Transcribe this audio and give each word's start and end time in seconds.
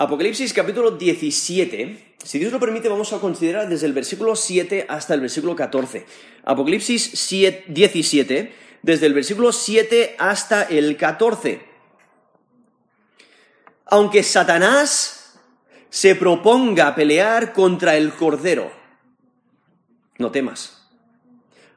Apocalipsis 0.00 0.52
capítulo 0.52 0.92
17. 0.92 2.14
Si 2.22 2.38
Dios 2.38 2.52
lo 2.52 2.60
permite, 2.60 2.88
vamos 2.88 3.12
a 3.12 3.18
considerar 3.18 3.68
desde 3.68 3.86
el 3.86 3.92
versículo 3.92 4.36
7 4.36 4.86
hasta 4.88 5.12
el 5.12 5.20
versículo 5.20 5.56
14. 5.56 6.06
Apocalipsis 6.44 7.28
17, 7.66 8.54
desde 8.80 9.06
el 9.06 9.12
versículo 9.12 9.50
7 9.50 10.14
hasta 10.20 10.62
el 10.62 10.96
14. 10.96 11.66
Aunque 13.86 14.22
Satanás 14.22 15.36
se 15.90 16.14
proponga 16.14 16.94
pelear 16.94 17.52
contra 17.52 17.96
el 17.96 18.12
Cordero, 18.12 18.70
no 20.18 20.30
temas, 20.30 20.86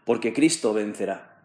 porque 0.06 0.32
Cristo 0.32 0.74
vencerá. 0.74 1.40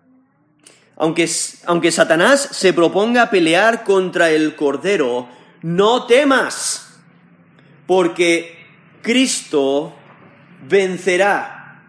Aunque, 0.96 1.26
aunque 1.64 1.90
Satanás 1.90 2.46
se 2.52 2.74
proponga 2.74 3.30
pelear 3.30 3.82
contra 3.82 4.30
el 4.30 4.54
Cordero, 4.56 5.35
no 5.62 6.06
temas, 6.06 7.00
porque 7.86 8.56
Cristo 9.02 9.94
vencerá. 10.68 11.82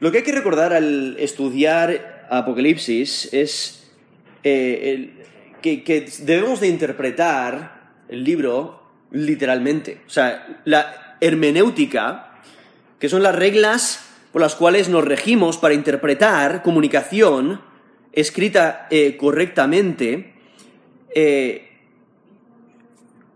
Lo 0.00 0.10
que 0.10 0.18
hay 0.18 0.24
que 0.24 0.32
recordar 0.32 0.72
al 0.72 1.16
estudiar 1.18 2.26
Apocalipsis 2.30 3.28
es 3.32 3.90
eh, 4.42 5.26
que, 5.60 6.10
debemos 6.20 6.60
de 6.60 6.68
interpretar 6.68 7.92
el 8.08 8.24
libro 8.24 8.82
literalmente. 9.10 10.00
O 10.06 10.10
sea, 10.10 10.62
la 10.64 11.16
hermenéutica, 11.20 12.38
que 12.98 13.08
son 13.08 13.22
las 13.22 13.34
reglas 13.34 14.06
por 14.32 14.40
las 14.40 14.54
cuales 14.54 14.88
nos 14.88 15.04
regimos 15.04 15.58
para 15.58 15.74
interpretar 15.74 16.62
comunicación 16.62 17.60
escrita 18.12 18.86
eh, 18.90 19.16
correctamente, 19.16 20.34
eh, 21.14 21.70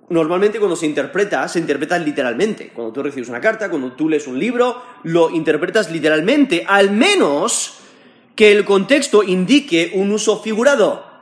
normalmente 0.09 0.59
cuando 0.59 0.77
se 0.77 0.87
interpreta, 0.87 1.47
se 1.49 1.59
interpreta 1.59 1.99
literalmente. 1.99 2.69
Cuando 2.75 2.93
tú 2.93 3.03
recibes 3.03 3.29
una 3.29 3.41
carta, 3.41 3.71
cuando 3.71 3.93
tú 3.93 4.09
lees 4.09 4.27
un 4.27 4.39
libro, 4.39 4.83
lo 5.03 5.31
interpretas 5.31 5.91
literalmente, 5.91 6.65
al 6.67 6.91
menos 6.91 7.79
que 8.35 8.53
el 8.53 8.65
contexto 8.65 9.23
indique 9.23 9.93
un 9.95 10.11
uso 10.13 10.41
figurado. 10.43 11.13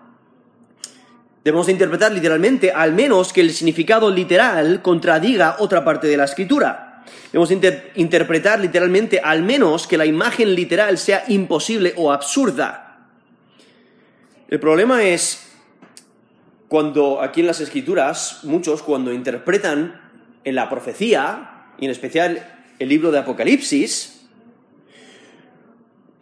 Debemos 1.44 1.68
interpretar 1.68 2.12
literalmente, 2.12 2.70
al 2.70 2.92
menos 2.92 3.32
que 3.32 3.40
el 3.40 3.52
significado 3.52 4.10
literal 4.10 4.80
contradiga 4.80 5.56
otra 5.58 5.84
parte 5.84 6.06
de 6.06 6.16
la 6.16 6.24
escritura. 6.24 7.02
Debemos 7.32 7.50
interpretar 7.96 8.60
literalmente, 8.60 9.18
al 9.18 9.42
menos 9.42 9.86
que 9.86 9.96
la 9.96 10.06
imagen 10.06 10.54
literal 10.54 10.98
sea 10.98 11.24
imposible 11.28 11.94
o 11.96 12.12
absurda. 12.12 13.08
El 14.48 14.60
problema 14.60 15.02
es 15.02 15.51
cuando 16.72 17.20
aquí 17.20 17.40
en 17.40 17.48
las 17.48 17.60
escrituras, 17.60 18.44
muchos 18.44 18.82
cuando 18.82 19.12
interpretan 19.12 20.00
en 20.42 20.54
la 20.54 20.70
profecía, 20.70 21.66
y 21.78 21.84
en 21.84 21.90
especial 21.90 22.64
el 22.78 22.88
libro 22.88 23.12
de 23.12 23.18
Apocalipsis, 23.18 24.22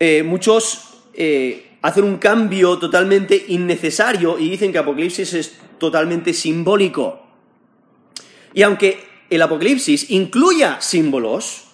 eh, 0.01 0.25
muchos 0.25 1.05
eh, 1.15 1.77
hacen 1.83 2.03
un 2.03 2.17
cambio 2.17 2.81
totalmente 2.81 3.45
innecesario 3.47 4.41
y 4.41 4.51
dicen 4.51 4.73
que 4.73 4.79
Apocalipsis 4.79 5.35
es 5.35 5.57
totalmente 5.79 6.33
simbólico. 6.33 7.25
Y 8.53 8.63
aunque 8.63 8.99
el 9.31 9.43
Apocalipsis 9.43 10.11
incluya 10.11 10.81
símbolos, 10.81 11.67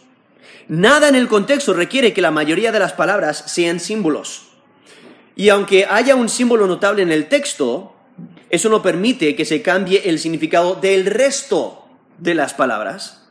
nada 0.69 1.09
en 1.09 1.15
el 1.15 1.29
contexto 1.29 1.73
requiere 1.73 2.13
que 2.13 2.21
la 2.21 2.31
mayoría 2.31 2.73
de 2.73 2.81
las 2.81 2.93
palabras 2.93 3.43
sean 3.47 3.81
símbolos. 3.81 4.49
Y 5.35 5.49
aunque 5.49 5.87
haya 5.87 6.15
un 6.15 6.29
símbolo 6.29 6.67
notable 6.67 7.01
en 7.01 7.11
el 7.11 7.31
texto, 7.31 7.95
eso 8.51 8.69
no 8.69 8.83
permite 8.83 9.35
que 9.35 9.45
se 9.45 9.63
cambie 9.63 10.03
el 10.05 10.19
significado 10.19 10.77
del 10.77 11.07
resto 11.07 11.87
de 12.19 12.35
las 12.35 12.55
palabras, 12.55 13.29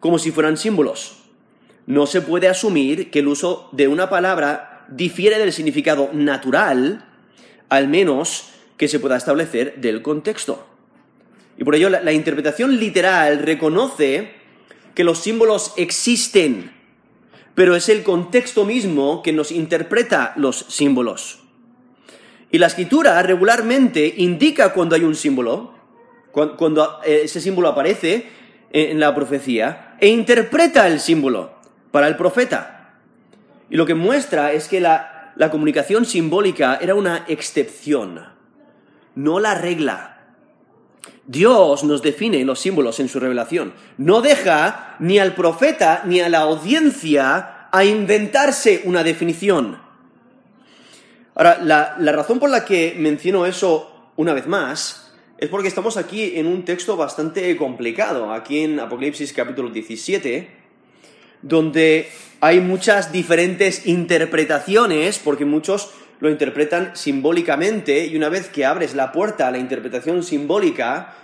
como 0.00 0.18
si 0.18 0.30
fueran 0.30 0.56
símbolos. 0.56 1.16
No 1.86 2.06
se 2.06 2.22
puede 2.22 2.48
asumir 2.48 3.10
que 3.10 3.18
el 3.18 3.28
uso 3.28 3.68
de 3.72 3.88
una 3.88 4.08
palabra 4.08 4.86
difiere 4.88 5.38
del 5.38 5.52
significado 5.52 6.10
natural, 6.12 7.04
al 7.68 7.88
menos 7.88 8.50
que 8.76 8.88
se 8.88 8.98
pueda 8.98 9.16
establecer 9.16 9.76
del 9.80 10.02
contexto. 10.02 10.66
Y 11.56 11.64
por 11.64 11.74
ello 11.74 11.88
la, 11.90 12.12
interpretación 12.12 12.78
literal 12.78 13.38
reconoce 13.40 14.32
que 14.94 15.04
los 15.04 15.18
símbolos 15.18 15.72
existen, 15.76 16.72
pero 17.54 17.76
es 17.76 17.88
el 17.88 18.02
contexto 18.02 18.64
mismo 18.64 19.22
que 19.22 19.32
nos 19.32 19.52
interpreta 19.52 20.32
los 20.36 20.66
símbolos. 20.68 21.43
Y 22.54 22.58
la 22.58 22.68
escritura 22.68 23.20
regularmente 23.20 24.14
indica 24.18 24.72
cuando 24.72 24.94
hay 24.94 25.02
un 25.02 25.16
símbolo, 25.16 25.74
cuando, 26.30 27.00
eh, 27.04 27.22
ese 27.24 27.40
símbolo 27.40 27.66
aparece 27.66 28.28
en 28.70 29.00
la 29.00 29.12
profecía, 29.12 29.96
e 29.98 30.06
interpreta 30.06 30.86
el 30.86 31.00
símbolo 31.00 31.50
para 31.90 32.06
el 32.06 32.14
profeta. 32.14 33.00
Y 33.70 33.76
lo 33.76 33.86
que 33.86 33.96
muestra 33.96 34.52
es 34.52 34.68
que 34.68 34.80
la, 34.80 35.32
la 35.34 35.50
comunicación 35.50 36.04
simbólica 36.04 36.78
era 36.80 36.94
una 36.94 37.24
excepción, 37.26 38.24
no 39.16 39.40
la 39.40 39.56
regla. 39.56 40.18
Dios 41.26 41.82
nos 41.82 42.02
define 42.02 42.44
los 42.44 42.60
símbolos 42.60 43.00
en 43.00 43.08
su 43.08 43.18
revelación. 43.18 43.74
No 43.98 44.20
deja 44.20 44.94
ni 45.00 45.18
al 45.18 45.34
profeta 45.34 46.04
ni 46.06 46.20
a 46.20 46.28
la 46.28 46.42
audiencia 46.42 47.66
a 47.72 47.84
inventarse 47.84 48.82
una 48.84 49.02
definición. 49.02 49.83
Ahora, 51.36 51.58
la, 51.60 52.12
razón 52.12 52.38
por 52.38 52.48
la 52.48 52.64
que 52.64 52.94
menciono 52.96 53.44
eso 53.44 53.90
una 54.16 54.34
vez 54.34 54.46
más 54.46 55.12
es 55.38 55.48
porque 55.48 55.66
estamos 55.66 55.96
aquí 55.96 56.34
en 56.36 56.46
un 56.46 56.64
texto 56.64 56.96
bastante 56.96 57.56
complicado, 57.56 58.32
aquí 58.32 58.60
en 58.60 58.78
Apocalipsis 58.78 59.32
capítulo 59.32 59.70
17, 59.70 60.48
donde 61.42 62.08
hay 62.40 62.60
muchas 62.60 63.10
diferentes 63.10 63.84
interpretaciones, 63.86 65.18
porque 65.18 65.44
muchos 65.44 65.90
lo 66.20 66.30
interpretan 66.30 66.94
simbólicamente, 66.94 68.06
y 68.06 68.16
una 68.16 68.28
vez 68.28 68.48
que 68.48 68.64
abres 68.64 68.94
la 68.94 69.10
puerta 69.10 69.48
a 69.48 69.50
la 69.50 69.58
interpretación 69.58 70.22
simbólica, 70.22 71.14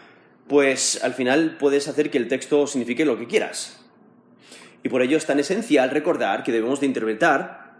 pues 0.49 1.05
al 1.05 1.15
final 1.15 1.57
puedes 1.57 1.87
hacer 1.87 2.11
que 2.11 2.19
el 2.19 2.27
texto 2.27 2.67
signifique 2.67 3.05
lo 3.05 3.17
que 3.17 3.29
quieras. 3.29 3.81
Y 4.83 4.89
por 4.89 5.03
ello 5.03 5.17
es 5.17 5.27
tan 5.27 5.39
esencial 5.39 5.91
recordar 5.91 6.43
que 6.43 6.51
debemos 6.51 6.81
de 6.81 6.87
interpretar 6.87 7.75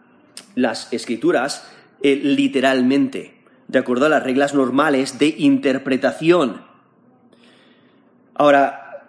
las 0.55 0.93
escrituras 0.93 1.69
eh, 2.03 2.17
literalmente, 2.17 3.35
de 3.69 3.79
acuerdo 3.79 4.07
a 4.07 4.09
las 4.09 4.23
reglas 4.23 4.55
normales 4.55 5.19
de 5.19 5.35
interpretación. 5.39 6.63
Ahora, 8.35 9.07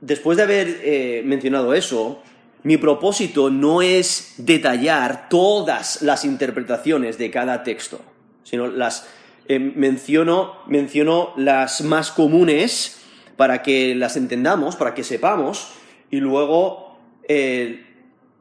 después 0.00 0.36
de 0.36 0.42
haber 0.42 0.80
eh, 0.82 1.22
mencionado 1.24 1.72
eso, 1.74 2.22
mi 2.62 2.76
propósito 2.76 3.48
no 3.48 3.80
es 3.80 4.34
detallar 4.36 5.28
todas 5.30 6.02
las 6.02 6.26
interpretaciones 6.26 7.16
de 7.16 7.30
cada 7.30 7.62
texto, 7.62 8.00
sino 8.44 8.66
las 8.66 9.08
eh, 9.48 9.58
menciono, 9.58 10.58
menciono 10.66 11.32
las 11.36 11.80
más 11.80 12.10
comunes 12.10 13.00
para 13.36 13.62
que 13.62 13.94
las 13.94 14.16
entendamos, 14.18 14.76
para 14.76 14.92
que 14.92 15.02
sepamos, 15.02 15.72
y 16.10 16.18
luego 16.18 16.98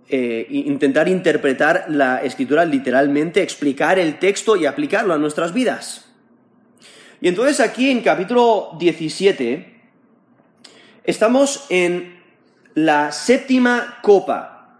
intentar 0.10 1.08
interpretar 1.08 1.86
la 1.90 2.24
escritura 2.24 2.66
literalmente, 2.66 3.44
explicar 3.44 4.00
el 4.00 4.18
texto 4.18 4.56
y 4.56 4.66
aplicarlo 4.66 5.14
a 5.14 5.18
nuestras 5.18 5.54
vidas. 5.54 6.06
Y 7.22 7.28
entonces 7.28 7.60
aquí 7.60 7.92
en 7.92 8.02
capítulo 8.02 8.76
17, 8.80 9.80
Estamos 11.10 11.66
en 11.70 12.22
la 12.76 13.12
séptima 13.12 13.98
copa. 14.04 14.78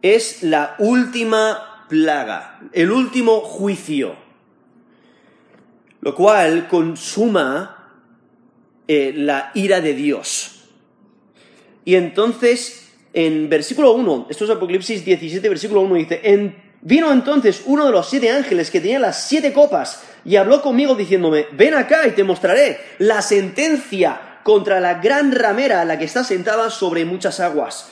Es 0.00 0.44
la 0.44 0.76
última 0.78 1.86
plaga, 1.88 2.60
el 2.72 2.92
último 2.92 3.40
juicio, 3.40 4.14
lo 6.02 6.14
cual 6.14 6.68
consuma 6.68 7.98
eh, 8.86 9.12
la 9.12 9.50
ira 9.54 9.80
de 9.80 9.94
Dios. 9.94 10.68
Y 11.84 11.96
entonces, 11.96 12.89
en 13.12 13.48
versículo 13.48 13.92
1, 13.92 14.26
esto 14.30 14.44
es 14.44 14.50
Apocalipsis 14.50 15.04
17, 15.04 15.48
versículo 15.48 15.80
1, 15.80 15.94
dice, 15.96 16.54
vino 16.82 17.12
entonces 17.12 17.62
uno 17.66 17.86
de 17.86 17.92
los 17.92 18.08
siete 18.08 18.30
ángeles 18.30 18.70
que 18.70 18.80
tenía 18.80 18.98
las 18.98 19.28
siete 19.28 19.52
copas 19.52 20.02
y 20.24 20.36
habló 20.36 20.62
conmigo 20.62 20.94
diciéndome, 20.94 21.46
ven 21.52 21.74
acá 21.74 22.06
y 22.06 22.12
te 22.12 22.24
mostraré 22.24 22.78
la 22.98 23.22
sentencia 23.22 24.30
contra 24.42 24.80
la 24.80 24.94
gran 24.94 25.32
ramera, 25.32 25.84
la 25.84 25.98
que 25.98 26.04
está 26.04 26.24
sentada 26.24 26.70
sobre 26.70 27.04
muchas 27.04 27.40
aguas, 27.40 27.90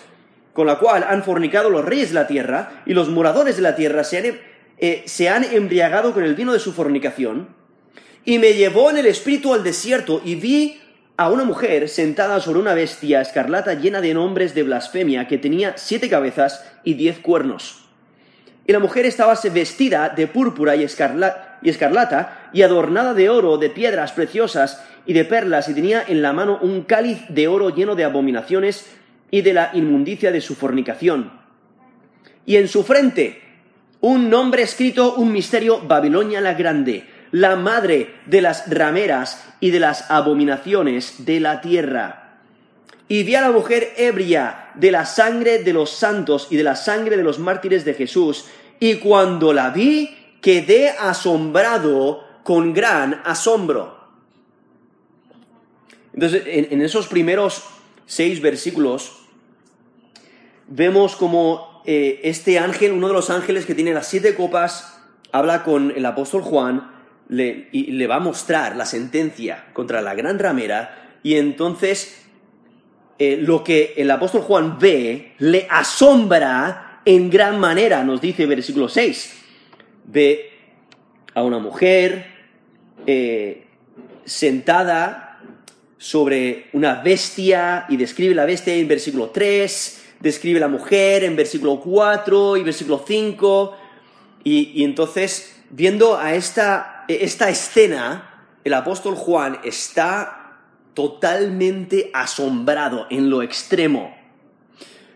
con 0.52 0.66
la 0.66 0.78
cual 0.78 1.04
han 1.08 1.22
fornicado 1.22 1.70
los 1.70 1.84
reyes 1.84 2.08
de 2.08 2.14
la 2.14 2.26
tierra, 2.26 2.82
y 2.86 2.94
los 2.94 3.08
moradores 3.08 3.56
de 3.56 3.62
la 3.62 3.76
tierra 3.76 4.04
se 4.04 4.18
han, 4.18 4.38
eh, 4.78 5.02
se 5.06 5.28
han 5.28 5.44
embriagado 5.44 6.12
con 6.12 6.24
el 6.24 6.34
vino 6.34 6.52
de 6.52 6.58
su 6.58 6.72
fornicación. 6.72 7.48
Y 8.24 8.38
me 8.38 8.54
llevó 8.54 8.90
en 8.90 8.98
el 8.98 9.06
espíritu 9.06 9.54
al 9.54 9.62
desierto, 9.62 10.20
y 10.24 10.34
vi 10.34 10.80
a 11.18 11.30
una 11.30 11.42
mujer 11.42 11.88
sentada 11.88 12.38
sobre 12.38 12.60
una 12.60 12.74
bestia 12.74 13.20
escarlata 13.20 13.74
llena 13.74 14.00
de 14.00 14.14
nombres 14.14 14.54
de 14.54 14.62
blasfemia, 14.62 15.26
que 15.26 15.36
tenía 15.36 15.74
siete 15.76 16.08
cabezas 16.08 16.64
y 16.84 16.94
diez 16.94 17.18
cuernos. 17.18 17.88
Y 18.64 18.72
la 18.72 18.78
mujer 18.78 19.04
estaba 19.04 19.34
vestida 19.52 20.10
de 20.10 20.28
púrpura 20.28 20.76
y 20.76 20.82
y 20.82 21.68
escarlata, 21.70 22.50
y 22.52 22.62
adornada 22.62 23.14
de 23.14 23.30
oro, 23.30 23.58
de 23.58 23.68
piedras 23.68 24.12
preciosas 24.12 24.84
y 25.06 25.12
de 25.12 25.24
perlas, 25.24 25.68
y 25.68 25.74
tenía 25.74 26.04
en 26.06 26.22
la 26.22 26.32
mano 26.32 26.60
un 26.62 26.82
cáliz 26.82 27.24
de 27.28 27.48
oro 27.48 27.74
lleno 27.74 27.96
de 27.96 28.04
abominaciones 28.04 28.86
y 29.32 29.42
de 29.42 29.54
la 29.54 29.70
inmundicia 29.74 30.30
de 30.30 30.40
su 30.40 30.54
fornicación. 30.54 31.32
Y 32.46 32.56
en 32.56 32.68
su 32.68 32.84
frente 32.84 33.42
un 34.00 34.30
nombre 34.30 34.62
escrito, 34.62 35.14
un 35.16 35.32
misterio, 35.32 35.80
Babilonia 35.80 36.40
la 36.40 36.54
Grande, 36.54 37.04
la 37.30 37.56
madre 37.56 38.14
de 38.26 38.40
las 38.40 38.68
rameras 38.70 39.44
y 39.60 39.70
de 39.70 39.80
las 39.80 40.10
abominaciones 40.10 41.24
de 41.24 41.40
la 41.40 41.60
tierra. 41.60 42.40
Y 43.08 43.22
vi 43.22 43.34
a 43.34 43.40
la 43.40 43.50
mujer 43.50 43.92
ebria 43.96 44.70
de 44.74 44.90
la 44.90 45.06
sangre 45.06 45.62
de 45.62 45.72
los 45.72 45.90
santos 45.90 46.48
y 46.50 46.56
de 46.56 46.64
la 46.64 46.76
sangre 46.76 47.16
de 47.16 47.22
los 47.22 47.38
mártires 47.38 47.84
de 47.84 47.94
Jesús, 47.94 48.46
y 48.80 48.96
cuando 48.96 49.52
la 49.52 49.70
vi 49.70 50.16
quedé 50.40 50.90
asombrado 50.90 52.24
con 52.44 52.72
gran 52.72 53.20
asombro. 53.24 53.98
Entonces, 56.12 56.42
en, 56.46 56.80
esos 56.80 57.06
primeros 57.06 57.64
seis 58.06 58.40
versículos, 58.40 59.18
vemos 60.66 61.16
como 61.16 61.82
eh, 61.86 62.20
este 62.24 62.58
ángel, 62.58 62.92
uno 62.92 63.08
de 63.08 63.14
los 63.14 63.30
ángeles 63.30 63.66
que 63.66 63.74
tiene 63.74 63.94
las 63.94 64.06
siete 64.06 64.34
copas, 64.34 64.98
habla 65.32 65.64
con 65.64 65.92
el 65.94 66.04
apóstol 66.06 66.42
Juan 66.42 66.97
y 67.30 67.92
le 67.92 68.06
va 68.06 68.16
a 68.16 68.20
mostrar 68.20 68.76
la 68.76 68.86
sentencia 68.86 69.66
contra 69.72 70.00
la 70.00 70.14
gran 70.14 70.38
ramera 70.38 71.18
y 71.22 71.34
entonces 71.36 72.24
eh, 73.18 73.36
lo 73.40 73.64
que 73.64 73.94
el 73.96 74.10
apóstol 74.10 74.42
Juan 74.42 74.78
ve 74.78 75.32
le 75.38 75.66
asombra 75.68 77.00
en 77.04 77.28
gran 77.30 77.58
manera, 77.58 78.04
nos 78.04 78.20
dice 78.20 78.46
versículo 78.46 78.88
6. 78.88 79.42
Ve 80.04 80.50
a 81.34 81.42
una 81.42 81.58
mujer 81.58 82.26
eh, 83.06 83.64
sentada 84.24 85.40
sobre 85.96 86.66
una 86.72 87.02
bestia 87.02 87.86
y 87.88 87.96
describe 87.96 88.36
la 88.36 88.44
bestia 88.44 88.74
en 88.74 88.86
versículo 88.86 89.30
3, 89.30 90.04
describe 90.20 90.60
la 90.60 90.68
mujer 90.68 91.24
en 91.24 91.34
versículo 91.34 91.80
4 91.80 92.56
y 92.56 92.62
versículo 92.62 93.04
5 93.04 93.76
y, 94.44 94.72
y 94.80 94.84
entonces 94.84 95.57
viendo 95.70 96.18
a 96.18 96.34
esta 96.34 96.98
esta 97.08 97.48
escena, 97.48 98.44
el 98.64 98.74
apóstol 98.74 99.14
Juan 99.14 99.60
está 99.64 100.58
totalmente 100.94 102.10
asombrado 102.12 103.06
en 103.10 103.30
lo 103.30 103.42
extremo. 103.42 104.14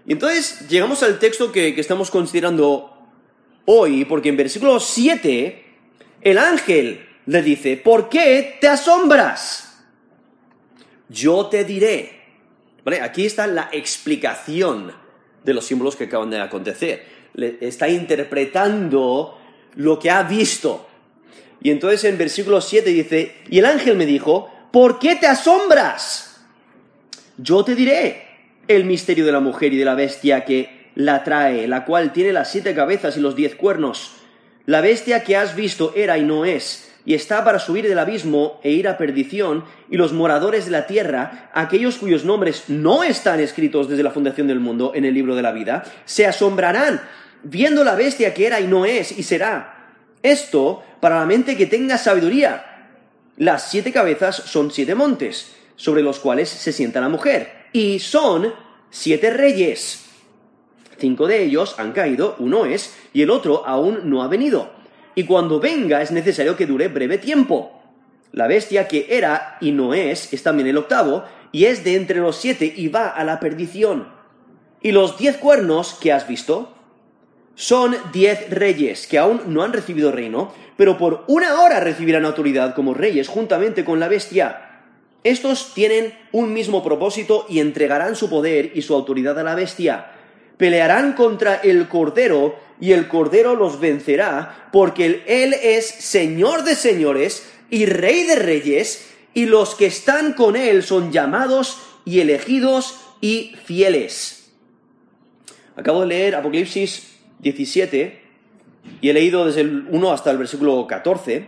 Y 0.06 0.12
entonces 0.12 0.68
llegamos 0.68 1.02
al 1.02 1.18
texto 1.18 1.52
que, 1.52 1.68
estamos 1.78 2.10
considerando 2.10 3.10
hoy, 3.66 4.04
porque 4.04 4.30
en 4.30 4.36
versículo 4.36 4.80
7 4.80 5.64
el 6.22 6.38
ángel 6.38 7.06
le 7.26 7.42
dice, 7.42 7.76
¿por 7.76 8.08
qué 8.08 8.56
te 8.60 8.68
asombras? 8.68 9.84
Yo 11.08 11.46
te 11.46 11.64
diré. 11.64 12.20
Aquí 13.02 13.26
está 13.26 13.46
la 13.46 13.68
explicación 13.70 14.92
de 15.44 15.54
los 15.54 15.64
símbolos 15.64 15.94
que 15.94 16.04
acaban 16.04 16.30
de 16.30 16.40
acontecer. 16.40 17.04
Le 17.34 17.58
está 17.60 17.88
interpretando 17.88 19.38
lo 19.74 19.98
que 19.98 20.10
ha 20.10 20.22
visto. 20.22 20.88
Y 21.62 21.70
entonces 21.70 22.04
en 22.04 22.18
versículo 22.18 22.60
7 22.60 22.90
dice, 22.90 23.36
y 23.48 23.58
el 23.58 23.66
ángel 23.66 23.96
me 23.96 24.06
dijo, 24.06 24.50
¿por 24.72 24.98
qué 24.98 25.16
te 25.16 25.26
asombras? 25.26 26.44
Yo 27.38 27.64
te 27.64 27.74
diré 27.74 28.26
el 28.68 28.84
misterio 28.84 29.24
de 29.24 29.32
la 29.32 29.40
mujer 29.40 29.72
y 29.72 29.76
de 29.76 29.84
la 29.84 29.94
bestia 29.94 30.44
que 30.44 30.90
la 30.94 31.24
trae, 31.24 31.66
la 31.68 31.84
cual 31.84 32.12
tiene 32.12 32.32
las 32.32 32.50
siete 32.50 32.74
cabezas 32.74 33.16
y 33.16 33.20
los 33.20 33.36
diez 33.36 33.54
cuernos. 33.54 34.12
La 34.66 34.80
bestia 34.80 35.24
que 35.24 35.36
has 35.36 35.56
visto 35.56 35.92
era 35.96 36.18
y 36.18 36.24
no 36.24 36.44
es, 36.44 36.92
y 37.04 37.14
está 37.14 37.44
para 37.44 37.58
subir 37.58 37.88
del 37.88 37.98
abismo 37.98 38.60
e 38.62 38.70
ir 38.70 38.86
a 38.86 38.96
perdición, 38.96 39.64
y 39.90 39.96
los 39.96 40.12
moradores 40.12 40.66
de 40.66 40.70
la 40.70 40.86
tierra, 40.86 41.50
aquellos 41.54 41.96
cuyos 41.96 42.24
nombres 42.24 42.64
no 42.68 43.02
están 43.02 43.40
escritos 43.40 43.88
desde 43.88 44.02
la 44.02 44.10
fundación 44.10 44.46
del 44.46 44.60
mundo 44.60 44.92
en 44.94 45.04
el 45.04 45.14
libro 45.14 45.34
de 45.34 45.42
la 45.42 45.52
vida, 45.52 45.84
se 46.04 46.26
asombrarán 46.26 47.00
viendo 47.44 47.84
la 47.84 47.94
bestia 47.94 48.34
que 48.34 48.46
era 48.46 48.60
y 48.60 48.66
no 48.66 48.84
es 48.84 49.16
y 49.16 49.22
será 49.22 49.72
esto 50.22 50.82
para 51.00 51.20
la 51.20 51.26
mente 51.26 51.56
que 51.56 51.66
tenga 51.66 51.98
sabiduría. 51.98 52.88
Las 53.36 53.70
siete 53.70 53.92
cabezas 53.92 54.36
son 54.36 54.70
siete 54.70 54.94
montes, 54.94 55.56
sobre 55.76 56.02
los 56.02 56.20
cuales 56.20 56.48
se 56.48 56.72
sienta 56.72 57.00
la 57.00 57.08
mujer, 57.08 57.68
y 57.72 57.98
son 57.98 58.52
siete 58.90 59.30
reyes. 59.30 60.04
Cinco 60.98 61.26
de 61.26 61.42
ellos 61.42 61.74
han 61.78 61.92
caído, 61.92 62.36
uno 62.38 62.66
es, 62.66 62.94
y 63.12 63.22
el 63.22 63.30
otro 63.30 63.66
aún 63.66 64.08
no 64.08 64.22
ha 64.22 64.28
venido. 64.28 64.70
Y 65.14 65.24
cuando 65.24 65.58
venga 65.58 66.02
es 66.02 66.12
necesario 66.12 66.56
que 66.56 66.66
dure 66.66 66.88
breve 66.88 67.18
tiempo. 67.18 67.82
La 68.30 68.46
bestia 68.46 68.86
que 68.86 69.06
era 69.10 69.58
y 69.60 69.72
no 69.72 69.92
es 69.92 70.32
es 70.32 70.42
también 70.42 70.68
el 70.68 70.78
octavo, 70.78 71.24
y 71.50 71.64
es 71.64 71.84
de 71.84 71.96
entre 71.96 72.20
los 72.20 72.36
siete 72.36 72.72
y 72.76 72.88
va 72.88 73.08
a 73.08 73.24
la 73.24 73.40
perdición. 73.40 74.08
Y 74.80 74.92
los 74.92 75.18
diez 75.18 75.36
cuernos 75.36 75.94
que 75.94 76.12
has 76.12 76.28
visto 76.28 76.72
son 77.54 77.96
diez 78.12 78.50
reyes 78.50 79.06
que 79.06 79.18
aún 79.18 79.42
no 79.46 79.62
han 79.62 79.72
recibido 79.72 80.10
reino, 80.10 80.52
pero 80.76 80.98
por 80.98 81.24
una 81.28 81.60
hora 81.60 81.80
recibirán 81.80 82.24
autoridad 82.24 82.74
como 82.74 82.94
reyes 82.94 83.28
juntamente 83.28 83.84
con 83.84 84.00
la 84.00 84.08
bestia. 84.08 84.68
Estos 85.24 85.72
tienen 85.74 86.14
un 86.32 86.52
mismo 86.52 86.82
propósito 86.82 87.46
y 87.48 87.60
entregarán 87.60 88.16
su 88.16 88.28
poder 88.28 88.72
y 88.74 88.82
su 88.82 88.94
autoridad 88.94 89.38
a 89.38 89.44
la 89.44 89.54
bestia. 89.54 90.10
Pelearán 90.56 91.12
contra 91.12 91.56
el 91.56 91.88
Cordero 91.88 92.56
y 92.80 92.92
el 92.92 93.06
Cordero 93.06 93.54
los 93.54 93.78
vencerá, 93.78 94.68
porque 94.72 95.22
Él 95.26 95.54
es 95.54 95.86
Señor 95.86 96.64
de 96.64 96.74
señores 96.74 97.48
y 97.70 97.86
Rey 97.86 98.24
de 98.24 98.36
reyes, 98.36 99.08
y 99.34 99.46
los 99.46 99.74
que 99.76 99.86
están 99.86 100.32
con 100.32 100.56
Él 100.56 100.82
son 100.82 101.12
llamados 101.12 101.78
y 102.04 102.20
elegidos 102.20 103.00
y 103.20 103.54
fieles. 103.64 104.50
Acabo 105.76 106.00
de 106.00 106.08
leer 106.08 106.34
Apocalipsis 106.34 107.11
17 107.42 108.20
y 109.00 109.08
he 109.08 109.12
leído 109.12 109.44
desde 109.44 109.60
el 109.62 109.86
1 109.90 110.12
hasta 110.12 110.30
el 110.30 110.38
versículo 110.38 110.86
14, 110.86 111.46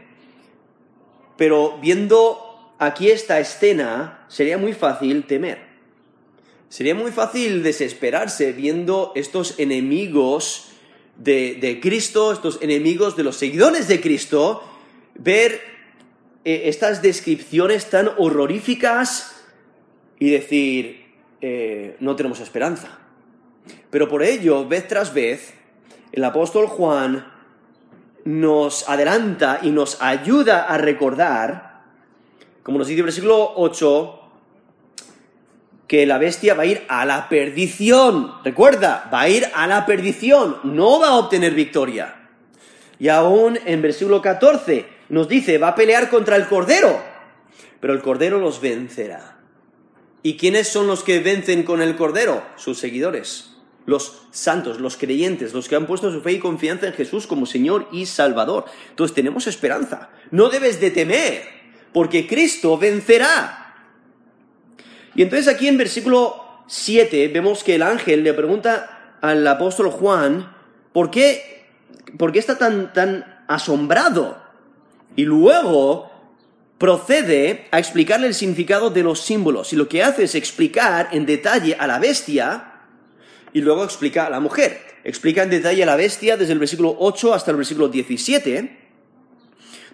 pero 1.36 1.78
viendo 1.80 2.74
aquí 2.78 3.10
esta 3.10 3.40
escena 3.40 4.26
sería 4.28 4.58
muy 4.58 4.72
fácil 4.72 5.24
temer. 5.24 5.58
Sería 6.68 6.94
muy 6.94 7.12
fácil 7.12 7.62
desesperarse 7.62 8.52
viendo 8.52 9.12
estos 9.14 9.58
enemigos 9.58 10.70
de, 11.16 11.78
Cristo, 11.80 12.32
estos 12.32 12.58
enemigos 12.62 13.16
de 13.16 13.22
los 13.22 13.36
seguidores 13.36 13.86
de 13.86 14.00
Cristo, 14.00 14.62
ver 15.14 15.60
eh, 16.44 16.62
estas 16.64 17.00
descripciones 17.00 17.90
tan 17.90 18.10
horroríficas 18.18 19.36
y 20.18 20.30
decir, 20.30 21.04
eh, 21.40 21.96
no 22.00 22.16
tenemos 22.16 22.40
esperanza. 22.40 22.98
Pero 23.90 24.08
por 24.08 24.22
ello, 24.22 24.66
vez 24.66 24.88
tras 24.88 25.14
vez, 25.14 25.54
el 26.14 26.22
apóstol 26.22 26.68
Juan 26.68 27.26
nos 28.24 28.88
adelanta 28.88 29.58
y 29.62 29.70
nos 29.70 30.00
ayuda 30.00 30.62
a 30.62 30.78
recordar, 30.78 31.82
como 32.62 32.78
nos 32.78 32.86
dice 32.86 33.00
el 33.00 33.06
versículo 33.06 33.52
8, 33.56 34.20
que 35.88 36.06
la 36.06 36.18
bestia 36.18 36.54
va 36.54 36.62
a 36.62 36.66
ir 36.66 36.84
a 36.86 37.04
la 37.04 37.28
perdición. 37.28 38.32
Recuerda, 38.44 39.10
va 39.12 39.22
a 39.22 39.28
ir 39.28 39.48
a 39.56 39.66
la 39.66 39.86
perdición, 39.86 40.58
no 40.62 41.00
va 41.00 41.08
a 41.08 41.16
obtener 41.16 41.52
victoria. 41.52 42.28
Y 43.00 43.08
aún 43.08 43.58
en 43.64 43.82
versículo 43.82 44.22
14 44.22 44.86
nos 45.08 45.28
dice, 45.28 45.58
va 45.58 45.68
a 45.68 45.74
pelear 45.74 46.10
contra 46.10 46.36
el 46.36 46.46
Cordero, 46.46 47.02
pero 47.80 47.92
el 47.92 48.02
Cordero 48.02 48.38
los 48.38 48.60
vencerá. 48.60 49.38
¿Y 50.22 50.36
quiénes 50.36 50.68
son 50.68 50.86
los 50.86 51.02
que 51.02 51.18
vencen 51.18 51.64
con 51.64 51.82
el 51.82 51.96
Cordero? 51.96 52.40
Sus 52.54 52.78
seguidores 52.78 53.53
los 53.86 54.22
santos, 54.30 54.80
los 54.80 54.96
creyentes, 54.96 55.52
los 55.52 55.68
que 55.68 55.76
han 55.76 55.86
puesto 55.86 56.10
su 56.12 56.20
fe 56.20 56.32
y 56.32 56.38
confianza 56.38 56.86
en 56.86 56.94
Jesús 56.94 57.26
como 57.26 57.46
Señor 57.46 57.88
y 57.92 58.06
Salvador. 58.06 58.64
Entonces 58.90 59.14
tenemos 59.14 59.46
esperanza. 59.46 60.10
No 60.30 60.48
debes 60.48 60.80
de 60.80 60.90
temer, 60.90 61.42
porque 61.92 62.26
Cristo 62.26 62.78
vencerá. 62.78 63.60
Y 65.14 65.22
entonces 65.22 65.52
aquí 65.52 65.68
en 65.68 65.76
versículo 65.76 66.64
7 66.66 67.28
vemos 67.28 67.62
que 67.62 67.74
el 67.74 67.82
ángel 67.82 68.24
le 68.24 68.32
pregunta 68.32 69.16
al 69.20 69.46
apóstol 69.46 69.90
Juan, 69.90 70.54
¿por 70.92 71.10
qué, 71.10 71.66
por 72.18 72.32
qué 72.32 72.38
está 72.38 72.58
tan, 72.58 72.92
tan 72.92 73.44
asombrado? 73.48 74.42
Y 75.14 75.24
luego 75.24 76.10
procede 76.78 77.68
a 77.70 77.78
explicarle 77.78 78.26
el 78.26 78.34
significado 78.34 78.90
de 78.90 79.02
los 79.02 79.20
símbolos. 79.20 79.72
Y 79.72 79.76
lo 79.76 79.88
que 79.88 80.02
hace 80.02 80.24
es 80.24 80.34
explicar 80.34 81.08
en 81.12 81.26
detalle 81.26 81.76
a 81.78 81.86
la 81.86 81.98
bestia, 81.98 82.73
y 83.54 83.62
luego 83.62 83.84
explica 83.84 84.26
a 84.26 84.30
la 84.30 84.40
mujer. 84.40 84.82
Explica 85.04 85.44
en 85.44 85.48
detalle 85.48 85.82
a 85.84 85.86
la 85.86 85.96
bestia 85.96 86.36
desde 86.36 86.52
el 86.52 86.58
versículo 86.58 86.96
8 86.98 87.32
hasta 87.32 87.52
el 87.52 87.56
versículo 87.56 87.88
17, 87.88 88.78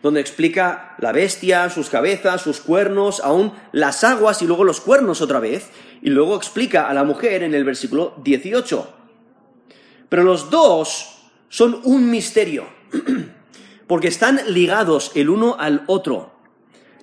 donde 0.03 0.21
explica 0.21 0.97
la 0.99 1.13
bestia, 1.13 1.69
sus 1.69 1.91
cabezas, 1.91 2.41
sus 2.41 2.61
cuernos, 2.61 3.21
aún 3.21 3.53
las 3.73 4.03
aguas 4.03 4.41
y 4.41 4.47
luego 4.47 4.65
los 4.65 4.81
cuernos 4.81 5.21
otra 5.21 5.41
vez, 5.41 5.69
y 6.01 6.09
luego 6.09 6.37
explica 6.37 6.89
a 6.89 6.95
la 6.95 7.05
mujer 7.05 7.43
en 7.43 7.55
el 7.55 7.65
versículo 7.65 8.15
18. 8.25 8.95
Pero 10.09 10.25
los 10.25 10.49
dos 10.49 11.29
son 11.51 11.83
un 11.85 12.11
misterio, 12.11 12.67
porque 13.87 14.09
están 14.09 14.41
ligados 14.49 15.13
el 15.15 15.29
uno 15.29 15.57
al 15.61 15.85
otro. 15.87 16.33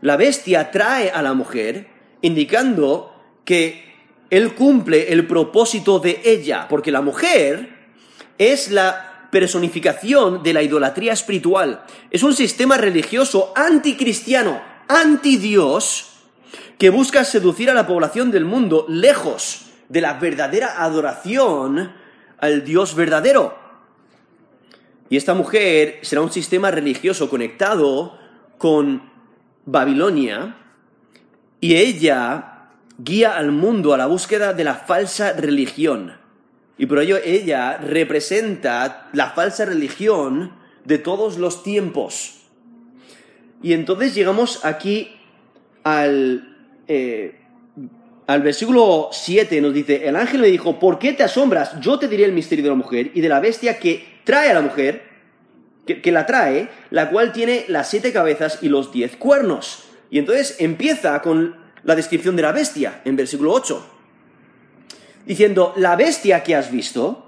La 0.02 0.18
bestia 0.18 0.72
trae 0.72 1.12
a 1.12 1.22
la 1.22 1.36
mujer, 1.36 1.88
indicando 2.22 3.14
que 3.46 3.87
él 4.30 4.56
cumple 4.56 5.12
el 5.12 5.26
propósito 5.26 6.00
de 6.00 6.22
ella, 6.24 6.68
porque 6.70 6.92
la 6.92 7.02
mujer 7.02 7.70
es 8.38 8.72
la 8.72 9.30
personificación 9.32 10.44
de 10.44 10.54
la 10.54 10.62
idolatría 10.62 11.14
espiritual. 11.14 11.84
Es 12.12 12.24
un 12.24 12.34
sistema 12.34 12.78
religioso 12.78 13.54
anticristiano, 13.56 14.62
anti-Dios, 14.88 16.14
que 16.78 16.90
busca 16.90 17.24
seducir 17.24 17.70
a 17.70 17.74
la 17.74 17.88
población 17.88 18.32
del 18.32 18.46
mundo 18.46 18.86
lejos 18.88 19.66
de 19.90 20.02
la 20.02 20.14
verdadera 20.14 20.84
adoración 20.84 21.94
al 22.40 22.64
Dios 22.64 22.96
verdadero. 22.96 23.58
Y 25.10 25.18
esta 25.18 25.34
mujer 25.34 26.00
será 26.02 26.22
un 26.22 26.32
sistema 26.32 26.70
religioso 26.70 27.30
conectado 27.30 28.18
con 28.58 29.10
Babilonia 29.66 30.58
y 31.60 31.76
ella 31.76 32.57
guía 32.98 33.38
al 33.38 33.52
mundo 33.52 33.94
a 33.94 33.98
la 33.98 34.08
búsqueda 34.08 34.54
de 34.54 34.64
la 34.64 34.76
falsa 34.76 35.34
religión. 35.34 36.14
Y 36.78 36.86
por 36.86 37.00
ello 37.00 37.18
ella 37.24 37.78
representa 37.78 39.10
la 39.14 39.32
falsa 39.32 39.66
religión 39.66 40.54
de 40.86 40.98
todos 40.98 41.38
los 41.38 41.64
tiempos. 41.64 42.42
Y 43.62 43.74
entonces 43.74 44.14
llegamos 44.14 44.64
aquí 44.64 45.16
al, 45.84 46.56
eh, 46.88 47.40
al 48.28 48.42
versículo 48.42 49.10
7, 49.12 49.60
nos 49.62 49.74
dice, 49.74 50.08
el 50.08 50.16
ángel 50.16 50.42
le 50.42 50.52
dijo, 50.52 50.80
¿por 50.80 51.00
qué 51.00 51.14
te 51.14 51.24
asombras? 51.24 51.80
Yo 51.80 51.98
te 51.98 52.08
diré 52.08 52.26
el 52.26 52.34
misterio 52.34 52.64
de 52.64 52.70
la 52.70 52.76
mujer 52.76 53.12
y 53.14 53.22
de 53.22 53.30
la 53.30 53.40
bestia 53.40 53.80
que 53.80 54.20
trae 54.24 54.52
a 54.52 54.54
la 54.54 54.62
mujer, 54.62 55.04
que, 55.88 56.02
que 56.02 56.12
la 56.12 56.26
trae, 56.26 56.70
la 56.92 57.10
cual 57.10 57.32
tiene 57.32 57.66
las 57.68 57.90
siete 57.90 58.14
cabezas 58.14 58.60
y 58.62 58.70
los 58.70 58.92
diez 58.92 59.16
cuernos. 59.16 59.86
Y 60.12 60.20
entonces 60.20 60.58
empieza 60.60 61.20
con 61.22 61.67
la 61.88 61.96
descripción 61.96 62.36
de 62.36 62.44
la 62.44 62.52
bestia 62.52 63.02
en 63.06 63.16
versículo 63.16 63.54
8 63.54 63.94
diciendo, 65.28 65.74
la 65.76 65.96
bestia 65.96 66.42
que 66.42 66.56
has 66.56 66.72
visto 66.72 67.26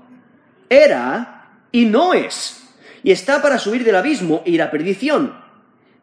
era 0.69 1.63
y 1.71 1.85
no 1.85 2.13
es, 2.13 2.63
y 3.03 3.11
está 3.11 3.41
para 3.41 3.59
subir 3.59 3.83
del 3.83 3.95
abismo 3.95 4.41
e 4.45 4.51
ir 4.51 4.61
a 4.61 4.71
perdición. 4.71 5.33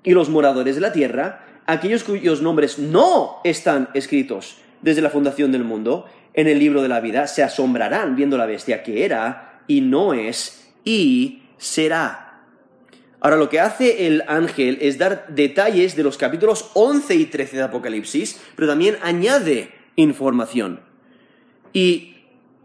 Y 0.05 0.13
los 0.13 0.29
moradores 0.29 0.75
de 0.75 0.81
la 0.81 0.93
tierra, 0.93 1.45
aquellos 1.67 2.05
cuyos 2.05 2.43
nombres 2.43 2.79
no 2.79 3.39
están 3.45 3.89
escritos 3.95 4.59
desde 4.83 5.03
la 5.03 5.11
fundación 5.11 5.51
del 5.51 5.65
mundo 5.65 6.07
en 6.35 6.47
el 6.47 6.59
libro 6.59 6.83
de 6.83 6.89
la 6.89 7.01
vida, 7.01 7.27
se 7.27 7.43
asombrarán 7.43 8.15
viendo 8.15 8.37
la 8.37 8.47
bestia 8.47 8.83
que 8.83 9.05
era 9.05 9.63
y 9.67 9.81
no 9.81 10.13
es 10.15 10.69
y 10.85 11.43
será. 11.57 12.26
Ahora 13.27 13.39
lo 13.39 13.49
que 13.49 13.59
hace 13.59 14.07
el 14.07 14.23
ángel 14.29 14.79
es 14.81 14.99
dar 14.99 15.27
detalles 15.27 15.97
de 15.97 16.05
los 16.05 16.17
capítulos 16.17 16.71
11 16.75 17.17
y 17.17 17.25
13 17.27 17.57
de 17.57 17.63
Apocalipsis, 17.65 18.41
pero 18.55 18.69
también 18.69 18.99
añade 19.03 19.73
información. 19.97 20.79
Y 21.73 22.19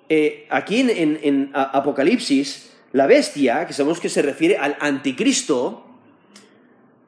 eh, 0.08 0.46
aquí 0.52 0.82
en, 0.82 1.50
Apocalipsis, 1.56 2.74
la 2.92 3.08
bestia, 3.08 3.66
que 3.66 3.74
sabemos 3.74 4.00
que 4.00 4.08
se 4.08 4.22
refiere 4.22 4.58
al 4.58 4.78
anticristo, 4.80 5.84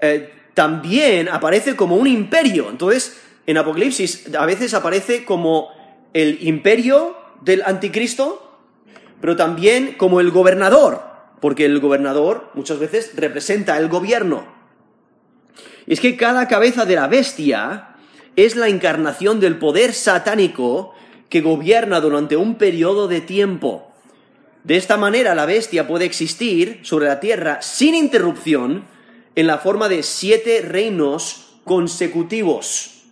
eh, 0.02 0.34
también 0.56 1.30
aparece 1.30 1.76
como 1.76 1.98
un 1.98 2.08
imperio. 2.08 2.72
Entonces, 2.72 3.22
en 3.46 3.60
Apocalipsis 3.60 4.34
a 4.34 4.48
veces 4.48 4.74
aparece 4.74 5.26
como 5.26 5.70
el 6.16 6.40
imperio 6.42 7.16
del 7.42 7.62
anticristo, 7.62 8.58
pero 9.22 9.36
también 9.36 9.94
como 9.94 10.22
el 10.22 10.32
gobernador, 10.32 11.13
porque 11.44 11.66
el 11.66 11.82
gobernador 11.82 12.50
muchas 12.54 12.80
veces 12.80 13.12
representa 13.18 13.78
el 13.78 13.90
gobierno. 13.90 14.46
Y 15.86 15.92
es 15.92 16.00
que 16.00 16.16
cada 16.16 16.48
cabeza 16.48 16.86
de 16.86 16.96
la 16.96 17.10
bestia 17.10 17.98
es 18.38 18.56
la 18.56 18.70
encarnación 18.70 19.42
del 19.42 19.58
poder 19.58 19.94
satánico 19.94 20.94
que 21.28 21.42
gobierna 21.42 22.00
durante 22.00 22.38
un 22.38 22.56
periodo 22.56 23.10
de 23.10 23.20
tiempo. 23.20 23.92
De 24.64 24.78
esta 24.78 24.96
manera 24.96 25.36
la 25.36 25.46
bestia 25.46 25.86
puede 25.86 26.06
existir 26.06 26.80
sobre 26.84 27.08
la 27.08 27.20
tierra 27.20 27.62
sin 27.62 27.94
interrupción 27.94 28.86
en 29.36 29.46
la 29.46 29.58
forma 29.58 29.90
de 29.90 30.02
siete 30.02 30.62
reinos 30.62 31.58
consecutivos. 31.66 33.04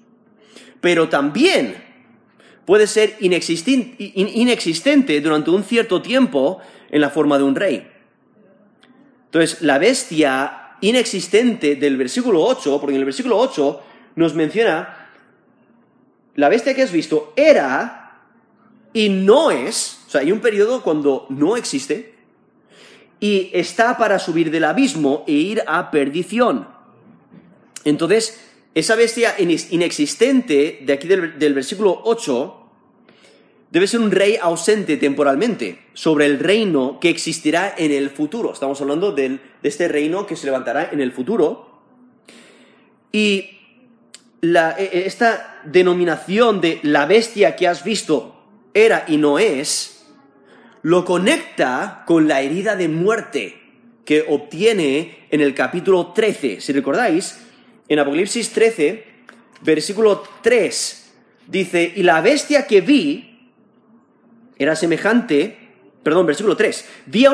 Pero 0.79 1.09
también 1.09 1.83
puede 2.63 2.87
ser 2.87 3.17
inexistente 3.19 5.19
durante 5.19 5.49
un 5.49 5.65
cierto 5.65 6.01
tiempo 6.01 6.59
en 6.89 7.01
la 7.01 7.09
forma 7.09 7.37
de 7.37 7.43
un 7.43 7.55
rey. 7.55 7.91
Entonces, 9.31 9.61
la 9.61 9.77
bestia 9.77 10.75
inexistente 10.81 11.77
del 11.77 11.95
versículo 11.95 12.43
8, 12.43 12.81
porque 12.81 12.95
en 12.95 12.99
el 12.99 13.05
versículo 13.05 13.37
8 13.37 13.81
nos 14.17 14.35
menciona, 14.35 15.09
la 16.35 16.49
bestia 16.49 16.75
que 16.75 16.81
has 16.81 16.91
visto 16.91 17.31
era 17.37 18.19
y 18.91 19.07
no 19.07 19.49
es, 19.51 19.99
o 20.05 20.09
sea, 20.09 20.19
hay 20.19 20.33
un 20.33 20.41
periodo 20.41 20.83
cuando 20.83 21.27
no 21.29 21.55
existe 21.55 22.13
y 23.21 23.51
está 23.53 23.97
para 23.97 24.19
subir 24.19 24.51
del 24.51 24.65
abismo 24.65 25.23
e 25.27 25.31
ir 25.31 25.63
a 25.65 25.91
perdición. 25.91 26.67
Entonces, 27.85 28.41
esa 28.75 28.95
bestia 28.95 29.35
inexistente 29.37 30.79
de 30.81 30.91
aquí 30.91 31.07
del, 31.07 31.53
versículo 31.53 32.01
8 32.03 32.60
debe 33.71 33.87
ser 33.87 34.01
un 34.01 34.11
rey 34.11 34.37
ausente 34.39 34.97
temporalmente 34.97 35.79
sobre 35.93 36.25
el 36.25 36.39
reino 36.39 36.99
que 36.99 37.09
existirá 37.09 37.73
en 37.77 37.91
el 37.91 38.09
futuro. 38.09 38.51
Estamos 38.51 38.79
hablando 38.81 39.13
de 39.13 39.39
este 39.63 39.87
reino 39.87 40.27
que 40.27 40.35
se 40.35 40.45
levantará 40.45 40.89
en 40.91 40.99
el 40.99 41.13
futuro. 41.13 41.81
Y 43.13 43.59
e, 44.41 44.49
e, 44.77 45.05
esta 45.05 45.61
denominación 45.63 46.59
de 46.59 46.79
la 46.83 47.05
bestia 47.05 47.55
que 47.55 47.67
has 47.67 47.83
visto 47.85 48.35
era 48.73 49.05
y 49.07 49.15
no 49.15 49.39
es, 49.39 50.05
lo 50.81 51.05
conecta 51.05 52.03
con 52.05 52.27
la 52.27 52.41
herida 52.41 52.75
de 52.75 52.89
muerte 52.89 53.61
que 54.03 54.25
obtiene 54.27 55.27
en 55.29 55.39
el 55.39 55.53
capítulo 55.53 56.07
13. 56.07 56.59
Si 56.59 56.73
recordáis, 56.73 57.39
en 57.87 57.99
Apocalipsis 57.99 58.49
13, 58.51 59.05
versículo 59.61 60.23
3, 60.41 61.13
dice, 61.47 61.93
y 61.95 62.03
la 62.03 62.19
bestia 62.19 62.67
que 62.67 62.81
vi 62.81 63.30
era 64.63 64.75
semejante, 64.75 65.57
perdón, 66.03 66.25
versículo 66.25 66.55
3, 66.55 66.85
vi 67.07 67.25
a 67.25 67.31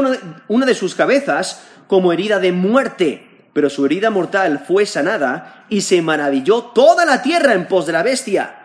una, 0.47 0.65
de 0.65 0.73
sus 0.73 0.95
cabezas 0.95 1.63
como 1.87 2.13
herida 2.13 2.39
de 2.39 2.51
muerte, 2.51 3.27
pero 3.53 3.69
su 3.69 3.85
herida 3.85 4.09
mortal 4.09 4.63
fue 4.65 4.85
sanada 4.85 5.65
y 5.69 5.81
se 5.81 6.01
maravilló 6.01 6.63
toda 6.63 7.05
la 7.05 7.21
tierra 7.21 7.53
en 7.53 7.67
pos 7.67 7.85
de 7.85 7.93
la 7.93 8.03
bestia. 8.03 8.63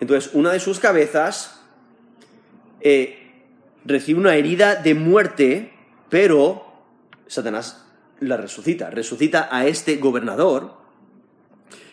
Entonces, 0.00 0.30
una 0.34 0.50
de 0.50 0.60
sus 0.60 0.80
cabezas 0.80 1.60
eh, 2.80 3.44
recibe 3.84 4.20
una 4.20 4.34
herida 4.34 4.76
de 4.76 4.94
muerte, 4.94 5.72
pero 6.08 6.64
Satanás 7.26 7.84
la 8.20 8.36
resucita, 8.36 8.90
resucita 8.90 9.48
a 9.50 9.66
este 9.66 9.96
gobernador. 9.96 10.74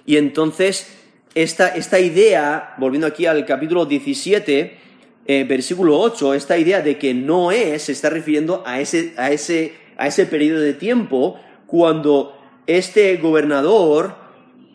Y 0.06 0.18
entonces, 0.18 0.88
esta, 1.36 1.68
esta 1.68 2.00
idea, 2.00 2.74
volviendo 2.78 3.08
aquí 3.08 3.26
al 3.26 3.46
capítulo 3.46 3.86
17, 3.86 4.85
eh, 5.28 5.44
versículo 5.44 6.00
8, 6.00 6.34
esta 6.36 6.58
idea 6.58 6.82
de 6.82 6.98
que 6.98 7.14
no 7.14 7.52
es, 7.52 7.84
se 7.84 7.92
está 7.92 8.10
refiriendo 8.10 8.64
a 8.66 8.80
ese, 8.80 9.14
a 9.18 9.32
ese, 9.32 9.74
a 9.98 10.08
ese 10.08 10.26
periodo 10.28 10.62
de 10.62 10.74
tiempo 10.74 11.40
cuando 11.66 12.38
este 12.68 13.18
gobernador 13.18 14.16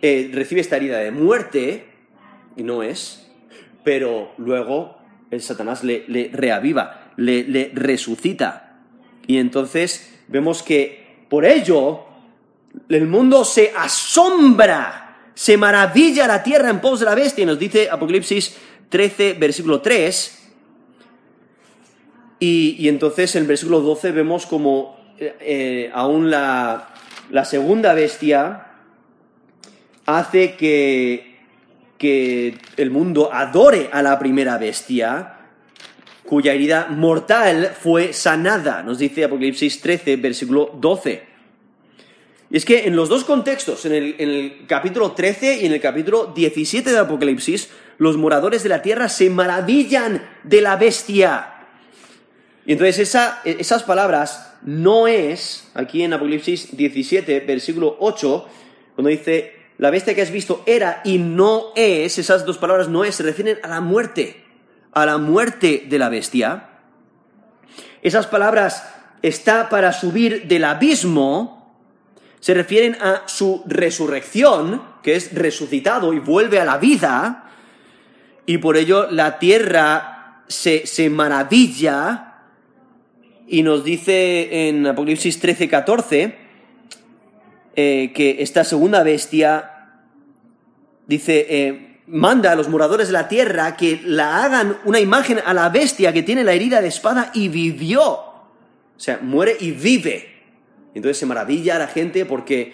eh, 0.03 0.31
recibe 0.33 0.61
esta 0.61 0.77
herida 0.77 0.99
de 0.99 1.13
muerte, 1.13 1.87
y 2.57 2.65
no 2.65 2.83
es, 2.83 3.31
pero 3.85 4.33
luego 4.39 4.99
el 5.31 5.41
Satanás 5.41 5.85
le, 5.85 6.31
reaviva, 6.33 7.13
le, 7.17 7.45
le 7.45 7.71
resucita. 7.73 8.81
Y 9.27 9.39
entonces 9.39 10.19
vemos 10.27 10.65
que 10.65 11.25
por 11.29 11.45
ello 11.45 12.07
el 12.89 13.07
mundo 13.07 13.45
se 13.45 13.73
asombra, 13.77 15.31
se 15.35 15.57
maravilla 15.57 16.27
la 16.27 16.43
tierra 16.43 16.71
en 16.71 16.81
pos 16.81 17.01
de 17.01 17.07
la 17.07 17.15
bestia. 17.15 17.43
Y 17.43 17.47
nos 17.47 17.59
dice 17.59 17.89
Apocalipsis 17.89 18.57
13, 18.89 19.35
versículo 19.35 19.81
3. 19.81 20.40
Y, 22.41 22.89
entonces 22.89 23.37
en 23.37 23.43
el 23.43 23.49
versículo 23.49 23.81
12 23.81 24.13
vemos 24.13 24.47
como 24.47 24.99
eh, 25.19 25.37
eh, 25.41 25.91
aún 25.93 26.31
la, 26.31 26.89
segunda 27.45 27.95
bestia 27.95 28.67
hace 30.07 30.57
que 30.57 31.31
que 32.01 32.57
el 32.79 32.91
mundo 32.91 33.29
adore 33.31 33.91
a 33.93 34.03
la 34.03 34.19
primera 34.19 34.57
bestia, 34.57 35.35
cuya 36.25 36.55
herida 36.55 36.87
mortal 36.89 37.77
fue 37.79 38.15
sanada, 38.15 38.83
nos 38.83 38.99
dice 38.99 39.25
Apocalipsis 39.25 39.83
13, 39.83 40.17
versículo 40.17 40.73
12. 40.81 41.23
Y 42.51 42.57
es 42.57 42.65
que 42.65 42.87
en 42.87 42.97
los 42.97 43.11
dos 43.11 43.25
contextos, 43.25 43.85
en 43.85 43.93
el, 43.93 44.15
en 44.19 44.31
el, 44.31 44.67
capítulo 44.67 45.13
13 45.13 45.59
y 45.61 45.67
en 45.67 45.73
el 45.73 45.81
capítulo 45.81 46.33
17 46.35 46.91
de 46.91 46.99
Apocalipsis, 46.99 47.69
los 47.99 48.17
moradores 48.17 48.63
de 48.63 48.71
la 48.71 48.81
tierra 48.81 49.11
se 49.11 49.29
maravillan 49.29 50.27
de 50.43 50.63
la 50.63 50.77
bestia. 50.77 51.60
Y 52.67 52.73
entonces 52.73 53.17
esas 53.45 53.83
palabras 53.85 54.55
no 54.63 55.07
es, 55.07 55.71
aquí 55.75 56.03
en 56.03 56.13
Apocalipsis 56.13 56.77
17, 56.77 57.41
versículo 57.41 57.97
8, 58.01 58.47
cuando 58.95 59.09
dice, 59.09 59.55
la 59.79 59.91
bestia 59.91 60.15
que 60.15 60.23
has 60.23 60.31
visto 60.31 60.63
era 60.67 61.01
y 61.05 61.19
no 61.19 61.73
es, 61.75 62.19
esas 62.19 62.45
dos 62.45 62.59
palabras 62.59 62.89
no 62.89 63.05
es, 63.05 63.15
se 63.15 63.23
refieren 63.23 63.59
a 63.63 63.69
la 63.69 63.81
muerte, 63.81 64.45
a 64.93 65.07
la 65.07 65.17
muerte 65.17 65.87
de 65.89 65.99
la 65.99 66.11
bestia. 66.11 66.69
Esas 68.03 68.27
palabras 68.27 68.87
está 69.23 69.69
para 69.69 69.93
subir 69.93 70.47
del 70.49 70.65
abismo, 70.65 71.75
se 72.41 72.55
refieren 72.55 72.97
a 73.01 73.23
su 73.27 73.63
resurrección, 73.67 74.83
que 75.03 75.17
es 75.17 75.35
resucitado 75.35 76.13
y 76.13 76.19
vuelve 76.19 76.61
a 76.61 76.65
la 76.65 76.79
vida, 76.79 77.51
y 78.47 78.59
por 78.59 78.77
ello 78.77 79.11
la 79.11 79.39
tierra 79.39 80.45
se, 80.49 81.09
maravilla 81.11 82.30
y 83.51 83.65
nos 83.65 83.83
dice 83.83 84.69
en 84.69 84.87
Apocalipsis 84.87 85.41
13, 85.41 85.69
14 85.69 86.35
eh, 87.75 88.13
que 88.15 88.37
esta 88.43 88.63
segunda 88.63 89.03
bestia 89.03 89.89
dice, 91.09 91.47
eh, 91.51 92.01
manda 92.07 92.53
a 92.53 92.55
los 92.55 92.69
moradores 92.69 93.09
de 93.09 93.13
la 93.13 93.27
tierra 93.27 93.77
que 93.77 94.01
la 94.05 94.45
hagan 94.45 94.79
una 94.85 95.01
imagen 95.01 95.41
a 95.45 95.53
la 95.53 95.69
bestia 95.69 96.13
que 96.13 96.23
tiene 96.23 96.45
la 96.45 96.53
herida 96.53 96.81
de 96.81 96.87
espada 96.87 97.33
y 97.35 97.49
vivió. 97.49 98.05
O 98.05 98.47
sea, 98.97 99.19
muere 99.21 99.57
y 99.59 99.73
vive. 99.73 100.29
Entonces 100.95 101.19
se 101.19 101.27
maravilla 101.27 101.75
a 101.75 101.81
la 101.81 101.89
gente 101.89 102.27
porque 102.27 102.73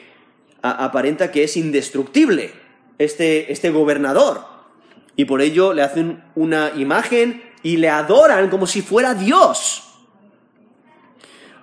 aparenta 0.61 1.33
que 1.33 1.45
es 1.45 1.57
indestructible 1.57 2.51
este, 2.99 3.51
este 3.51 3.71
gobernador 3.71 4.45
y 5.17 5.25
por 5.25 5.41
ello 5.41 5.73
le 5.73 5.83
hacen 5.83 6.23
una 6.35 6.73
imagen 6.77 7.43
y 7.63 7.79
le 7.79 7.89
adoran 7.89 8.51
como 8.51 8.67
si 8.67 8.83
fuera 8.83 9.15
Dios. 9.15 9.86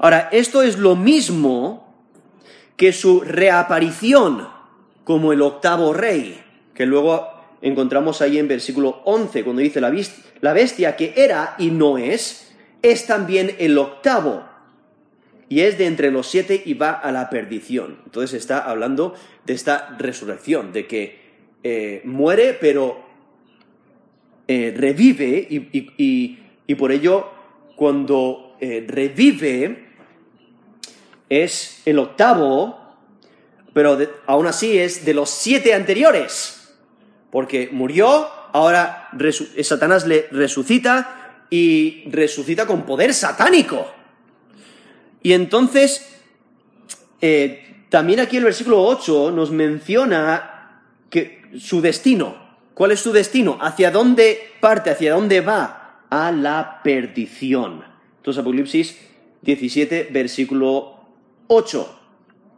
Ahora, 0.04 0.28
esto 0.34 0.64
es 0.64 0.80
lo 0.80 0.98
mismo 0.98 1.96
que 2.76 2.92
su 2.92 3.22
reaparición 3.22 4.50
como 5.06 5.32
el 5.32 5.42
octavo 5.42 5.94
rey, 5.94 6.44
que 6.74 6.86
luego 6.86 7.26
encontramos 7.62 8.22
ahí 8.22 8.38
en 8.38 8.50
versículo 8.50 9.02
11, 9.06 9.46
cuando 9.46 9.62
dice 9.62 9.80
la, 9.80 10.54
bestia 10.54 10.98
que 10.98 11.14
era 11.16 11.56
y 11.58 11.72
no 11.72 11.98
es, 11.98 12.54
es 12.82 13.06
también 13.06 13.56
el 13.60 13.78
octavo, 13.78 14.44
y 15.48 15.62
es 15.62 15.78
de 15.78 15.86
entre 15.86 16.12
los 16.12 16.28
siete 16.28 16.62
y 16.66 16.74
va 16.74 16.92
a 16.92 17.14
la 17.14 17.30
perdición. 17.30 18.00
Entonces 18.04 18.34
está 18.34 18.60
hablando 18.60 19.16
de 19.46 19.54
esta 19.54 19.96
resurrección, 19.98 20.74
de 20.74 20.86
que 20.86 21.22
eh, 21.64 22.02
muere, 22.04 22.58
pero 22.60 23.06
eh, 24.50 24.74
revive 24.76 25.48
y, 25.50 26.76
por 26.76 26.92
ello 26.92 27.32
cuando 27.78 28.58
eh, 28.60 28.84
revive 28.86 29.93
es 31.30 31.82
el 31.86 32.00
octavo, 32.00 32.80
pero 33.74 33.98
aún 34.28 34.48
así 34.48 34.78
es 34.78 35.06
de 35.06 35.14
los 35.14 35.30
siete 35.30 35.74
anteriores, 35.74 36.74
porque 37.32 37.70
murió, 37.72 38.28
ahora 38.54 39.10
Satanás 39.62 40.06
le 40.06 40.28
resucita 40.32 41.46
y 41.50 42.04
resucita 42.10 42.66
con 42.66 42.84
poder 42.84 43.14
satánico. 43.14 43.92
Y 45.22 45.34
entonces, 45.34 46.22
eh, 47.22 47.86
también 47.90 48.20
aquí 48.20 48.38
el 48.38 48.44
versículo 48.44 48.84
8 48.84 49.32
nos 49.32 49.52
menciona 49.52 50.82
que 51.10 51.42
su 51.58 51.82
destino, 51.82 52.44
¿Cuál 52.74 52.92
es 52.92 53.02
su 53.02 53.12
destino? 53.12 53.58
¿Hacia 53.62 53.92
dónde 53.92 54.52
parte? 54.60 54.90
¿Hacia 54.90 55.14
dónde 55.14 55.42
va? 55.42 56.06
A 56.10 56.32
la 56.32 56.82
perdición. 56.84 57.84
Entonces, 58.18 58.42
Apocalipsis 58.42 59.00
17, 59.42 60.10
versículo 60.12 60.93
8. 61.54 62.00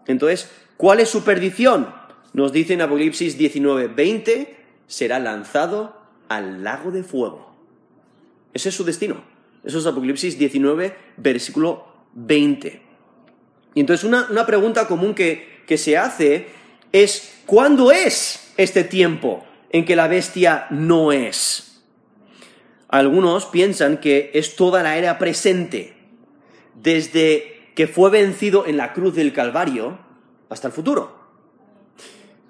Entonces, 0.07 0.49
¿cuál 0.77 0.99
es 0.99 1.09
su 1.09 1.23
perdición? 1.23 1.93
Nos 2.33 2.51
dice 2.51 2.73
en 2.73 2.81
Apocalipsis 2.81 3.37
19, 3.37 3.87
20, 3.87 4.55
será 4.87 5.19
lanzado 5.19 5.95
al 6.27 6.63
lago 6.63 6.91
de 6.91 7.03
fuego. 7.03 7.55
Ese 8.53 8.69
es 8.69 8.75
su 8.75 8.83
destino. 8.83 9.23
Eso 9.63 9.79
es 9.79 9.85
Apocalipsis 9.85 10.37
19, 10.37 10.95
versículo 11.17 11.85
20. 12.13 12.81
Y 13.73 13.79
entonces 13.79 14.03
una, 14.03 14.27
una 14.29 14.45
pregunta 14.45 14.87
común 14.87 15.15
que, 15.15 15.63
que 15.65 15.77
se 15.77 15.97
hace 15.97 16.47
es, 16.91 17.41
¿cuándo 17.45 17.91
es 17.91 18.53
este 18.57 18.83
tiempo? 18.83 19.45
en 19.75 19.83
que 19.83 19.97
la 19.97 20.07
bestia 20.07 20.67
no 20.69 21.11
es. 21.11 21.81
Algunos 22.87 23.45
piensan 23.45 23.97
que 23.97 24.31
es 24.33 24.55
toda 24.55 24.81
la 24.83 24.97
era 24.97 25.17
presente, 25.17 25.97
desde 26.75 27.54
que 27.75 27.87
fue 27.87 28.09
vencido 28.09 28.65
en 28.65 28.77
la 28.77 28.93
cruz 28.93 29.13
del 29.13 29.33
Calvario 29.33 29.99
hasta 30.49 30.67
el 30.67 30.73
futuro. 30.73 31.25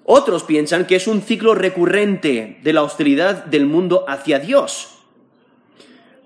Otros 0.04 0.44
piensan 0.44 0.86
que 0.86 0.96
es 0.96 1.08
un 1.08 1.20
ciclo 1.20 1.54
recurrente 1.56 2.58
de 2.62 2.72
la 2.72 2.84
hostilidad 2.84 3.44
del 3.44 3.66
mundo 3.66 4.04
hacia 4.08 4.38
Dios. 4.38 5.00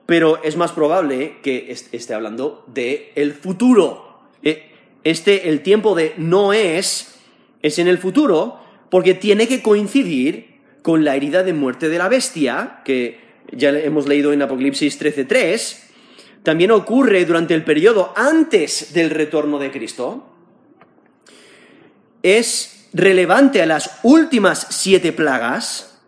Pero 0.05 0.43
es 0.43 0.57
más 0.57 0.73
probable 0.73 1.39
que 1.43 1.73
esté 1.93 2.13
hablando 2.13 2.65
de 2.67 3.11
el 3.15 3.33
futuro. 3.33 4.21
Eh, 4.43 4.71
este, 5.03 5.49
el 5.49 5.63
tiempo 5.63 5.95
de 5.95 6.13
no 6.19 6.53
es, 6.53 7.19
es 7.63 7.79
en 7.79 7.89
el 7.89 7.97
futuro, 7.97 8.59
porque 8.91 9.15
tiene 9.15 9.49
que 9.49 9.63
coincidir 9.63 10.61
con 10.83 11.05
la 11.05 11.17
herida 11.17 11.43
de 11.43 11.55
muerte 11.55 11.89
de 11.89 11.99
la 11.99 12.09
bestia, 12.09 12.83
que 12.85 13.19
ya 13.53 13.71
hemos 13.71 14.07
leído 14.07 14.35
en 14.35 14.43
Apocalipsis 14.43 15.01
13.3, 15.01 15.90
también 16.43 16.71
ocurre 16.71 17.25
durante 17.25 17.55
el 17.55 17.65
periodo 17.65 18.13
antes 18.17 18.93
del 18.93 19.11
retorno 19.11 19.59
de 19.59 19.71
Cristo, 19.71 20.27
es 22.23 22.89
relevante 22.93 23.63
a 23.63 23.67
las 23.67 24.01
últimas 24.03 24.67
siete 24.71 25.13
plagas, 25.13 25.99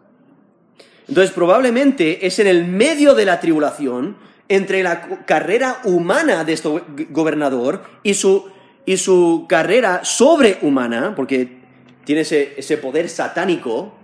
entonces 1.08 1.32
probablemente 1.32 2.26
es 2.26 2.38
en 2.38 2.46
el 2.46 2.64
medio 2.64 3.14
de 3.14 3.24
la 3.24 3.40
tribulación, 3.40 4.16
entre 4.48 4.82
la 4.82 5.24
carrera 5.24 5.80
humana 5.84 6.44
de 6.44 6.52
este 6.52 6.68
gobernador 7.10 7.82
y 8.02 8.14
su, 8.14 8.50
y 8.84 8.96
su 8.96 9.46
carrera 9.48 10.04
sobrehumana, 10.04 11.14
porque 11.14 11.60
tiene 12.04 12.22
ese, 12.22 12.54
ese 12.56 12.76
poder 12.78 13.08
satánico, 13.08 13.94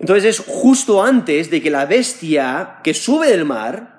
entonces 0.00 0.24
es 0.24 0.44
justo 0.46 1.02
antes 1.02 1.50
de 1.50 1.62
que 1.62 1.70
la 1.70 1.86
bestia 1.86 2.80
que 2.82 2.94
sube 2.94 3.28
del 3.28 3.44
mar, 3.44 3.93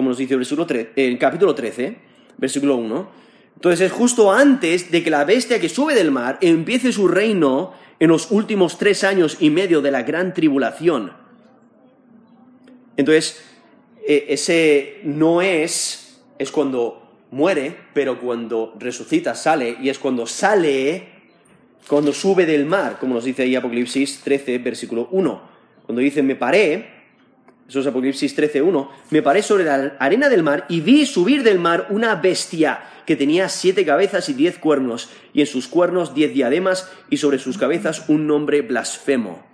como 0.00 0.08
nos 0.08 0.16
dice 0.16 0.34
el, 0.34 1.18
capítulo 1.18 1.54
13, 1.54 1.94
versículo 2.38 2.76
1, 2.76 3.10
entonces 3.56 3.82
es 3.82 3.92
justo 3.92 4.32
antes 4.32 4.90
de 4.90 5.04
que 5.04 5.10
la 5.10 5.26
bestia 5.26 5.60
que 5.60 5.68
sube 5.68 5.94
del 5.94 6.10
mar 6.10 6.38
empiece 6.40 6.90
su 6.90 7.06
reino 7.06 7.74
en 7.98 8.08
los 8.08 8.30
últimos 8.30 8.78
tres 8.78 9.04
años 9.04 9.36
y 9.40 9.50
medio 9.50 9.82
de 9.82 9.90
la 9.90 10.02
gran 10.02 10.32
tribulación. 10.32 11.12
Entonces, 12.96 13.44
e, 14.08 14.24
ese 14.30 15.02
no 15.04 15.42
es, 15.42 16.22
es 16.38 16.50
cuando 16.50 17.26
muere, 17.30 17.76
pero 17.92 18.18
cuando 18.18 18.72
resucita 18.78 19.34
sale, 19.34 19.76
y 19.82 19.90
es 19.90 19.98
cuando 19.98 20.26
sale 20.26 21.08
cuando 21.86 22.14
sube 22.14 22.46
del 22.46 22.64
mar, 22.64 22.96
como 22.98 23.16
nos 23.16 23.24
dice 23.24 23.42
ahí 23.42 23.54
Apocalipsis 23.54 24.22
13, 24.22 24.56
versículo 24.60 25.08
1. 25.10 25.42
Cuando 25.84 26.00
dice, 26.00 26.22
me 26.22 26.36
paré, 26.36 26.99
eso 27.70 27.80
es 27.80 27.86
Apocalipsis 27.86 28.34
13, 28.34 28.62
1, 28.62 28.90
me 29.10 29.22
paré 29.22 29.44
sobre 29.44 29.62
la 29.62 29.96
arena 30.00 30.28
del 30.28 30.42
mar 30.42 30.66
y 30.68 30.80
vi 30.80 31.06
subir 31.06 31.44
del 31.44 31.60
mar 31.60 31.86
una 31.90 32.16
bestia 32.16 32.80
que 33.06 33.14
tenía 33.14 33.48
siete 33.48 33.86
cabezas 33.86 34.28
y 34.28 34.34
diez 34.34 34.58
cuernos, 34.58 35.08
y 35.32 35.40
en 35.40 35.46
sus 35.46 35.68
cuernos 35.68 36.12
diez 36.12 36.34
diademas, 36.34 36.90
y 37.10 37.18
sobre 37.18 37.38
sus 37.38 37.58
cabezas 37.58 38.08
un 38.08 38.26
nombre 38.26 38.62
blasfemo. 38.62 39.46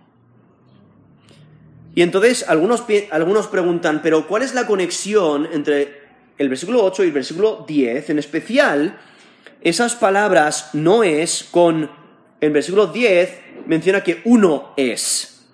Y 1.95 2.01
entonces 2.01 2.47
algunos, 2.49 2.85
algunos 3.11 3.49
preguntan, 3.49 4.01
pero 4.03 4.27
¿cuál 4.27 4.43
es 4.43 4.55
la 4.55 4.67
conexión 4.67 5.47
entre 5.53 6.01
el 6.39 6.49
versículo 6.49 6.85
8 6.85 7.05
y 7.05 7.07
el 7.09 7.13
versículo 7.13 7.67
10? 7.69 8.11
En 8.11 8.19
especial, 8.19 8.99
esas 9.61 9.95
palabras 9.95 10.71
no 10.73 11.03
es 11.05 11.47
con 11.51 11.91
en 12.41 12.53
versículo 12.55 12.87
10 12.87 13.41
menciona 13.67 14.03
que 14.03 14.23
uno 14.25 14.73
es, 14.79 15.47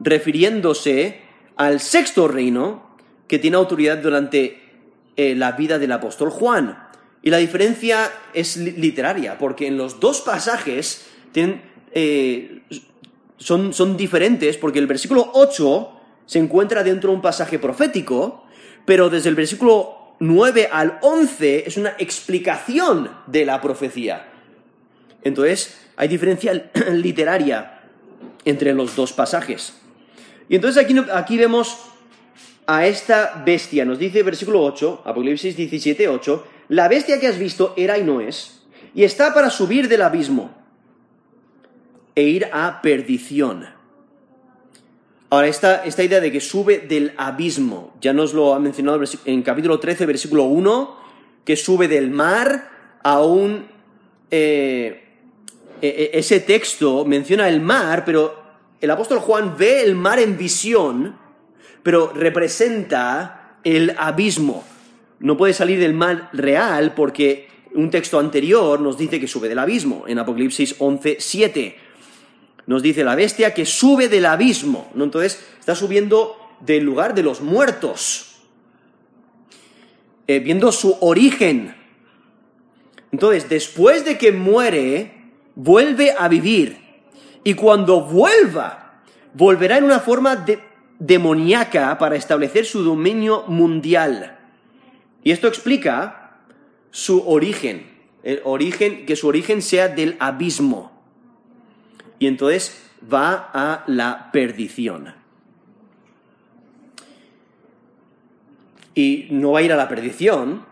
refiriéndose 0.00 1.25
al 1.56 1.80
sexto 1.80 2.28
reino 2.28 2.96
que 3.26 3.38
tiene 3.38 3.56
autoridad 3.56 3.98
durante 3.98 4.60
eh, 5.16 5.34
la 5.34 5.52
vida 5.52 5.78
del 5.78 5.92
apóstol 5.92 6.30
Juan. 6.30 6.78
Y 7.22 7.30
la 7.30 7.38
diferencia 7.38 8.10
es 8.34 8.56
literaria, 8.56 9.36
porque 9.38 9.66
en 9.66 9.76
los 9.76 9.98
dos 9.98 10.20
pasajes 10.20 11.06
eh, 11.92 12.62
son, 13.36 13.72
son 13.72 13.96
diferentes, 13.96 14.56
porque 14.56 14.78
el 14.78 14.86
versículo 14.86 15.30
8 15.34 15.90
se 16.26 16.38
encuentra 16.38 16.84
dentro 16.84 17.10
de 17.10 17.16
un 17.16 17.22
pasaje 17.22 17.58
profético, 17.58 18.44
pero 18.84 19.10
desde 19.10 19.30
el 19.30 19.34
versículo 19.34 20.14
9 20.20 20.68
al 20.70 20.98
11 21.02 21.64
es 21.66 21.76
una 21.76 21.94
explicación 21.98 23.10
de 23.26 23.44
la 23.44 23.60
profecía. 23.60 24.28
Entonces, 25.22 25.76
hay 25.96 26.08
diferencia 26.08 26.70
literaria 26.92 27.80
entre 28.44 28.72
los 28.74 28.94
dos 28.94 29.12
pasajes. 29.12 29.74
Y 30.48 30.56
entonces 30.56 30.82
aquí, 30.82 30.94
aquí 31.12 31.36
vemos 31.36 31.78
a 32.66 32.86
esta 32.86 33.42
bestia. 33.44 33.84
Nos 33.84 33.98
dice 33.98 34.22
versículo 34.22 34.62
8, 34.62 35.02
Apocalipsis 35.04 35.56
17, 35.56 36.08
8, 36.08 36.46
la 36.68 36.88
bestia 36.88 37.20
que 37.20 37.28
has 37.28 37.38
visto 37.38 37.74
era 37.76 37.98
y 37.98 38.02
no 38.02 38.20
es, 38.20 38.62
y 38.94 39.04
está 39.04 39.32
para 39.32 39.50
subir 39.50 39.88
del 39.88 40.02
abismo 40.02 40.50
e 42.14 42.22
ir 42.22 42.48
a 42.52 42.80
perdición. 42.82 43.66
Ahora, 45.28 45.48
esta, 45.48 45.84
esta 45.84 46.02
idea 46.04 46.20
de 46.20 46.30
que 46.30 46.40
sube 46.40 46.78
del 46.78 47.12
abismo, 47.16 47.94
ya 48.00 48.12
nos 48.12 48.32
lo 48.32 48.54
ha 48.54 48.60
mencionado 48.60 49.00
en 49.24 49.42
capítulo 49.42 49.78
13, 49.78 50.06
versículo 50.06 50.44
1, 50.44 50.96
que 51.44 51.56
sube 51.56 51.88
del 51.88 52.10
mar 52.10 52.70
a 53.02 53.22
un... 53.22 53.66
Eh, 54.30 55.02
e, 55.82 55.88
e, 55.88 56.18
ese 56.18 56.40
texto 56.40 57.04
menciona 57.04 57.48
el 57.48 57.60
mar, 57.60 58.04
pero 58.04 58.45
el 58.86 58.90
apóstol 58.92 59.18
Juan 59.18 59.56
ve 59.58 59.82
el 59.82 59.96
mar 59.96 60.20
en 60.20 60.38
visión, 60.38 61.18
pero 61.82 62.12
representa 62.14 63.58
el 63.64 63.96
abismo. 63.98 64.64
No 65.18 65.36
puede 65.36 65.54
salir 65.54 65.80
del 65.80 65.92
mar 65.92 66.30
real 66.32 66.94
porque 66.94 67.48
un 67.74 67.90
texto 67.90 68.20
anterior 68.20 68.80
nos 68.80 68.96
dice 68.96 69.18
que 69.18 69.26
sube 69.26 69.48
del 69.48 69.58
abismo, 69.58 70.04
en 70.06 70.20
Apocalipsis 70.20 70.76
11, 70.78 71.16
7 71.18 71.76
nos 72.66 72.80
dice 72.80 73.02
la 73.02 73.16
bestia 73.16 73.54
que 73.54 73.66
sube 73.66 74.08
del 74.08 74.26
abismo, 74.26 74.90
¿no? 74.94 75.02
Entonces 75.02 75.44
está 75.58 75.74
subiendo 75.74 76.36
del 76.60 76.84
lugar 76.84 77.14
de 77.14 77.24
los 77.24 77.40
muertos, 77.40 78.36
eh, 80.28 80.38
viendo 80.38 80.70
su 80.70 80.96
origen. 81.00 81.74
Entonces, 83.10 83.48
después 83.48 84.04
de 84.04 84.16
que 84.16 84.30
muere, 84.30 85.12
vuelve 85.54 86.14
a 86.16 86.28
vivir. 86.28 86.85
Y 87.46 87.54
cuando 87.54 88.00
vuelva, 88.00 89.02
volverá 89.32 89.78
en 89.78 89.84
una 89.84 90.00
forma 90.00 90.44
demoníaca 90.98 91.96
para 91.96 92.16
establecer 92.16 92.66
su 92.66 92.82
dominio 92.82 93.44
mundial. 93.46 94.36
Y 95.22 95.30
esto 95.30 95.46
explica 95.46 96.40
su 96.90 97.22
origen, 97.24 97.86
el 98.24 98.40
origen, 98.42 99.06
que 99.06 99.14
su 99.14 99.28
origen 99.28 99.62
sea 99.62 99.86
del 99.86 100.16
abismo 100.18 100.90
y 102.18 102.26
entonces 102.26 102.82
va 103.00 103.48
a 103.54 103.84
la 103.86 104.30
perdición. 104.32 105.14
Y 108.92 109.28
no 109.30 109.52
va 109.52 109.60
a 109.60 109.62
ir 109.62 109.72
a 109.72 109.76
la 109.76 109.88
perdición 109.88 110.66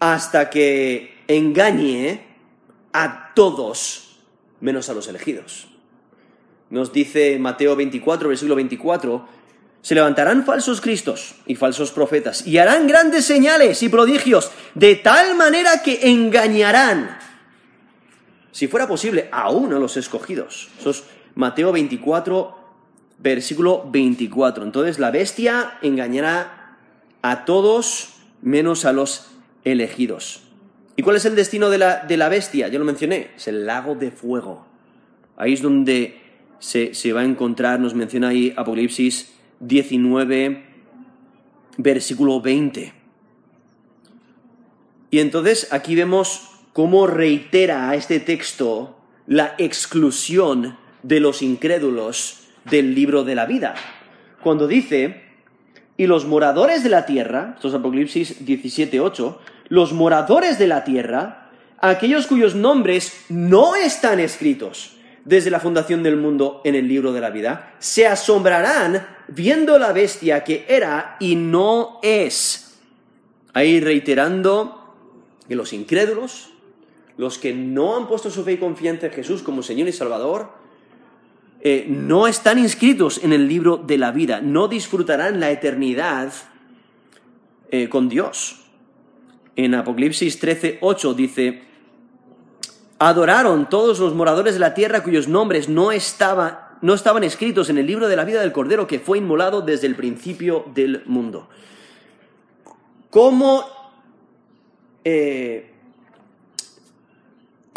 hasta 0.00 0.48
que 0.48 1.18
engañe 1.28 2.24
a 2.94 3.34
todos 3.34 4.22
menos 4.62 4.88
a 4.88 4.94
los 4.94 5.06
elegidos. 5.06 5.68
Nos 6.70 6.92
dice 6.92 7.38
Mateo 7.38 7.76
24, 7.76 8.28
versículo 8.28 8.56
24, 8.56 9.28
se 9.80 9.94
levantarán 9.94 10.44
falsos 10.44 10.80
cristos 10.80 11.36
y 11.46 11.54
falsos 11.54 11.92
profetas 11.92 12.46
y 12.46 12.58
harán 12.58 12.86
grandes 12.86 13.24
señales 13.24 13.82
y 13.82 13.88
prodigios 13.88 14.50
de 14.74 14.96
tal 14.96 15.36
manera 15.36 15.82
que 15.82 16.10
engañarán 16.10 17.18
si 18.58 18.66
fuera 18.66 18.88
posible, 18.88 19.28
aún 19.30 19.72
a 19.72 19.78
los 19.78 19.96
escogidos. 19.96 20.68
Eso 20.80 20.90
es 20.90 21.04
Mateo 21.36 21.70
24, 21.70 22.56
versículo 23.20 23.88
24. 23.88 24.64
Entonces 24.64 24.98
la 24.98 25.12
bestia 25.12 25.78
engañará 25.80 26.76
a 27.22 27.44
todos 27.44 28.14
menos 28.42 28.84
a 28.84 28.92
los 28.92 29.30
elegidos. 29.62 30.42
¿Y 30.96 31.02
cuál 31.02 31.14
es 31.14 31.24
el 31.24 31.36
destino 31.36 31.70
de 31.70 31.78
la, 31.78 32.04
de 32.04 32.16
la 32.16 32.28
bestia? 32.28 32.66
Ya 32.66 32.80
lo 32.80 32.84
mencioné, 32.84 33.30
es 33.36 33.46
el 33.46 33.64
lago 33.64 33.94
de 33.94 34.10
fuego. 34.10 34.66
Ahí 35.36 35.52
es 35.52 35.62
donde 35.62 36.17
se, 36.58 36.94
se 36.94 37.12
va 37.12 37.20
a 37.20 37.24
encontrar, 37.24 37.80
nos 37.80 37.94
menciona 37.94 38.28
ahí 38.28 38.52
Apocalipsis 38.56 39.34
19, 39.60 40.64
versículo 41.76 42.40
20. 42.40 42.92
Y 45.10 45.20
entonces 45.20 45.72
aquí 45.72 45.94
vemos 45.94 46.48
cómo 46.72 47.06
reitera 47.06 47.90
a 47.90 47.94
este 47.94 48.20
texto 48.20 48.98
la 49.26 49.54
exclusión 49.58 50.76
de 51.02 51.20
los 51.20 51.42
incrédulos 51.42 52.48
del 52.64 52.94
libro 52.94 53.24
de 53.24 53.34
la 53.34 53.46
vida. 53.46 53.74
Cuando 54.42 54.66
dice, 54.66 55.22
y 55.96 56.06
los 56.06 56.26
moradores 56.26 56.82
de 56.82 56.90
la 56.90 57.06
tierra, 57.06 57.54
esto 57.56 57.68
es 57.68 57.74
Apocalipsis 57.74 58.44
17.8, 58.44 59.38
los 59.68 59.92
moradores 59.92 60.58
de 60.58 60.66
la 60.66 60.84
tierra, 60.84 61.50
aquellos 61.80 62.26
cuyos 62.26 62.54
nombres 62.54 63.24
no 63.28 63.76
están 63.76 64.20
escritos 64.20 64.97
desde 65.28 65.50
la 65.50 65.60
fundación 65.60 66.02
del 66.02 66.16
mundo 66.16 66.62
en 66.64 66.74
el 66.74 66.88
libro 66.88 67.12
de 67.12 67.20
la 67.20 67.28
vida, 67.28 67.74
se 67.78 68.06
asombrarán 68.06 69.06
viendo 69.28 69.78
la 69.78 69.92
bestia 69.92 70.42
que 70.42 70.64
era 70.68 71.16
y 71.20 71.36
no 71.36 71.98
es. 72.02 72.78
Ahí 73.52 73.78
reiterando 73.78 74.94
que 75.46 75.54
los 75.54 75.74
incrédulos, 75.74 76.50
los 77.18 77.36
que 77.36 77.52
no 77.52 77.96
han 77.96 78.08
puesto 78.08 78.30
su 78.30 78.42
fe 78.42 78.52
y 78.52 78.56
confianza 78.56 79.06
en 79.06 79.12
Jesús 79.12 79.42
como 79.42 79.62
Señor 79.62 79.88
y 79.88 79.92
Salvador, 79.92 80.50
eh, 81.60 81.84
no 81.88 82.26
están 82.26 82.58
inscritos 82.58 83.22
en 83.22 83.34
el 83.34 83.48
libro 83.48 83.76
de 83.76 83.98
la 83.98 84.12
vida, 84.12 84.40
no 84.40 84.66
disfrutarán 84.66 85.40
la 85.40 85.50
eternidad 85.50 86.32
eh, 87.70 87.90
con 87.90 88.08
Dios. 88.08 88.64
En 89.56 89.74
Apocalipsis 89.74 90.38
13, 90.38 90.78
8 90.80 91.14
dice, 91.14 91.67
adoraron 92.98 93.68
todos 93.68 93.98
los 93.98 94.14
moradores 94.14 94.54
de 94.54 94.60
la 94.60 94.74
tierra 94.74 95.02
cuyos 95.02 95.28
nombres 95.28 95.68
no, 95.68 95.90
no 95.90 96.94
estaban 96.94 97.24
escritos 97.24 97.70
en 97.70 97.78
el 97.78 97.86
libro 97.86 98.08
de 98.08 98.16
la 98.16 98.24
vida 98.24 98.40
del 98.40 98.52
Cordero 98.52 98.86
que 98.86 98.98
fue 98.98 99.18
inmolado 99.18 99.62
desde 99.62 99.86
el 99.86 99.96
principio 99.96 100.64
del 100.74 101.02
mundo. 101.06 101.48
¿Cómo 103.10 103.64
eh, 105.04 105.70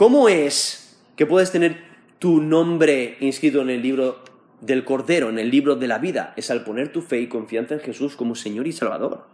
¿Cómo 0.02 0.30
es 0.30 1.00
que 1.16 1.28
puedes 1.28 1.52
tener 1.52 1.78
tu 2.18 2.42
nombre 2.42 3.18
inscrito 3.20 3.62
en 3.62 3.70
el 3.70 3.84
libro 3.84 4.24
del 4.60 4.84
Cordero, 4.84 5.30
en 5.30 5.38
el 5.38 5.52
libro 5.52 5.76
de 5.76 5.88
la 5.88 6.00
vida? 6.00 6.34
Es 6.36 6.50
al 6.50 6.64
poner 6.64 6.92
tu 6.92 7.04
fe 7.04 7.22
y 7.22 7.28
confianza 7.28 7.76
en 7.76 7.82
Jesús 7.82 8.16
como 8.16 8.34
Señor 8.34 8.66
y 8.66 8.72
Salvador. 8.72 9.28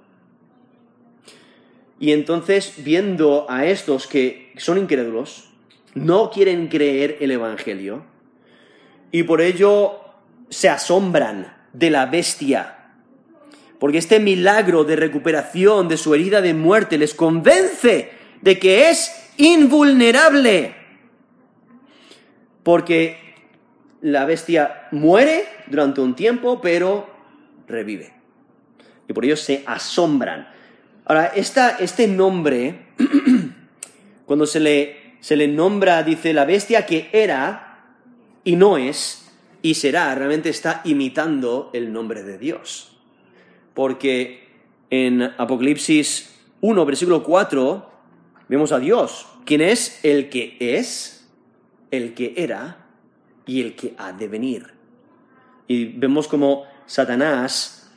Y 2.01 2.11
entonces, 2.11 2.83
viendo 2.83 3.45
a 3.49 3.65
estos 3.65 4.07
que 4.07 4.51
son 4.57 4.77
incrédulos, 4.77 5.46
no 6.05 6.29
quieren 6.31 6.67
creer 6.67 7.17
el 7.21 7.31
Evangelio, 7.31 8.05
y 9.11 9.23
por 9.23 9.41
ello 9.41 9.99
se 10.49 10.69
asombran 10.69 11.55
de 11.73 11.89
la 11.89 12.05
bestia, 12.05 12.77
porque 13.79 13.97
este 13.99 14.19
milagro 14.19 14.83
de 14.83 14.95
recuperación 14.95 15.87
de 15.87 15.97
su 15.97 16.15
herida 16.15 16.41
de 16.41 16.53
muerte 16.53 16.97
les 16.97 17.13
convence 17.13 18.11
de 18.41 18.59
que 18.59 18.89
es 18.89 19.11
invulnerable. 19.37 20.75
Porque 22.63 23.17
la 24.01 24.25
bestia 24.25 24.87
muere 24.91 25.45
durante 25.67 26.01
un 26.01 26.15
tiempo, 26.15 26.59
pero 26.61 27.09
revive. 27.67 28.13
Y 29.07 29.13
por 29.13 29.25
ello 29.25 29.37
se 29.37 29.63
asombran. 29.65 30.49
Ahora, 31.05 31.31
este 31.35 32.07
nombre, 32.07 32.87
cuando 34.25 34.45
se 34.45 34.59
le, 34.59 35.06
se 35.19 35.35
le 35.35 35.47
nombra, 35.47 36.03
dice, 36.03 36.33
la 36.33 36.45
bestia 36.45 36.85
que 36.85 37.09
era 37.11 37.67
y 38.43 38.55
no 38.55 38.77
es 38.77 39.27
y 39.61 39.73
será, 39.73 40.13
realmente 40.15 40.49
está 40.49 40.81
imitando 40.85 41.69
el 41.73 41.91
nombre 41.91 42.23
de 42.23 42.37
Dios. 42.37 42.97
Porque 43.73 44.47
en 44.89 45.21
Apocalipsis 45.21 46.33
1, 46.61 46.85
versículo 46.85 47.23
4, 47.23 47.91
vemos 48.47 48.71
a 48.71 48.79
Dios, 48.79 49.27
quien 49.45 49.61
es 49.61 49.99
el 50.03 50.29
que 50.29 50.57
es, 50.59 51.27
el 51.91 52.13
que 52.13 52.33
era 52.37 52.85
y 53.45 53.61
el 53.61 53.75
que 53.75 53.93
ha 53.97 54.13
de 54.13 54.27
venir. 54.27 54.73
Y 55.67 55.85
vemos 55.85 56.27
como 56.27 56.63
Satanás, 56.85 57.91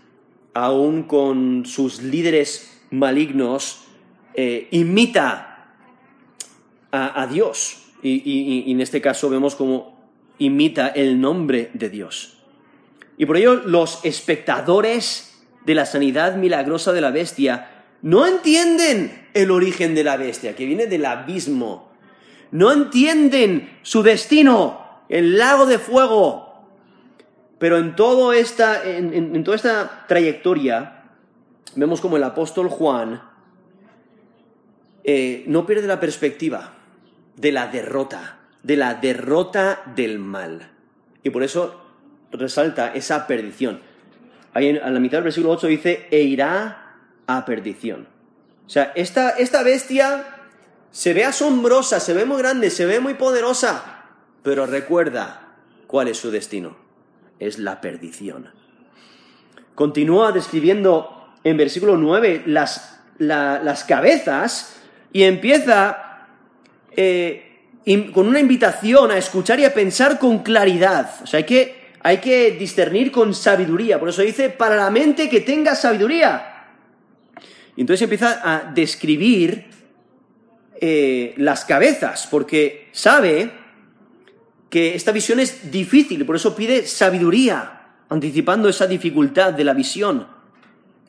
aún 0.55 1.05
con 1.05 1.65
sus 1.67 2.03
líderes 2.03 2.83
malignos, 2.91 3.85
eh, 4.35 4.69
imita 4.71 5.50
a, 6.93 7.27
Dios. 7.27 7.79
Y, 8.03 8.71
en 8.71 8.81
este 8.81 9.01
caso 9.01 9.29
vemos 9.29 9.55
como 9.55 9.99
imita 10.39 10.89
el 10.89 11.21
nombre 11.21 11.71
de 11.75 11.89
Dios. 11.89 12.39
Y 13.19 13.27
por 13.27 13.37
ello 13.37 13.55
los 13.55 14.05
espectadores 14.05 15.45
de 15.65 15.75
la 15.75 15.87
sanidad 15.87 16.37
milagrosa 16.37 16.93
de 16.93 17.01
la 17.03 17.11
bestia 17.11 17.85
no 18.03 18.27
entienden 18.27 19.29
el 19.35 19.51
origen 19.51 19.95
de 19.95 20.05
la 20.05 20.17
bestia, 20.17 20.57
que 20.57 20.65
viene 20.65 20.87
del 20.87 21.05
abismo. 21.05 21.91
No 22.51 22.73
entienden 22.73 23.79
su 23.83 24.03
destino, 24.03 25.05
el 25.09 25.37
lago 25.37 25.67
de 25.67 25.79
fuego. 25.79 26.65
Pero 27.59 27.77
en, 27.77 27.95
todo 27.95 28.33
esta, 28.33 28.83
en, 28.89 29.45
toda 29.45 29.57
esta 29.57 30.07
trayectoria, 30.09 31.05
vemos 31.77 32.01
como 32.01 32.17
el 32.17 32.25
apóstol 32.25 32.69
Juan 32.69 33.23
eh, 35.05 35.45
no 35.47 35.67
pierde 35.67 35.87
la 35.87 36.01
perspectiva 36.01 36.80
de 37.41 37.53
la 37.53 37.69
derrota, 37.69 38.39
de 38.63 38.77
la 38.77 38.95
derrota 38.95 39.83
del 39.97 40.19
mal. 40.19 40.71
Y 41.23 41.31
por 41.31 41.43
eso 41.43 41.81
resalta 42.33 42.93
esa 42.95 43.27
perdición. 43.27 43.81
ahí 44.53 44.69
en, 44.69 44.79
a 44.79 44.91
la 44.91 45.01
mitad 45.01 45.19
del 45.19 45.25
versículo 45.25 45.55
8 45.55 45.67
dice, 45.67 46.09
e 46.11 46.21
irá 46.21 46.97
a 47.27 47.45
perdición. 47.45 48.09
O 48.67 48.71
sea, 48.71 48.93
esta, 48.95 49.31
esta 49.31 49.63
bestia 49.63 50.27
se 50.91 51.15
ve 51.15 51.25
asombrosa, 51.25 51.99
se 51.99 52.15
ve 52.15 52.25
muy 52.25 52.39
grande, 52.39 52.71
se 52.71 52.87
ve 52.87 53.01
muy 53.01 53.15
poderosa, 53.15 54.05
pero 54.43 54.67
recuerda 54.67 55.55
cuál 55.87 56.09
es 56.09 56.19
su 56.19 56.31
destino. 56.31 56.77
Es 57.39 57.59
la 57.59 57.81
perdición. 57.81 58.51
Continúa 59.75 60.31
describiendo 60.33 61.35
en 61.43 61.57
versículo 61.57 61.97
9 61.97 62.43
las, 62.47 63.01
las 63.19 63.85
cabezas 63.85 64.77
y 65.13 65.23
empieza 65.23 66.10
eh, 66.97 67.51
con 68.13 68.29
una 68.29 68.41
invitación 68.41 69.11
a 69.11 69.19
escuchar 69.19 69.59
y 69.61 69.65
a 69.65 69.75
pensar 69.75 70.19
con 70.19 70.41
claridad. 70.41 71.11
O 71.23 71.27
sea, 71.27 71.39
hay 71.39 71.45
que, 71.45 71.93
hay 72.03 72.19
que 72.19 72.53
discernir 72.53 73.11
con 73.11 73.35
sabiduría. 73.35 73.99
Por 73.99 74.09
eso 74.09 74.23
dice, 74.23 74.51
para 74.51 74.77
la 74.77 74.91
mente 74.91 75.29
que 75.29 75.41
tenga 75.41 75.75
sabiduría. 75.75 76.67
Y 77.77 77.81
entonces 77.81 78.03
empieza 78.03 78.41
a 78.43 78.73
describir 78.73 79.67
eh, 80.81 81.35
las 81.37 81.65
cabezas, 81.65 82.27
porque 82.31 82.89
sabe 82.93 83.51
que 84.71 84.95
esta 84.95 85.13
visión 85.13 85.41
es 85.41 85.71
difícil, 85.71 86.25
por 86.25 86.37
eso 86.37 86.55
pide 86.55 86.87
sabiduría, 86.87 87.89
anticipando 88.09 88.69
esa 88.69 88.87
dificultad 88.87 89.53
de 89.53 89.65
la 89.65 89.75
visión. 89.75 90.27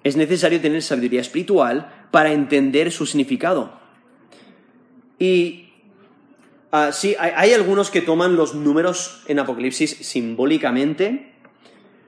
Es 0.03 0.17
necesario 0.17 0.59
tener 0.59 0.81
sabiduría 0.81 1.21
espiritual 1.21 2.07
para 2.09 2.31
entender 2.31 2.91
su 2.91 3.05
significado. 3.05 3.79
Y 5.19 5.70
uh, 6.71 6.91
sí, 6.91 7.15
hay, 7.19 7.31
hay, 7.35 7.53
algunos 7.53 7.89
que 7.89 8.01
toman 8.01 8.35
los 8.35 8.55
números 8.55 9.23
en 9.27 9.39
Apocalipsis 9.39 9.97
simbólicamente, 10.01 11.33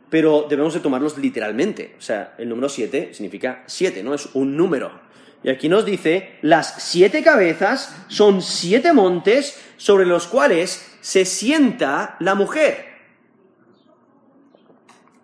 pero 0.10 0.46
debemos 0.50 0.74
de 0.74 0.80
tomarlos 0.80 1.18
literalmente. 1.18 1.96
O 1.98 2.02
sea, 2.02 2.36
el 2.38 2.50
número 2.50 2.70
7 2.70 3.14
significa 3.14 3.64
7, 3.68 4.04
¿no? 4.04 4.14
Es 4.14 4.30
un 4.34 4.56
número. 4.56 5.04
Y 5.44 5.50
aquí 5.50 5.68
nos 5.68 5.86
dice, 5.86 6.38
las 6.42 6.82
siete 6.84 7.22
cabezas 7.22 7.94
son 8.08 8.42
siete 8.42 8.94
montes 8.94 9.60
sobre 9.76 10.06
los 10.06 10.28
cuales 10.28 10.98
se 11.02 11.26
sienta 11.26 12.16
la 12.20 12.34
mujer. 12.34 12.86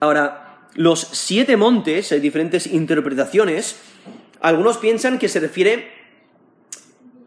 Ahora, 0.01 0.67
los 0.75 0.99
siete 0.99 1.55
montes, 1.55 2.11
hay 2.11 2.19
diferentes 2.19 2.67
interpretaciones. 2.67 3.79
Algunos 4.41 4.77
piensan 4.77 5.19
que 5.19 5.29
se 5.29 5.39
refiere 5.39 5.89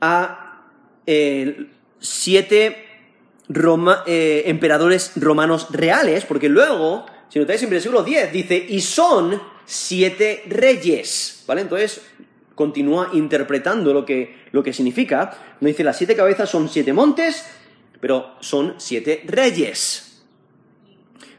a 0.02 0.68
eh, 1.06 1.70
siete 2.02 2.86
eh, 4.06 4.42
emperadores 4.46 5.12
romanos 5.16 5.68
reales, 5.70 6.24
porque 6.26 6.48
luego, 6.48 7.06
si 7.28 7.38
notáis 7.38 7.62
en 7.62 7.68
el 7.68 7.74
versículo 7.74 8.02
10, 8.02 8.32
dice, 8.32 8.66
y 8.68 8.80
son 8.80 9.40
siete 9.64 10.42
reyes, 10.48 11.44
¿vale? 11.46 11.62
Entonces, 11.62 12.02
continúa 12.54 13.10
interpretando 13.12 13.94
lo 13.94 14.04
que, 14.04 14.36
lo 14.52 14.62
que 14.62 14.72
significa. 14.72 15.56
No 15.60 15.68
dice, 15.68 15.84
las 15.84 15.96
siete 15.96 16.14
cabezas 16.14 16.50
son 16.50 16.68
siete 16.68 16.92
montes, 16.92 17.46
pero 18.00 18.34
son 18.40 18.74
siete 18.78 19.22
reyes. 19.26 20.22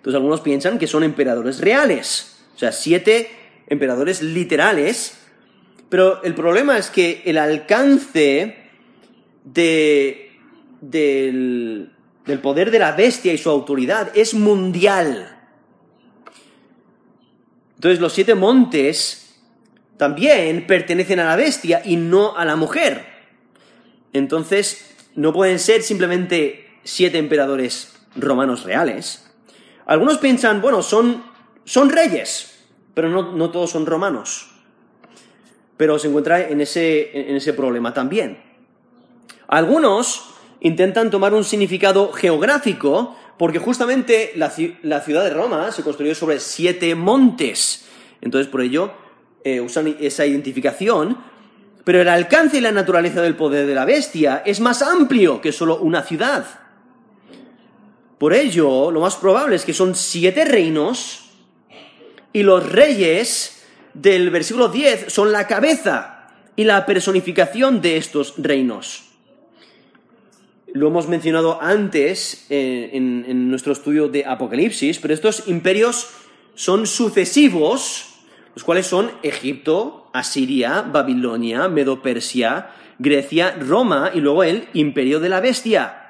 Entonces 0.04 0.16
algunos 0.16 0.42
piensan 0.42 0.80
que 0.80 0.88
son 0.88 1.04
emperadores 1.04 1.62
reales, 1.62 2.38
o 2.56 2.60
sea, 2.60 2.72
siete 2.72 3.30
emperadores 3.68 4.22
literales, 4.22 5.18
pero 5.90 6.22
el 6.24 6.36
problema 6.36 6.78
es 6.78 6.90
que 6.90 7.22
el 7.26 7.38
alcance 7.38 8.58
de, 9.46 10.23
del, 10.90 11.92
del 12.26 12.40
poder 12.40 12.72
de 12.72 12.80
la 12.80 12.92
bestia 12.92 13.34
y 13.34 13.38
su 13.38 13.50
autoridad 13.50 14.12
es 14.16 14.34
mundial. 14.34 15.38
Entonces 17.76 18.00
los 18.00 18.14
siete 18.14 18.36
montes 18.36 19.42
también 19.98 20.66
pertenecen 20.68 21.20
a 21.20 21.26
la 21.26 21.36
bestia 21.36 21.82
y 21.84 21.96
no 21.96 22.36
a 22.38 22.46
la 22.46 22.56
mujer. 22.56 23.06
Entonces 24.14 24.96
no 25.16 25.34
pueden 25.34 25.60
ser 25.60 25.82
simplemente 25.82 26.68
siete 26.84 27.18
emperadores 27.18 27.94
romanos 28.16 28.64
reales. 28.64 29.30
Algunos 29.86 30.18
piensan, 30.18 30.62
bueno, 30.62 30.82
son, 30.82 31.24
son 31.66 31.90
reyes, 31.90 32.66
pero 32.94 33.10
no, 33.10 33.34
no 33.34 33.52
todos 33.52 33.72
son 33.72 33.86
romanos. 33.86 34.50
Pero 35.78 36.00
se 36.00 36.08
encuentra 36.08 36.48
en 36.48 36.62
ese, 36.62 37.30
en 37.30 37.36
ese 37.36 37.54
problema 37.54 37.94
también. 37.94 38.42
Algunos 39.48 40.33
intentan 40.64 41.12
tomar 41.12 41.34
un 41.34 41.44
significado 41.44 42.12
geográfico 42.12 43.16
porque 43.38 43.60
justamente 43.60 44.32
la, 44.36 44.52
la, 44.82 45.02
ciudad 45.02 45.24
de 45.24 45.30
Roma 45.30 45.72
se 45.72 45.84
construyó 45.84 46.16
sobre 46.16 46.40
siete 46.40 46.96
montes. 46.96 47.86
Entonces, 48.22 48.50
por 48.50 48.62
ello, 48.62 48.92
eh, 49.44 49.60
usan 49.60 49.96
esa 50.00 50.26
identificación. 50.26 51.18
Pero 51.84 52.02
el 52.02 52.08
alcance 52.08 52.58
y 52.58 52.62
la 52.62 52.72
naturaleza 52.72 53.22
del 53.22 53.36
poder 53.36 53.68
de 53.68 53.76
la 53.76 53.84
bestia 53.84 54.42
es 54.46 54.62
más 54.62 54.82
amplio 54.82 55.42
que 55.42 55.52
solo 55.52 55.80
una 55.80 56.02
ciudad. 56.02 56.46
Por 58.18 58.34
ello, 58.34 58.90
lo 58.90 59.02
más 59.02 59.18
probable 59.18 59.58
es 59.58 59.66
que 59.66 59.74
son 59.74 59.96
siete 59.96 60.46
reinos 60.46 61.32
y 62.32 62.44
los 62.44 62.72
reyes 62.72 63.66
del 63.94 64.30
versículo 64.30 64.70
10 64.70 65.12
son 65.12 65.34
la 65.34 65.46
cabeza 65.46 66.30
y 66.56 66.64
la 66.64 66.86
personificación 66.86 67.82
de 67.82 67.98
estos 67.98 68.36
reinos. 68.38 69.13
Lo 70.74 70.88
hemos 70.88 71.08
mencionado 71.08 71.62
antes 71.62 72.46
eh, 72.50 72.90
en, 72.94 73.50
nuestro 73.50 73.72
estudio 73.74 74.10
de 74.10 74.26
Apocalipsis, 74.26 75.00
pero 75.00 75.14
estos 75.14 75.48
imperios 75.48 76.10
son 76.56 76.86
sucesivos, 76.86 78.16
los 78.54 78.64
cuales 78.64 78.88
son 78.88 79.12
Egipto, 79.24 80.10
Asiria, 80.14 80.82
Babilonia, 80.82 81.70
Medo-Persia, 81.70 82.72
Grecia, 83.00 83.56
Roma 83.60 84.12
y 84.14 84.20
luego 84.20 84.44
el 84.44 84.68
imperio 84.74 85.20
de 85.20 85.30
la 85.30 85.40
bestia 85.40 86.04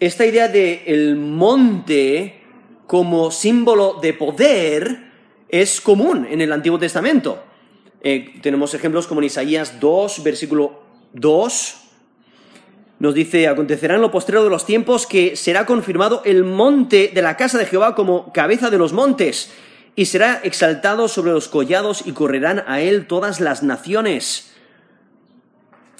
esta 0.00 0.26
idea 0.26 0.48
de 0.48 0.82
el 0.86 1.16
monte 1.16 2.42
como 2.86 3.30
símbolo 3.30 3.98
de 4.02 4.12
poder 4.12 5.12
es 5.48 5.80
común 5.80 6.26
en 6.28 6.40
el 6.40 6.52
Antiguo 6.52 6.78
Testamento. 6.78 7.42
Eh, 8.02 8.34
tenemos 8.42 8.74
ejemplos 8.74 9.06
como 9.06 9.20
en 9.20 9.26
Isaías 9.26 9.80
2, 9.80 10.22
versículo 10.22 10.82
2. 11.14 11.83
Nos 13.04 13.12
dice, 13.12 13.48
acontecerá 13.48 13.96
en 13.96 14.00
lo 14.00 14.10
postrero 14.10 14.44
de 14.44 14.48
los 14.48 14.64
tiempos 14.64 15.06
que 15.06 15.36
será 15.36 15.66
confirmado 15.66 16.22
el 16.24 16.42
monte 16.42 17.10
de 17.12 17.20
la 17.20 17.36
casa 17.36 17.58
de 17.58 17.66
Jehová 17.66 17.94
como 17.94 18.32
cabeza 18.32 18.70
de 18.70 18.78
los 18.78 18.94
montes, 18.94 19.52
y 19.94 20.06
será 20.06 20.40
exaltado 20.42 21.06
sobre 21.06 21.32
los 21.32 21.48
collados 21.48 22.06
y 22.06 22.12
correrán 22.12 22.64
a 22.66 22.80
él 22.80 23.06
todas 23.06 23.40
las 23.40 23.62
naciones. 23.62 24.54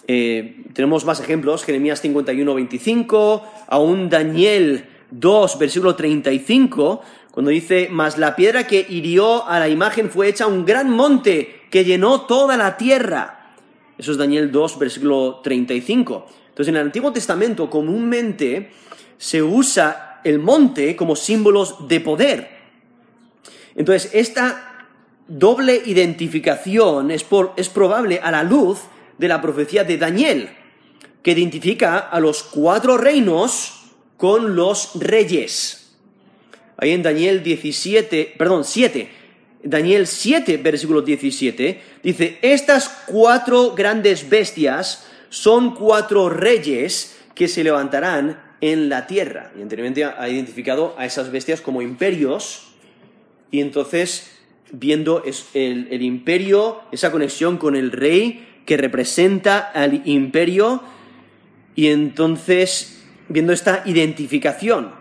Eh, 0.09 0.65
tenemos 0.73 1.05
más 1.05 1.21
ejemplos, 1.21 1.65
Jeremías 1.65 2.01
51, 2.01 2.55
25, 2.55 3.53
aún 3.69 4.09
Daniel 4.09 4.87
2, 5.11 5.59
versículo 5.59 5.97
35, 5.97 7.03
cuando 7.33 7.51
dice, 7.51 7.89
mas 7.91 8.17
la 8.17 8.35
piedra 8.35 8.67
que 8.67 8.87
hirió 8.89 9.47
a 9.47 9.59
la 9.59 9.69
imagen 9.69 10.09
fue 10.09 10.29
hecha 10.29 10.47
un 10.47 10.65
gran 10.65 10.89
monte 10.89 11.65
que 11.71 11.85
llenó 11.85 12.23
toda 12.23 12.57
la 12.57 12.79
tierra. 12.79 13.53
Eso 13.99 14.13
es 14.13 14.17
Daniel 14.17 14.51
2, 14.51 14.79
versículo 14.79 15.41
35. 15.45 16.44
Entonces, 16.55 16.69
en 16.69 16.77
el 16.77 16.87
Antiguo 16.87 17.13
Testamento 17.13 17.69
comúnmente 17.69 18.71
se 19.19 19.43
usa 19.43 20.21
el 20.23 20.39
monte 20.39 20.95
como 20.95 21.17
símbolos 21.17 21.89
de 21.89 21.99
poder. 21.99 22.49
Entonces, 23.75 24.09
esta 24.15 24.87
doble 25.27 25.83
identificación 25.85 27.11
es, 27.11 27.27
es 27.57 27.69
probable 27.69 28.21
a 28.23 28.31
la 28.31 28.45
luz 28.45 28.79
de 29.19 29.27
la 29.27 29.43
profecía 29.43 29.83
de 29.83 29.99
Daniel, 29.99 30.51
que 31.25 31.33
identifica 31.33 31.99
a 31.99 32.21
los 32.21 32.45
cuatro 32.45 32.99
reinos 32.99 33.91
con 34.17 34.55
los 34.55 34.93
reyes. 34.95 35.97
Ahí 36.77 36.93
en 36.93 37.03
Daniel 37.03 37.43
17, 37.43 38.37
perdón, 38.39 38.63
7, 38.63 39.11
Daniel 39.65 40.07
7, 40.07 40.59
versículo 40.59 41.03
17, 41.03 41.83
dice, 42.01 42.39
estas 42.43 42.89
cuatro 43.07 43.75
grandes 43.75 44.29
bestias 44.29 45.09
son 45.35 45.75
cuatro 45.75 46.29
reyes 46.29 47.19
que 47.35 47.49
se 47.49 47.65
levantarán 47.65 48.41
en 48.61 48.89
la 48.89 49.09
tierra. 49.09 49.51
Y 49.59 49.63
anteriormente 49.63 50.05
ha 50.05 50.29
identificado 50.29 50.95
a 50.97 51.07
esas 51.07 51.33
bestias 51.33 51.61
como 51.61 51.83
imperios, 51.83 52.69
y 53.51 53.61
entonces, 53.61 54.31
viendo 54.71 55.25
el, 55.55 56.03
imperio, 56.03 56.83
esa 56.93 57.11
conexión 57.11 57.59
con 57.59 57.75
el 57.75 57.91
rey, 57.91 58.47
que 58.65 58.77
representa 58.77 59.59
al 59.59 60.03
imperio 60.09 60.83
y 61.75 61.89
entonces 61.89 63.05
viendo 63.29 63.53
esta 63.53 63.83
identificación. 63.87 64.93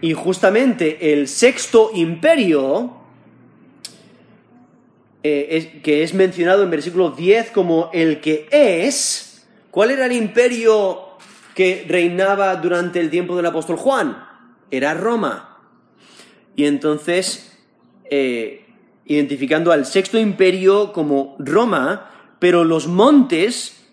Y 0.00 0.14
justamente 0.14 1.12
el 1.12 1.28
sexto 1.28 1.90
imperio, 1.94 2.96
eh, 5.22 5.80
que 5.82 6.02
es 6.02 6.14
mencionado 6.14 6.62
en 6.62 6.70
versículo 6.70 7.10
10 7.10 7.50
como 7.50 7.90
el 7.92 8.20
que 8.20 8.48
es, 8.50 9.29
¿cuál 9.70 9.90
era 9.90 10.06
el 10.06 10.12
imperio 10.12 11.10
que 11.54 11.84
reinaba 11.88 12.56
durante 12.56 13.00
el 13.00 13.10
tiempo 13.10 13.36
del 13.36 13.46
apóstol 13.46 13.76
Juan? 13.76 14.24
Era 14.70 14.94
Roma. 14.94 15.58
Y 16.56 16.66
entonces 16.66 17.58
eh, 18.04 18.66
identificando 19.06 19.72
al 19.72 19.86
sexto 19.86 20.18
imperio 20.18 20.92
como 20.92 21.36
Roma, 21.38 22.10
pero 22.38 22.64
los 22.64 22.86
montes 22.86 23.88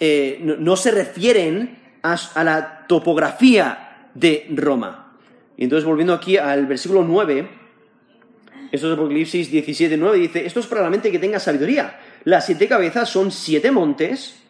eh, 0.00 0.38
no, 0.40 0.76
se 0.76 0.92
refieren 0.92 1.78
a, 2.02 2.16
a 2.34 2.44
la 2.44 2.86
topografía 2.86 4.10
de 4.14 4.46
Roma. 4.54 5.16
Y 5.56 5.64
entonces, 5.64 5.84
volviendo 5.84 6.14
aquí 6.14 6.36
al 6.36 6.66
versículo 6.66 7.02
9, 7.02 7.48
esto 8.70 8.86
es 8.86 8.94
Apocalipsis 8.94 9.50
17, 9.50 9.96
9, 9.96 10.18
dice, 10.18 10.46
esto 10.46 10.60
es 10.60 10.66
para 10.66 10.82
la 10.82 10.90
mente 10.90 11.10
que 11.10 11.18
tenga 11.18 11.40
sabiduría. 11.40 11.98
Las 12.24 12.46
siete 12.46 12.68
cabezas 12.68 13.08
son 13.08 13.32
siete 13.32 13.72
montes, 13.72 14.40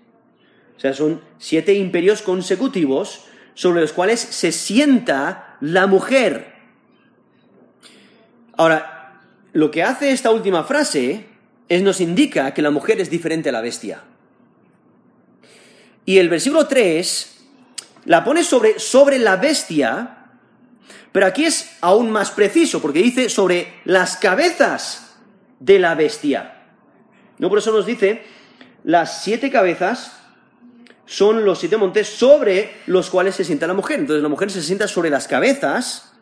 o 0.79 0.81
sea, 0.81 0.95
son 0.95 1.21
siete 1.38 1.75
imperios 1.75 2.23
consecutivos 2.23 3.25
sobre 3.55 3.81
los 3.81 3.93
cuales 3.93 4.21
se 4.21 4.53
sienta 4.53 5.57
la 5.61 5.88
mujer. 5.88 6.55
Ahora, 8.57 9.21
lo 9.53 9.73
que 9.73 9.83
hace 9.83 10.12
esta 10.12 10.31
última 10.31 10.62
frase 10.62 11.27
es 11.69 11.83
nos 11.83 12.01
indica 12.01 12.55
que 12.55 12.62
la 12.62 12.71
mujer 12.71 13.01
es 13.01 13.11
diferente 13.11 13.49
a 13.49 13.53
la 13.53 13.61
bestia. 13.61 14.05
Y 16.05 16.19
el 16.19 16.29
versículo 16.29 16.69
3 16.69 17.47
la 18.05 18.23
pone 18.23 18.45
sobre, 18.45 18.79
sobre 18.79 19.19
la 19.19 19.35
bestia, 19.35 20.27
pero 21.11 21.27
aquí 21.27 21.45
es 21.45 21.77
aún 21.81 22.12
más 22.12 22.31
preciso, 22.31 22.81
porque 22.81 23.03
dice 23.03 23.29
sobre 23.29 23.81
las 23.85 24.17
cabezas 24.17 25.17
de 25.59 25.81
la 25.81 25.97
bestia. 25.97 26.62
No 27.38 27.49
por 27.49 27.59
eso 27.59 27.73
nos 27.73 27.85
dice, 27.85 28.23
las 28.85 29.25
siete 29.25 29.51
cabezas 29.51 30.19
son 31.09 31.47
los 31.47 31.59
siete 31.59 31.79
montes 31.79 32.07
sobre 32.07 32.75
los 32.87 33.09
cuales 33.09 33.35
se 33.35 33.44
sienta 33.44 33.66
la 33.66 33.73
mujer. 33.73 33.99
Entonces 33.99 34.23
la 34.23 34.29
mujer 34.29 34.51
se 34.51 34.62
sienta 34.62 34.87
sobre 34.87 35.09
las 35.09 35.27
cabezas 35.27 36.12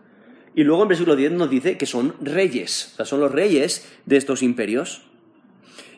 y 0.54 0.62
luego 0.62 0.82
en 0.82 0.88
versículo 0.88 1.16
10 1.16 1.32
nos 1.32 1.50
dice 1.50 1.76
que 1.76 1.86
son 1.86 2.14
reyes, 2.20 2.92
o 2.92 2.96
sea, 2.96 3.04
son 3.04 3.20
los 3.20 3.32
reyes 3.32 3.88
de 4.06 4.16
estos 4.16 4.42
imperios. 4.42 5.02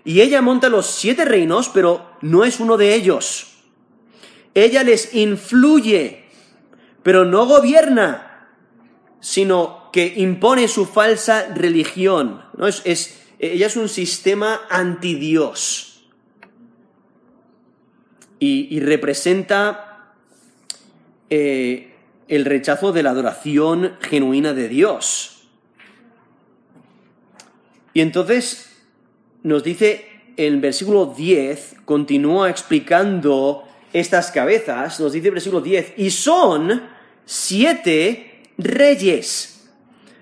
Y 0.05 0.23
ella 0.23 0.41
monta 0.41 0.71
los 0.71 0.87
siete 0.87 1.27
reinos, 1.27 1.69
pero 1.69 2.11
no 2.23 2.45
es 2.45 2.61
uno 2.61 2.79
de 2.79 2.95
ellos. 2.95 3.59
Ella 4.55 4.83
les 4.83 5.15
influye, 5.15 6.25
pero 7.03 7.27
no 7.27 7.45
gobierna, 7.45 8.49
sino 9.21 9.91
que 9.93 10.15
impone 10.17 10.67
su 10.67 10.87
falsa 10.87 11.49
religión. 11.55 12.43
¿no? 12.57 12.67
Es, 12.67 12.81
es, 12.87 13.21
ella 13.39 13.67
es 13.67 13.77
un 13.77 13.91
sistema 13.91 14.63
anti-Dios. 14.71 15.98
Y, 18.41 18.81
representa 18.81 20.15
eh, 21.29 21.95
el 22.29 22.45
rechazo 22.45 22.93
de 22.93 23.03
la 23.03 23.11
adoración 23.11 23.97
genuina 24.01 24.53
de 24.53 24.69
Dios. 24.69 25.49
Y 27.95 28.01
entonces 28.01 28.71
nos 29.43 29.65
dice 29.65 30.07
el 30.37 30.61
versículo 30.61 31.07
10, 31.07 31.77
continúa 31.85 32.49
explicando 32.49 33.65
estas 33.93 34.31
cabezas, 34.31 35.01
nos 35.01 35.13
dice 35.13 35.29
el 35.29 35.35
versículo 35.35 35.61
10, 35.61 35.95
y 35.97 36.11
son 36.11 36.83
siete 37.25 38.53
reyes. 38.57 39.69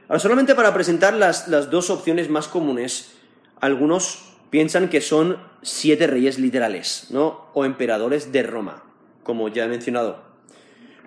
Ahora, 0.09 0.21
solamente 0.21 0.55
para 0.55 0.73
presentar 0.73 1.15
las, 1.15 1.49
las 1.49 1.71
dos 1.71 1.91
opciones 1.91 2.31
más 2.31 2.49
comunes, 2.49 3.13
algunos 3.61 4.26
piensan 4.51 4.89
que 4.89 5.01
son 5.01 5.39
siete 5.63 6.07
reyes 6.07 6.39
literales, 6.39 7.09
¿no? 7.11 7.47
O 7.55 7.65
emperadores 7.65 8.33
de 8.33 8.43
Roma, 8.43 8.85
como 9.23 9.49
ya 9.49 9.65
he 9.65 9.69
mencionado. 9.69 10.23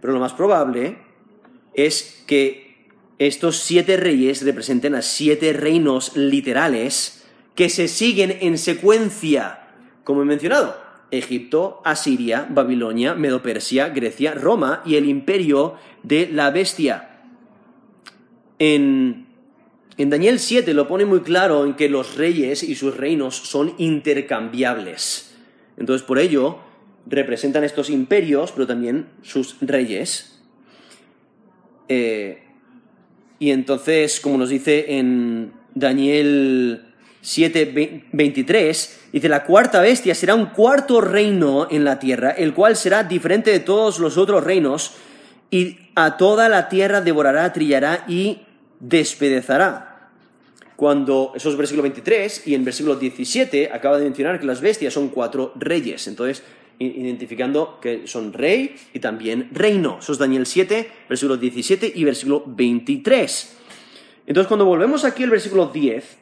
Pero 0.01 0.13
lo 0.13 0.19
más 0.19 0.33
probable 0.33 0.97
es 1.73 2.23
que 2.27 2.87
estos 3.17 3.57
siete 3.57 3.97
reyes 3.97 4.43
representen 4.43 4.95
a 4.95 5.01
siete 5.01 5.53
reinos 5.53 6.15
literales 6.15 7.25
que 7.55 7.69
se 7.69 7.87
siguen 7.87 8.37
en 8.41 8.57
secuencia, 8.57 9.67
como 10.03 10.21
he 10.21 10.25
mencionado. 10.25 10.77
Egipto, 11.11 11.81
Asiria, 11.83 12.47
Babilonia, 12.49 13.15
Medopersia, 13.15 13.89
Grecia, 13.89 14.33
Roma 14.33 14.81
y 14.85 14.95
el 14.95 15.09
imperio 15.09 15.75
de 16.03 16.29
la 16.31 16.51
bestia. 16.51 17.21
En, 18.59 19.27
en, 19.99 20.09
Daniel 20.09 20.39
7 20.39 20.73
lo 20.73 20.87
pone 20.87 21.05
muy 21.05 21.21
claro 21.21 21.65
en 21.65 21.75
que 21.75 21.89
los 21.89 22.15
reyes 22.15 22.63
y 22.63 22.75
sus 22.75 22.95
reinos 22.95 23.35
son 23.35 23.73
intercambiables. 23.77 25.35
Entonces, 25.77 26.05
por 26.05 26.19
ello, 26.19 26.59
representan 27.05 27.63
estos 27.63 27.89
imperios, 27.89 28.51
pero 28.51 28.67
también 28.67 29.07
sus 29.21 29.57
reyes. 29.61 30.41
Eh, 31.87 32.43
y 33.39 33.51
entonces, 33.51 34.19
como 34.19 34.37
nos 34.37 34.49
dice 34.49 34.97
en 34.97 35.53
Daniel 35.73 36.93
7.23, 37.23 38.89
dice, 39.11 39.29
la 39.29 39.43
cuarta 39.43 39.81
bestia 39.81 40.15
será 40.15 40.35
un 40.35 40.47
cuarto 40.47 41.01
reino 41.01 41.67
en 41.69 41.83
la 41.83 41.99
tierra, 41.99 42.31
el 42.31 42.53
cual 42.53 42.75
será 42.75 43.03
diferente 43.03 43.51
de 43.51 43.59
todos 43.59 43.99
los 43.99 44.17
otros 44.17 44.43
reinos, 44.43 44.93
y 45.51 45.77
a 45.95 46.17
toda 46.17 46.47
la 46.47 46.69
tierra 46.69 47.01
devorará, 47.01 47.51
trillará 47.53 48.05
y 48.07 48.43
despedezará. 48.79 49.88
Cuando, 50.79 51.33
eso 51.35 51.49
es 51.49 51.57
versículo 51.57 51.83
23, 51.83 52.47
y 52.47 52.55
en 52.55 52.63
versículo 52.63 52.95
17 52.95 53.69
acaba 53.73 53.97
de 53.97 54.05
mencionar 54.05 54.39
que 54.39 54.45
las 54.45 54.61
bestias 54.61 54.93
son 54.93 55.09
cuatro 55.09 55.51
reyes, 55.57 56.07
entonces 56.07 56.41
identificando 56.79 57.81
que 57.81 58.07
son 58.07 58.31
rey 58.31 58.77
y 58.93 58.99
también 58.99 59.49
reino. 59.51 59.97
Eso 59.99 60.13
es 60.13 60.17
Daniel 60.17 60.45
7, 60.45 60.89
versículo 61.09 61.35
17 61.35 61.91
y 61.93 62.05
versículo 62.05 62.45
23. 62.47 63.57
Entonces 64.25 64.47
cuando 64.47 64.63
volvemos 64.63 65.03
aquí 65.03 65.23
al 65.23 65.31
versículo 65.31 65.65
10, 65.65 66.17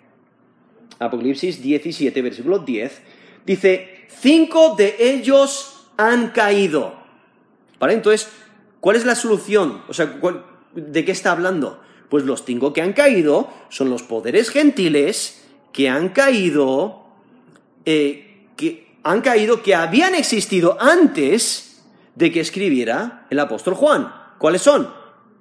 Apocalipsis 0.98 1.62
17, 1.62 2.20
versículo 2.24 2.58
10, 2.58 3.02
dice, 3.46 4.08
cinco 4.08 4.74
de 4.76 4.96
ellos 4.98 5.86
han 5.98 6.30
caído. 6.30 6.96
¿Vale? 7.80 7.94
Entonces, 7.94 8.28
¿cuál 8.80 8.96
es 8.96 9.06
la 9.06 9.14
solución? 9.14 9.84
O 9.88 9.94
sea, 9.94 10.20
¿de 10.74 11.06
qué 11.06 11.12
está 11.12 11.32
hablando? 11.32 11.80
Pues 12.10 12.24
los 12.24 12.44
cinco 12.46 12.74
que 12.74 12.82
han 12.82 12.94
caído 12.94 13.50
son 13.70 13.90
los 13.90 14.04
poderes 14.04 14.50
gentiles 14.50 15.46
que 15.74 15.90
han 15.90 16.10
caído, 16.10 17.06
eh, 17.86 18.48
que 18.56 18.88
han 19.04 19.22
caído, 19.22 19.62
que 19.62 19.76
habían 19.76 20.16
existido 20.16 20.78
antes 20.80 21.84
de 22.16 22.32
que 22.32 22.40
escribiera 22.40 23.28
el 23.30 23.40
apóstol 23.40 23.76
Juan. 23.76 24.12
¿Cuáles 24.38 24.62
son? 24.62 24.90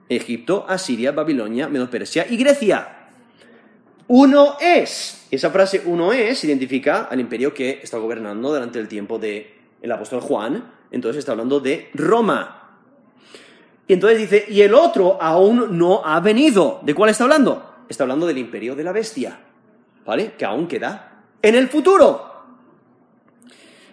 Egipto, 0.09 0.66
Asiria, 0.68 1.12
Babilonia, 1.12 1.68
Medo-Persia 1.68 2.26
y 2.29 2.37
Grecia. 2.37 3.09
Uno 4.09 4.57
es. 4.61 5.26
Esa 5.31 5.50
frase 5.50 5.83
uno 5.85 6.12
es 6.12 6.44
identifica 6.44 7.05
al 7.11 7.18
imperio 7.18 7.52
que 7.52 7.81
está 7.83 7.98
gobernando 7.98 8.50
durante 8.50 8.79
el 8.79 8.88
tiempo 8.88 9.18
del 9.18 9.46
el 9.83 9.90
apóstol 9.90 10.20
Juan. 10.20 10.70
Entonces 10.90 11.20
está 11.20 11.33
hablando 11.33 11.59
de 11.61 11.90
Roma. 11.94 12.65
Y 13.88 13.92
entonces 13.92 14.18
dice, 14.18 14.44
y 14.49 14.62
el 14.62 14.75
otro 14.75 15.18
aún 15.20 15.79
no 15.79 16.05
ha 16.05 16.20
venido. 16.20 16.81
¿De 16.83 16.94
cuál 16.94 17.11
está 17.11 17.25
hablando? 17.25 17.75
Está 17.88 18.05
hablando 18.05 18.27
del 18.27 18.38
imperio 18.38 18.75
de 18.75 18.85
la 18.85 18.92
bestia. 18.92 19.38
¿Vale? 20.05 20.35
Que 20.37 20.44
aún 20.44 20.66
queda 20.66 21.22
en 21.42 21.55
el 21.55 21.68
futuro. 21.68 22.33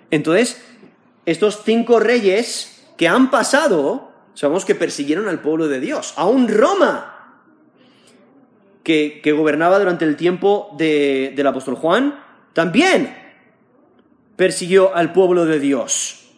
Entonces, 0.10 0.63
estos 1.25 1.62
cinco 1.63 1.99
reyes 1.99 2.84
que 2.97 3.08
han 3.08 3.32
pasado, 3.32 4.12
sabemos 4.34 4.65
que 4.65 4.75
persiguieron 4.75 5.27
al 5.27 5.41
pueblo 5.41 5.67
de 5.67 5.79
Dios. 5.79 6.13
Aún 6.17 6.47
Roma 6.47 7.13
que, 8.84 9.34
gobernaba 9.36 9.79
durante 9.79 10.06
el 10.06 10.15
tiempo 10.15 10.75
del 10.77 11.47
apóstol 11.47 11.75
Juan, 11.75 12.19
también 12.53 13.15
persiguió 14.36 14.95
al 14.95 15.13
pueblo 15.13 15.45
de 15.45 15.60
Dios. 15.60 16.32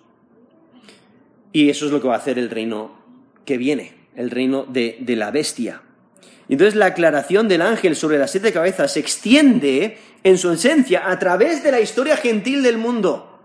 Y 1.52 1.70
eso 1.70 1.86
es 1.86 1.92
lo 1.92 2.02
que 2.02 2.08
va 2.08 2.16
a 2.16 2.18
hacer 2.18 2.38
el 2.38 2.50
reino 2.50 3.05
que 3.46 3.58
viene, 3.58 3.94
el 4.16 4.32
reino 4.32 4.64
de, 4.64 4.98
de 5.00 5.16
la 5.16 5.32
bestia. 5.32 5.82
Entonces 6.48 6.76
la 6.76 6.88
aclaración 6.88 7.48
del 7.48 7.62
ángel 7.62 7.96
sobre 7.96 8.18
las 8.18 8.32
siete 8.32 8.52
cabezas 8.52 8.94
se 8.94 9.00
extiende 9.00 9.98
en 10.24 10.38
su 10.38 10.52
esencia 10.52 11.10
a 11.10 11.18
través 11.18 11.64
de 11.64 11.72
la 11.72 11.80
historia 11.80 12.18
gentil 12.18 12.64
del 12.64 12.78
mundo. 12.78 13.40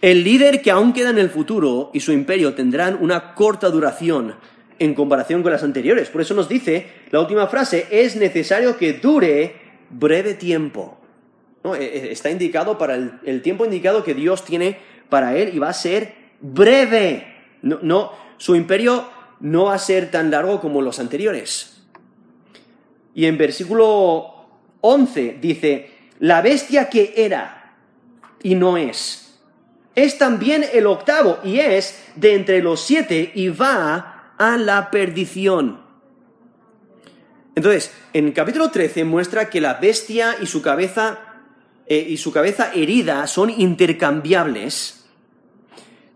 El 0.00 0.24
líder 0.24 0.62
que 0.62 0.72
aún 0.72 0.92
queda 0.92 1.10
en 1.10 1.18
el 1.18 1.30
futuro 1.30 1.90
y 1.94 2.00
su 2.00 2.12
imperio 2.12 2.54
tendrán 2.54 2.98
una 3.00 3.34
corta 3.34 3.70
duración 3.70 4.34
en 4.80 4.94
comparación 4.94 5.44
con 5.44 5.52
las 5.52 5.62
anteriores. 5.62 6.08
Por 6.08 6.22
eso 6.22 6.34
nos 6.34 6.48
dice 6.48 6.88
la 7.10 7.20
última 7.20 7.46
frase, 7.46 7.86
es 7.88 8.16
necesario 8.16 8.76
que 8.76 8.94
dure 8.94 9.54
breve 9.90 10.34
tiempo. 10.34 10.98
E, 11.64 11.84
e, 11.84 12.12
está 12.12 12.30
indicado 12.30 12.76
para 12.78 12.96
el, 12.96 13.42
tiempo 13.42 13.64
indicado 13.64 14.02
que 14.02 14.14
Dios 14.14 14.44
tiene 14.44 14.78
para 15.08 15.36
él 15.36 15.54
y 15.54 15.60
va 15.60 15.68
a 15.68 15.72
ser 15.72 16.14
breve. 16.40 17.28
No, 17.62 18.10
su 18.42 18.56
imperio 18.56 19.08
no 19.38 19.66
va 19.66 19.74
a 19.74 19.78
ser 19.78 20.10
tan 20.10 20.32
largo 20.32 20.60
como 20.60 20.82
los 20.82 20.98
anteriores. 20.98 21.84
Y 23.14 23.26
en 23.26 23.38
versículo 23.38 24.48
11 24.80 25.38
dice, 25.40 25.92
la 26.18 26.42
bestia 26.42 26.88
que 26.88 27.14
era 27.16 27.76
y 28.42 28.56
no 28.56 28.76
es, 28.76 29.38
es 29.94 30.18
también 30.18 30.66
el 30.72 30.88
octavo 30.88 31.38
y 31.44 31.60
es 31.60 32.02
de 32.16 32.34
entre 32.34 32.60
los 32.64 32.80
siete 32.80 33.30
y 33.32 33.46
va 33.46 34.34
a 34.36 34.56
la 34.56 34.90
perdición. 34.90 35.80
Entonces, 37.54 37.92
en 38.12 38.32
capítulo 38.32 38.72
13 38.72 39.04
muestra 39.04 39.50
que 39.50 39.60
la 39.60 39.74
bestia 39.74 40.34
y 40.42 40.46
su 40.46 40.62
cabeza 40.62 41.20
eh, 41.86 42.04
y 42.08 42.16
su 42.16 42.32
cabeza 42.32 42.72
herida 42.74 43.28
son 43.28 43.50
intercambiables 43.50 45.04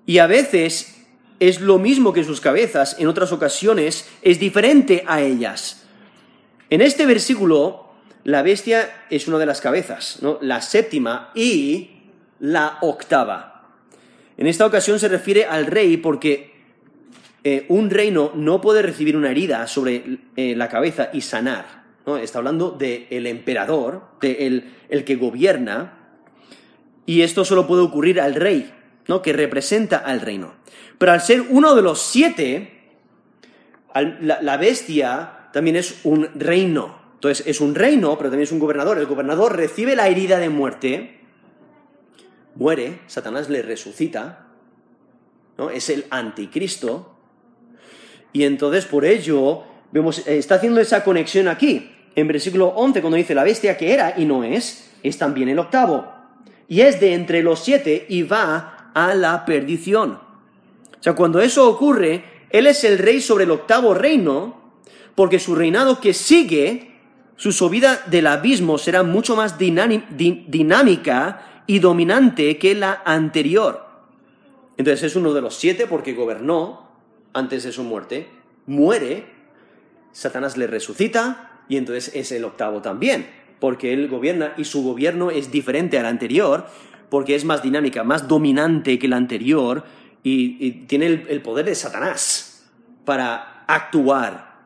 y 0.06 0.18
a 0.18 0.26
veces 0.26 0.95
es 1.40 1.60
lo 1.60 1.78
mismo 1.78 2.12
que 2.12 2.24
sus 2.24 2.40
cabezas, 2.40 2.96
en 2.98 3.08
otras 3.08 3.32
ocasiones 3.32 4.08
es 4.22 4.38
diferente 4.38 5.04
a 5.06 5.20
ellas. 5.20 5.86
En 6.70 6.80
este 6.80 7.06
versículo, 7.06 7.86
la 8.24 8.42
bestia 8.42 9.04
es 9.10 9.28
una 9.28 9.38
de 9.38 9.46
las 9.46 9.60
cabezas, 9.60 10.18
¿no? 10.22 10.38
la 10.40 10.60
séptima 10.60 11.30
y 11.34 11.90
la 12.40 12.78
octava. 12.80 13.70
En 14.36 14.46
esta 14.46 14.66
ocasión 14.66 14.98
se 14.98 15.08
refiere 15.08 15.44
al 15.44 15.66
rey 15.66 15.96
porque 15.96 16.54
eh, 17.44 17.66
un 17.68 17.90
reino 17.90 18.32
no 18.34 18.60
puede 18.60 18.82
recibir 18.82 19.16
una 19.16 19.30
herida 19.30 19.66
sobre 19.66 20.18
eh, 20.36 20.54
la 20.56 20.68
cabeza 20.68 21.10
y 21.12 21.20
sanar. 21.20 21.84
¿no? 22.04 22.16
Está 22.16 22.38
hablando 22.38 22.70
del 22.70 23.26
emperador, 23.26 24.02
del 24.20 24.72
el 24.88 25.04
que 25.04 25.16
gobierna, 25.16 25.96
y 27.06 27.22
esto 27.22 27.44
solo 27.44 27.66
puede 27.66 27.82
ocurrir 27.82 28.20
al 28.20 28.34
rey, 28.34 28.72
¿no? 29.08 29.22
que 29.22 29.32
representa 29.32 29.98
al 29.98 30.20
reino. 30.20 30.54
Pero 30.98 31.12
al 31.12 31.20
ser 31.20 31.42
uno 31.48 31.74
de 31.74 31.82
los 31.82 32.00
siete, 32.00 32.90
la, 33.94 34.40
la 34.42 34.56
bestia 34.56 35.48
también 35.52 35.76
es 35.76 36.00
un 36.04 36.28
reino. 36.34 37.06
Entonces 37.14 37.46
es 37.46 37.60
un 37.60 37.74
reino, 37.74 38.16
pero 38.18 38.30
también 38.30 38.44
es 38.44 38.52
un 38.52 38.58
gobernador. 38.58 38.98
El 38.98 39.06
gobernador 39.06 39.56
recibe 39.56 39.96
la 39.96 40.08
herida 40.08 40.38
de 40.38 40.48
muerte, 40.48 41.20
muere, 42.54 43.00
Satanás 43.06 43.48
le 43.48 43.62
resucita, 43.62 44.46
¿no? 45.58 45.70
es 45.70 45.88
el 45.90 46.06
anticristo, 46.10 47.16
y 48.32 48.44
entonces 48.44 48.84
por 48.84 49.06
ello 49.06 49.64
vemos, 49.92 50.26
eh, 50.26 50.36
está 50.36 50.56
haciendo 50.56 50.78
esa 50.80 51.02
conexión 51.02 51.48
aquí. 51.48 51.90
En 52.14 52.28
versículo 52.28 52.68
11, 52.68 53.00
cuando 53.00 53.16
dice 53.16 53.34
la 53.34 53.44
bestia 53.44 53.78
que 53.78 53.94
era 53.94 54.14
y 54.14 54.26
no 54.26 54.44
es, 54.44 54.90
es 55.02 55.16
también 55.16 55.48
el 55.48 55.58
octavo. 55.58 56.12
Y 56.68 56.82
es 56.82 57.00
de 57.00 57.14
entre 57.14 57.42
los 57.42 57.60
siete 57.60 58.04
y 58.10 58.24
va 58.24 58.75
a 58.96 59.14
la 59.14 59.44
perdición. 59.44 60.12
O 60.12 61.02
sea, 61.02 61.14
cuando 61.14 61.40
eso 61.40 61.68
ocurre, 61.68 62.24
Él 62.48 62.66
es 62.66 62.82
el 62.82 62.96
rey 62.96 63.20
sobre 63.20 63.44
el 63.44 63.50
octavo 63.50 63.92
reino, 63.92 64.72
porque 65.14 65.38
su 65.38 65.54
reinado 65.54 66.00
que 66.00 66.14
sigue, 66.14 66.96
su 67.36 67.52
subida 67.52 68.02
del 68.06 68.26
abismo 68.26 68.78
será 68.78 69.02
mucho 69.02 69.36
más 69.36 69.58
dinámica 69.58 70.02
y 71.66 71.78
dominante 71.78 72.56
que 72.56 72.74
la 72.74 73.02
anterior. 73.04 73.84
Entonces 74.78 75.02
es 75.10 75.16
uno 75.16 75.34
de 75.34 75.42
los 75.42 75.54
siete 75.54 75.86
porque 75.86 76.14
gobernó 76.14 76.88
antes 77.34 77.64
de 77.64 77.72
su 77.72 77.82
muerte, 77.82 78.28
muere, 78.64 79.26
Satanás 80.12 80.56
le 80.56 80.66
resucita 80.66 81.60
y 81.68 81.76
entonces 81.76 82.12
es 82.14 82.32
el 82.32 82.46
octavo 82.46 82.80
también, 82.80 83.26
porque 83.60 83.92
él 83.92 84.08
gobierna 84.08 84.54
y 84.56 84.64
su 84.64 84.82
gobierno 84.82 85.30
es 85.30 85.50
diferente 85.50 85.98
al 85.98 86.06
anterior, 86.06 86.66
porque 87.08 87.34
es 87.34 87.44
más 87.44 87.62
dinámica, 87.62 88.04
más 88.04 88.28
dominante 88.28 88.98
que 88.98 89.06
el 89.06 89.12
anterior 89.12 89.84
y, 90.22 90.70
tiene 90.86 91.06
el, 91.06 91.42
poder 91.42 91.66
de 91.66 91.74
Satanás 91.74 92.66
para 93.04 93.64
actuar 93.66 94.64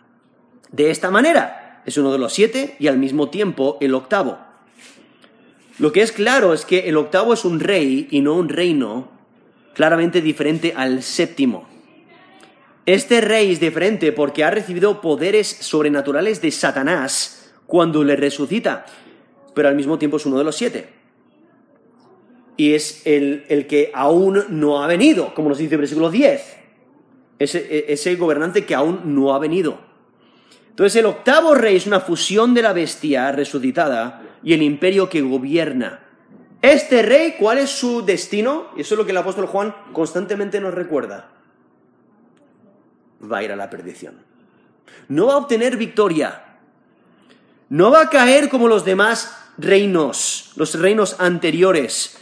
de 0.72 0.90
esta 0.90 1.10
manera. 1.10 1.82
Es 1.84 1.98
uno 1.98 2.12
de 2.12 2.18
los 2.18 2.32
siete 2.32 2.76
y 2.78 2.88
al 2.88 2.98
mismo 2.98 3.28
tiempo 3.28 3.76
el 3.80 3.94
octavo. 3.94 4.38
Lo 5.78 5.92
que 5.92 6.02
es 6.02 6.12
claro 6.12 6.52
es 6.52 6.64
que 6.64 6.88
el 6.88 6.96
octavo 6.96 7.34
es 7.34 7.44
un 7.44 7.60
rey 7.60 8.08
y 8.10 8.20
no 8.20 8.34
un 8.34 8.48
reino 8.48 9.10
claramente 9.74 10.20
diferente 10.20 10.74
al 10.76 11.02
séptimo. 11.02 11.68
Este 12.86 13.20
rey 13.20 13.52
es 13.52 13.60
diferente 13.60 14.12
porque 14.12 14.44
ha 14.44 14.50
recibido 14.50 15.00
poderes 15.00 15.46
sobrenaturales 15.46 16.40
de 16.42 16.50
Satanás 16.50 17.52
cuando 17.66 18.02
le 18.02 18.16
resucita, 18.16 18.86
pero 19.54 19.68
al 19.68 19.76
mismo 19.76 19.98
tiempo 19.98 20.16
es 20.16 20.26
uno 20.26 20.38
de 20.38 20.44
los 20.44 20.56
siete. 20.56 20.99
Y 22.60 22.74
es 22.74 23.06
el, 23.06 23.66
que 23.68 23.90
aún 23.94 24.44
no 24.50 24.82
ha 24.82 24.86
venido, 24.86 25.32
como 25.34 25.48
nos 25.48 25.56
dice 25.56 25.76
el 25.76 25.80
versículo 25.80 26.10
10. 26.10 26.58
Ese, 27.38 27.90
ese 27.90 28.16
gobernante 28.16 28.66
que 28.66 28.74
aún 28.74 29.14
no 29.14 29.34
ha 29.34 29.38
venido. 29.38 29.78
Entonces 30.68 30.96
el 30.96 31.06
octavo 31.06 31.54
rey 31.54 31.76
es 31.76 31.86
una 31.86 32.00
fusión 32.00 32.52
de 32.52 32.60
la 32.60 32.74
bestia 32.74 33.32
resucitada 33.32 34.22
y 34.42 34.52
el 34.52 34.60
imperio 34.60 35.08
que 35.08 35.22
gobierna. 35.22 36.00
Este 36.60 37.00
rey, 37.00 37.36
¿cuál 37.38 37.56
es 37.56 37.70
su 37.70 38.04
destino? 38.04 38.66
Y 38.76 38.82
eso 38.82 38.92
es 38.94 38.98
lo 38.98 39.06
que 39.06 39.12
el 39.12 39.16
apóstol 39.16 39.46
Juan 39.46 39.74
constantemente 39.94 40.60
nos 40.60 40.74
recuerda 40.74 41.30
va 43.20 43.38
a 43.38 43.42
ir 43.42 43.52
a 43.52 43.56
la 43.56 43.70
perdición. 43.70 44.14
No 45.08 45.26
va 45.26 45.34
a 45.34 45.38
obtener 45.38 45.76
victoria. 45.76 46.44
No 47.68 47.90
va 47.90 48.02
a 48.02 48.10
caer 48.10 48.48
como 48.48 48.68
los 48.68 48.84
demás 48.84 49.36
reinos, 49.58 50.52
los 50.56 50.78
reinos 50.78 51.16
anteriores, 51.20 52.18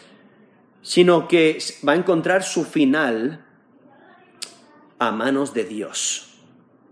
sino 0.89 1.29
que 1.29 1.59
va 1.87 1.93
a 1.93 1.97
encontrar 1.97 2.43
su 2.43 2.65
final 2.65 3.45
a 4.99 5.13
manos 5.13 5.53
de 5.53 5.65
Dios. 5.65 6.39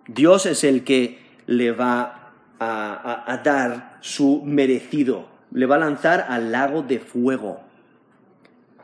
Dios 0.06 0.44
es 0.44 0.64
el 0.64 0.84
que 0.84 1.18
le 1.46 1.72
va 1.72 2.34
a, 2.60 3.40
dar 3.42 3.96
su 4.02 4.42
merecido, 4.44 5.30
le 5.50 5.64
va 5.64 5.76
a 5.76 5.78
lanzar 5.78 6.26
al 6.28 6.52
lago 6.52 6.82
de 6.82 7.00
fuego. 7.00 7.62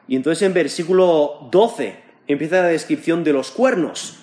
Y 0.08 0.16
entonces 0.16 0.46
en 0.46 0.54
versículo 0.54 1.46
12 1.50 2.00
empieza 2.26 2.62
la 2.62 2.68
descripción 2.68 3.22
de 3.22 3.34
los 3.34 3.50
cuernos. 3.50 4.16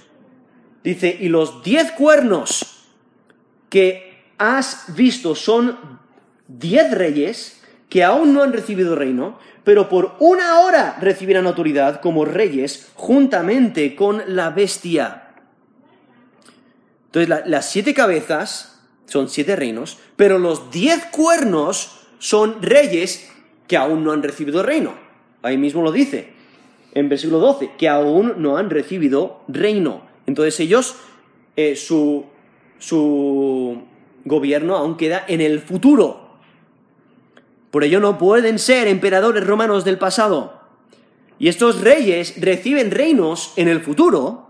Dice, 0.84 1.16
y 1.20 1.30
los 1.30 1.62
diez 1.62 1.92
cuernos 1.92 2.88
que 3.70 4.24
has 4.40 4.86
visto 4.96 5.36
son 5.36 5.78
diez 6.48 6.90
reyes 6.90 7.62
que 7.90 8.04
aún 8.04 8.34
no 8.34 8.42
han 8.42 8.54
recibido 8.54 8.96
reino, 8.96 9.38
pero 9.70 9.88
por 9.88 10.16
una 10.18 10.62
hora 10.62 10.98
recibirán 11.00 11.46
autoridad 11.46 12.02
como 12.02 12.26
reyes 12.26 12.90
juntamente 12.96 13.96
con 13.96 14.24
la 14.26 14.50
bestia. 14.50 15.36
Entonces, 17.06 17.46
las 17.46 17.70
siete 17.70 17.94
cabezas 17.94 18.82
son 19.06 19.30
siete 19.30 19.56
reinos, 19.56 20.00
pero 20.16 20.40
los 20.40 20.72
diez 20.72 21.06
cuernos 21.12 22.00
son 22.18 22.64
reyes 22.64 23.32
que 23.68 23.78
aún 23.78 24.04
no 24.04 24.12
han 24.12 24.24
recibido 24.24 24.64
reino. 24.64 24.96
Ahí 25.44 25.60
mismo 25.60 25.84
lo 25.84 25.92
dice, 25.92 26.34
en 26.96 27.08
versículo 27.08 27.38
12, 27.38 27.74
que 27.78 27.90
aún 27.90 28.34
no 28.38 28.58
han 28.58 28.72
recibido 28.72 29.44
reino. 29.48 30.02
Entonces 30.26 30.60
ellos, 30.62 30.96
eh, 31.56 31.76
su, 31.76 32.26
su 32.80 33.84
gobierno 34.26 34.78
aún 34.78 34.98
queda 34.98 35.24
en 35.28 35.42
el 35.42 35.60
futuro. 35.60 36.29
Por 37.72 37.84
ello 37.84 38.00
no 38.00 38.18
pueden 38.18 38.60
ser 38.60 38.88
emperadores 38.88 39.46
romanos 39.46 39.86
del 39.86 39.98
pasado. 39.98 40.62
Y 41.38 41.48
estos 41.48 41.82
reyes 41.82 42.34
reciben 42.42 42.92
reinos 42.92 43.54
en 43.56 43.68
el 43.68 43.82
futuro 43.82 44.50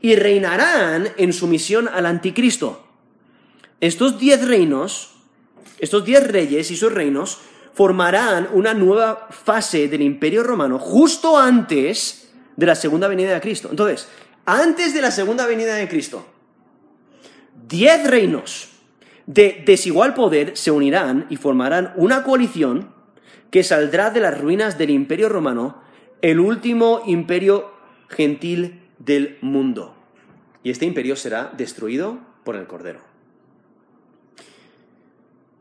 y 0.00 0.16
reinarán 0.16 1.08
en 1.16 1.32
sumisión 1.32 1.88
al 1.88 2.06
anticristo. 2.06 2.84
Estos 3.80 4.18
diez 4.18 4.46
reinos, 4.46 5.14
estos 5.78 6.04
diez 6.04 6.26
reyes 6.26 6.70
y 6.70 6.76
sus 6.76 6.92
reinos, 6.92 7.38
formarán 7.74 8.48
una 8.52 8.72
nueva 8.72 9.28
fase 9.30 9.88
del 9.88 10.02
imperio 10.02 10.42
romano 10.42 10.78
justo 10.78 11.36
antes 11.36 12.32
de 12.56 12.66
la 12.66 12.74
segunda 12.74 13.08
venida 13.08 13.34
de 13.34 13.40
Cristo. 13.40 13.68
Entonces, 13.70 14.08
antes 14.46 14.94
de 14.94 15.02
la 15.02 15.10
segunda 15.10 15.46
venida 15.46 15.74
de 15.74 15.88
Cristo, 15.88 16.24
diez 17.66 18.06
reinos 18.06 18.73
de 19.26 19.62
desigual 19.64 20.14
poder 20.14 20.56
se 20.56 20.70
unirán 20.70 21.26
y 21.30 21.36
formarán 21.36 21.92
una 21.96 22.22
coalición 22.22 22.92
que 23.50 23.62
saldrá 23.62 24.10
de 24.10 24.20
las 24.20 24.38
ruinas 24.38 24.78
del 24.78 24.90
imperio 24.90 25.28
romano, 25.28 25.80
el 26.22 26.40
último 26.40 27.02
imperio 27.06 27.72
gentil 28.08 28.82
del 28.98 29.38
mundo. 29.40 29.94
Y 30.62 30.70
este 30.70 30.86
imperio 30.86 31.16
será 31.16 31.52
destruido 31.56 32.18
por 32.44 32.56
el 32.56 32.66
Cordero. 32.66 33.00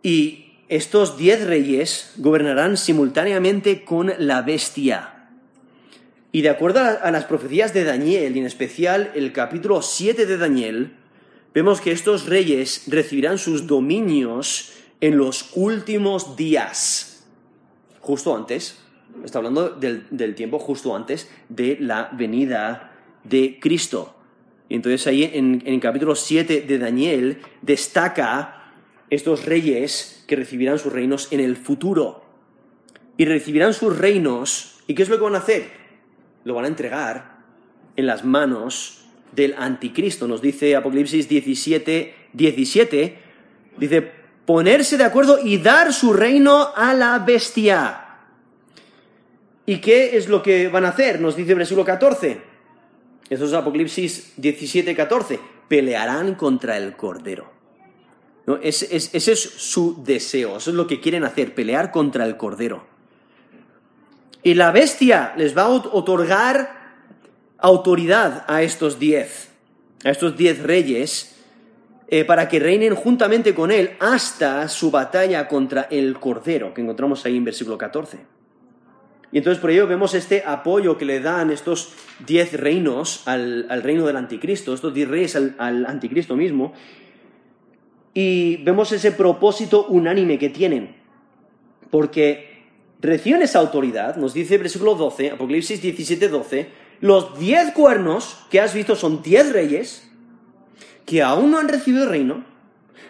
Y 0.02 0.56
estos 0.70 1.18
diez 1.18 1.46
reyes 1.46 2.14
gobernarán 2.18 2.78
simultáneamente 2.78 3.84
con 3.84 4.14
la 4.18 4.42
bestia 4.42 5.14
y 6.36 6.42
de 6.42 6.50
acuerdo 6.50 6.80
a 6.80 7.12
las 7.12 7.26
profecías 7.26 7.76
de 7.76 7.84
Daniel, 7.84 8.36
y 8.36 8.40
en 8.40 8.48
especial 8.48 9.12
el 9.14 9.32
capítulo 9.34 9.84
7 9.84 10.26
de 10.26 10.38
Daniel, 10.38 10.94
vemos 11.54 11.82
que 11.82 11.92
estos 11.92 12.26
reyes 12.26 12.86
recibirán 12.88 13.38
sus 13.38 13.68
dominios 13.68 14.74
en 15.02 15.18
los 15.18 15.52
últimos 15.56 16.36
días, 16.36 17.26
justo 18.00 18.36
antes, 18.36 18.80
está 19.24 19.40
hablando 19.40 19.70
del, 19.70 20.36
tiempo 20.36 20.60
justo 20.60 20.96
antes 20.96 21.30
de 21.50 21.78
la 21.80 22.10
venida 22.14 22.94
de 23.24 23.60
Cristo. 23.60 24.16
Y 24.70 24.76
entonces 24.76 25.06
ahí 25.08 25.24
en, 25.24 25.62
en 25.66 25.74
el 25.76 25.80
capítulo 25.80 26.16
7 26.16 26.62
de 26.62 26.80
Daniel 26.80 27.42
destaca 27.62 28.74
estos 29.10 29.46
reyes 29.46 30.24
que 30.28 30.36
recibirán 30.36 30.80
sus 30.80 30.92
reinos 30.92 31.28
en 31.32 31.40
el 31.40 31.58
futuro. 31.58 32.24
Y 33.18 33.26
recibirán 33.26 33.74
sus 33.74 33.96
reinos, 33.96 34.80
¿y 34.88 34.96
qué 34.96 35.04
es 35.04 35.10
lo 35.10 35.18
que 35.18 35.24
van 35.24 35.36
a 35.36 35.40
hacer? 35.40 35.84
lo 36.44 36.54
van 36.54 36.66
a 36.66 36.68
entregar 36.68 37.38
en 37.96 38.06
las 38.06 38.24
manos 38.24 39.03
del 39.36 39.56
anticristo. 39.58 40.28
Nos 40.28 40.42
dice 40.42 40.76
Apocalipsis 40.76 41.28
17, 41.28 42.16
17 42.34 43.24
Dice, 43.78 44.12
ponerse 44.46 44.98
de 44.98 45.04
acuerdo 45.04 45.40
y 45.44 45.58
dar 45.58 45.94
su 45.94 46.14
reino 46.14 46.70
a 46.76 46.94
la 46.94 47.20
bestia. 47.20 48.00
¿Y 49.66 49.78
qué 49.78 50.18
es 50.18 50.28
lo 50.28 50.44
que 50.44 50.68
van 50.68 50.86
a 50.86 50.90
hacer? 50.90 51.20
Nos 51.20 51.36
dice 51.36 51.54
versículo 51.56 51.86
14. 51.86 52.42
Eso 53.30 53.46
es 53.46 53.54
Apocalipsis 53.54 54.34
17, 54.38 54.96
14. 54.96 55.40
Pelearán 55.68 56.36
contra 56.36 56.78
el 56.78 56.96
Cordero. 56.96 57.52
¿No? 58.46 58.58
Ese, 58.58 58.96
ese 58.96 59.32
es 59.32 59.40
su 59.40 60.04
deseo, 60.04 60.58
eso 60.58 60.70
es 60.70 60.76
lo 60.76 60.86
que 60.86 61.00
quieren 61.00 61.24
hacer, 61.24 61.56
pelear 61.56 61.92
contra 61.92 62.26
el 62.26 62.36
Cordero. 62.36 62.86
Y 64.44 64.56
la 64.56 64.72
bestia 64.72 65.34
les 65.38 65.58
va 65.58 65.62
a 65.62 65.70
otorgar 65.70 66.83
autoridad 67.64 68.44
a 68.48 68.62
estos 68.62 69.00
diez, 69.00 69.50
a 70.04 70.12
estos 70.12 70.38
diez 70.38 70.62
reyes, 70.62 71.34
eh, 72.10 72.26
para 72.26 72.50
que 72.50 72.60
reinen 72.60 72.94
juntamente 72.94 73.56
con 73.56 73.72
él 73.72 73.92
hasta 74.00 74.68
su 74.68 74.92
batalla 74.92 75.48
contra 75.48 75.88
el 75.90 76.20
Cordero, 76.20 76.74
que 76.74 76.82
encontramos 76.82 77.26
ahí 77.26 77.38
en 77.38 77.46
versículo 77.46 77.78
14. 77.78 78.20
Y 79.32 79.38
entonces 79.38 79.62
por 79.62 79.72
ello 79.72 79.88
vemos 79.88 80.14
este 80.14 80.44
apoyo 80.46 80.98
que 80.98 81.06
le 81.06 81.22
dan 81.22 81.52
estos 81.52 81.94
diez 82.28 82.54
reinos 82.54 83.26
al, 83.28 83.82
reino 83.82 84.06
del 84.06 84.18
anticristo, 84.18 84.74
estos 84.74 84.94
diez 84.94 85.08
reyes 85.08 85.36
al, 85.36 85.86
anticristo 85.88 86.36
mismo, 86.36 86.74
y 88.14 88.58
vemos 88.58 88.92
ese 88.92 89.14
propósito 89.14 89.88
unánime 89.88 90.38
que 90.38 90.50
tienen, 90.50 90.98
porque 91.90 92.66
reciben 93.00 93.42
esa 93.42 93.60
autoridad, 93.60 94.18
nos 94.18 94.34
dice 94.34 94.56
el 94.56 94.62
versículo 94.62 94.96
12, 94.96 95.32
Apocalipsis 95.32 95.82
17, 95.82 96.28
12, 96.28 96.83
los 97.04 97.38
diez 97.38 97.74
cuernos 97.74 98.46
que 98.50 98.62
has 98.62 98.74
visto 98.74 98.96
son 98.96 99.22
diez 99.22 99.52
reyes 99.52 100.10
que 101.06 101.22
aún 101.22 101.52
no 101.52 101.60
han 101.60 101.68
recibido 101.68 102.08
reino, 102.08 102.46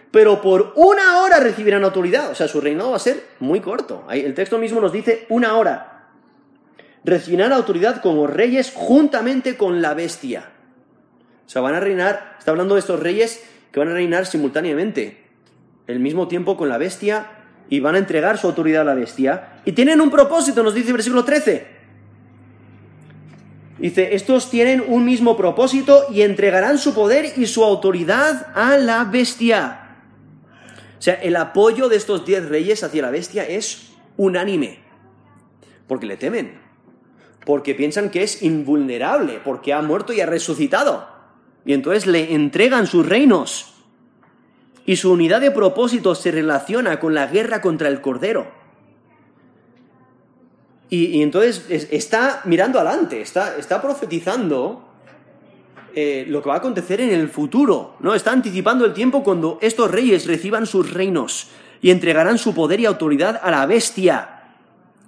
pero 0.09 0.41
por 0.41 0.73
una 0.75 1.19
hora 1.21 1.39
recibirán 1.39 1.83
autoridad, 1.83 2.31
o 2.31 2.33
sea, 2.33 2.47
su 2.47 2.59
reinado 2.59 2.89
va 2.89 2.95
a 2.95 2.99
ser 2.99 3.23
muy 3.39 3.59
corto. 3.59 4.07
El 4.09 4.33
texto 4.33 4.57
mismo 4.57 4.81
nos 4.81 4.91
dice 4.91 5.27
una 5.29 5.57
hora 5.57 6.07
recibirán 7.03 7.53
autoridad 7.53 8.01
como 8.01 8.25
reyes 8.25 8.71
juntamente 8.73 9.57
con 9.57 9.83
la 9.83 9.93
bestia. 9.93 10.49
O 11.45 11.49
sea, 11.51 11.61
van 11.61 11.75
a 11.75 11.79
reinar, 11.79 12.37
está 12.39 12.49
hablando 12.49 12.73
de 12.73 12.79
estos 12.79 12.99
reyes 12.99 13.43
que 13.71 13.79
van 13.79 13.89
a 13.89 13.93
reinar 13.93 14.25
simultáneamente, 14.25 15.23
el 15.85 15.99
mismo 15.99 16.27
tiempo 16.27 16.57
con 16.57 16.67
la 16.67 16.79
bestia, 16.79 17.27
y 17.69 17.79
van 17.79 17.93
a 17.93 17.99
entregar 17.99 18.39
su 18.39 18.47
autoridad 18.47 18.81
a 18.81 18.85
la 18.85 18.95
bestia. 18.95 19.61
Y 19.65 19.73
tienen 19.73 20.01
un 20.01 20.09
propósito, 20.09 20.63
nos 20.63 20.73
dice 20.73 20.87
el 20.87 20.93
versículo 20.93 21.23
13. 21.23 21.72
Dice, 23.83 24.15
estos 24.15 24.49
tienen 24.49 24.83
un 24.87 25.05
mismo 25.05 25.37
propósito 25.37 26.05
y 26.11 26.21
entregarán 26.21 26.77
su 26.77 26.93
poder 26.93 27.33
y 27.37 27.45
su 27.45 27.63
autoridad 27.63 28.47
a 28.55 28.77
la 28.77 29.03
bestia. 29.03 29.97
O 30.97 31.01
sea, 31.01 31.15
el 31.15 31.35
apoyo 31.35 31.89
de 31.89 31.97
estos 31.97 32.25
diez 32.25 32.47
reyes 32.47 32.83
hacia 32.83 33.01
la 33.01 33.11
bestia 33.11 33.45
es 33.45 33.91
unánime, 34.17 34.79
porque 35.87 36.05
le 36.05 36.17
temen 36.17 36.63
porque 37.45 37.75
piensan 37.75 38.09
que 38.09 38.23
es 38.23 38.41
invulnerable, 38.41 39.39
porque 39.43 39.73
ha 39.73 39.81
muerto 39.81 40.13
y 40.13 40.21
ha 40.21 40.25
resucitado. 40.25 41.07
Y 41.65 41.73
entonces 41.73 42.07
le 42.07 42.33
entregan 42.33 42.87
sus 42.87 43.07
reinos. 43.07 43.73
Y 44.85 44.97
su 44.97 45.11
unidad 45.11 45.41
de 45.41 45.51
propósito 45.51 46.15
se 46.15 46.31
relaciona 46.31 46.99
con 46.99 47.13
la 47.13 47.27
guerra 47.27 47.61
contra 47.61 47.87
el 47.87 48.01
Cordero. 48.01 48.51
Y, 50.89 51.21
entonces 51.21 51.87
está 51.91 52.41
mirando 52.45 52.79
adelante, 52.79 53.21
está, 53.21 53.57
está 53.57 53.81
profetizando 53.81 54.87
eh, 55.95 56.25
lo 56.27 56.41
que 56.41 56.49
va 56.49 56.55
a 56.55 56.57
acontecer 56.59 57.01
en 57.01 57.09
el 57.09 57.29
futuro, 57.29 57.95
¿no? 57.99 58.13
Está 58.13 58.31
anticipando 58.31 58.85
el 58.85 58.93
tiempo 58.93 59.23
cuando 59.23 59.57
estos 59.61 59.89
reyes 59.89 60.27
reciban 60.27 60.65
sus 60.65 60.93
reinos 60.93 61.49
y 61.81 61.91
entregarán 61.91 62.37
su 62.37 62.53
poder 62.53 62.79
y 62.79 62.85
autoridad 62.85 63.39
a 63.43 63.51
la 63.51 63.65
bestia, 63.65 64.55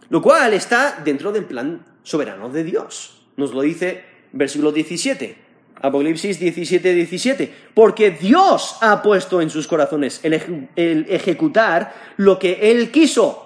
lo 0.09 0.21
cual 0.21 0.53
está 0.53 1.01
dentro 1.03 1.31
del 1.31 1.45
plan 1.45 1.85
soberano 2.03 2.49
de 2.49 2.63
Dios. 2.63 3.23
Nos 3.37 3.53
lo 3.53 3.61
dice 3.61 4.03
versículo 4.31 4.71
17. 4.71 5.45
Apocalipsis 5.81 6.39
17, 6.39 6.93
17. 6.93 7.53
Porque 7.73 8.11
Dios 8.11 8.77
ha 8.81 9.01
puesto 9.01 9.41
en 9.41 9.49
sus 9.49 9.67
corazones 9.67 10.19
el, 10.23 10.69
el, 10.75 11.05
ejecutar 11.09 11.93
lo 12.17 12.39
que 12.39 12.71
Él 12.71 12.91
quiso. 12.91 13.44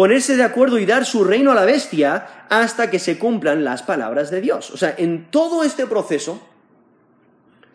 Ponerse 0.00 0.34
de 0.38 0.44
acuerdo 0.44 0.78
y 0.78 0.86
dar 0.86 1.04
su 1.04 1.24
reino 1.24 1.52
a 1.52 1.54
la 1.54 1.66
bestia 1.66 2.46
hasta 2.48 2.88
que 2.88 2.98
se 2.98 3.18
cumplan 3.18 3.64
las 3.64 3.82
palabras 3.82 4.30
de 4.30 4.40
Dios. 4.40 4.70
O 4.70 4.78
sea, 4.78 4.94
en 4.96 5.30
todo 5.30 5.62
este 5.62 5.86
proceso, 5.86 6.40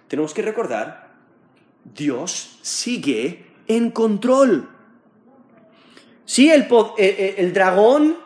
tenemos 0.08 0.34
que 0.34 0.42
recordar, 0.42 1.12
Dios 1.84 2.58
sigue 2.64 3.46
en 3.68 3.92
control. 3.92 4.68
Sí, 6.26 6.50
el, 6.50 6.68
el, 6.98 7.36
el 7.38 7.54
dragón 7.54 8.18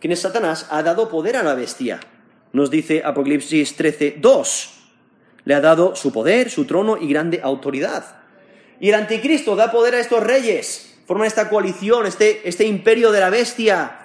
quien 0.00 0.12
es 0.12 0.20
Satanás, 0.20 0.66
ha 0.68 0.82
dado 0.82 1.08
poder 1.08 1.38
a 1.38 1.42
la 1.42 1.54
bestia. 1.54 1.98
Nos 2.52 2.70
dice 2.70 3.00
Apocalipsis 3.02 3.74
13, 3.74 4.16
2. 4.18 4.70
Le 5.46 5.54
ha 5.54 5.62
dado 5.62 5.96
su 5.96 6.12
poder, 6.12 6.50
su 6.50 6.66
trono 6.66 6.98
y 6.98 7.08
grande 7.08 7.40
autoridad. 7.42 8.18
Y 8.80 8.90
el 8.90 8.96
anticristo 8.96 9.56
da 9.56 9.72
poder 9.72 9.94
a 9.94 10.00
estos 10.00 10.22
reyes. 10.22 10.95
Forman 11.06 11.26
esta 11.26 11.48
coalición, 11.48 12.06
este, 12.06 12.48
este 12.48 12.66
imperio 12.66 13.12
de 13.12 13.20
la 13.20 13.30
bestia. 13.30 13.98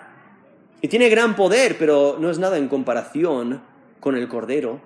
Y 0.82 0.88
tiene 0.88 1.10
gran 1.10 1.36
poder, 1.36 1.78
pero 1.78 2.18
no 2.20 2.30
es 2.30 2.39
nada 2.39 2.58
en 2.58 2.68
comparación 2.68 3.62
con 3.99 4.16
el 4.16 4.28
Cordero 4.28 4.80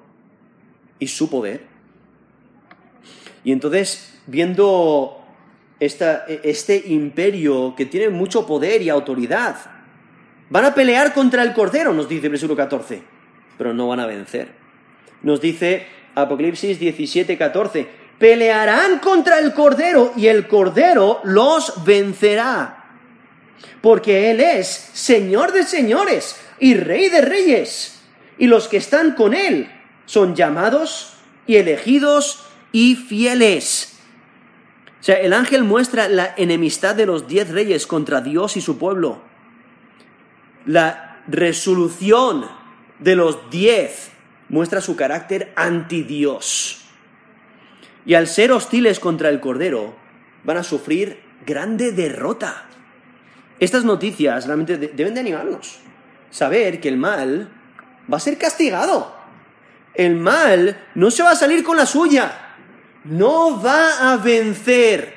y 1.00 1.08
su 1.08 1.30
poder. 1.30 1.64
Y 3.44 3.52
entonces, 3.52 4.20
viendo 4.26 5.22
esta, 5.80 6.26
este 6.28 6.84
imperio 6.88 7.76
que 7.76 7.86
tiene 7.86 8.10
mucho 8.10 8.48
poder 8.48 8.82
y 8.82 8.90
autoridad, 8.90 9.76
Van 10.50 10.64
a 10.64 10.76
pelear 10.76 11.14
contra 11.14 11.42
el 11.42 11.54
Cordero, 11.54 11.94
nos 11.94 12.08
dice 12.08 12.28
el 12.28 12.32
versículo 12.32 12.56
14, 12.56 13.02
pero 13.58 13.74
no 13.74 13.88
van 13.88 14.00
a 14.00 14.06
vencer. 14.06 14.50
Nos 15.24 15.42
dice 15.42 15.88
Apocalipsis 16.14 16.80
17, 16.80 17.38
14, 17.38 17.88
pelearán 18.20 19.00
contra 19.00 19.40
el 19.40 19.54
Cordero 19.54 20.14
y 20.16 20.28
el 20.28 20.48
Cordero 20.48 21.22
los 21.24 21.84
vencerá. 21.84 22.84
Porque 23.82 24.32
Él 24.32 24.40
es 24.40 24.68
Señor 24.68 25.52
de 25.52 25.64
señores 25.64 26.38
y 26.60 26.76
Rey 26.76 27.10
de 27.10 27.22
reyes. 27.22 28.02
Y 28.38 28.48
los 28.48 28.68
que 28.68 28.78
están 28.78 29.16
con 29.16 29.34
Él 29.34 29.72
son 30.06 30.36
llamados 30.36 31.14
y 31.48 31.58
elegidos 31.58 32.46
y 32.72 32.96
fieles. 32.96 34.00
O 35.00 35.04
sea, 35.06 35.16
el 35.16 35.34
ángel 35.34 35.64
muestra 35.64 36.10
la 36.10 36.34
enemistad 36.36 36.96
de 36.96 37.06
los 37.06 37.28
diez 37.28 37.50
reyes 37.50 37.86
contra 37.86 38.22
Dios 38.22 38.58
y 38.58 38.62
su 38.62 38.78
pueblo 38.78 39.22
la 40.66 41.22
resolución 41.28 42.46
de 43.00 43.16
los 43.16 43.50
diez 43.50 44.12
muestra 44.50 44.82
su 44.82 44.96
carácter 44.96 45.54
anti 45.56 46.04
Dios. 46.04 46.85
Y 48.06 48.14
al 48.14 48.28
ser 48.28 48.52
hostiles 48.52 49.00
contra 49.00 49.30
el 49.30 49.40
Cordero, 49.40 49.96
van 50.44 50.58
a 50.58 50.64
sufrir 50.64 51.20
grande 51.46 51.92
derrota. 51.92 52.66
Estas 53.60 53.84
noticias 53.84 54.46
realmente 54.46 54.78
deben 54.78 55.14
de 55.14 55.20
animarnos. 55.20 55.80
Saber 56.30 56.80
que 56.80 56.90
el 56.90 56.98
mal 56.98 57.50
va 58.12 58.18
a 58.18 58.20
ser 58.20 58.38
castigado. 58.38 59.16
El 59.94 60.16
mal 60.16 60.78
no 60.96 61.10
se 61.10 61.24
va 61.24 61.32
a 61.32 61.36
salir 61.36 61.64
con 61.64 61.78
la 61.78 61.86
suya. 61.86 62.56
No 63.06 63.62
va 63.62 64.12
a 64.12 64.18
vencer. 64.18 65.16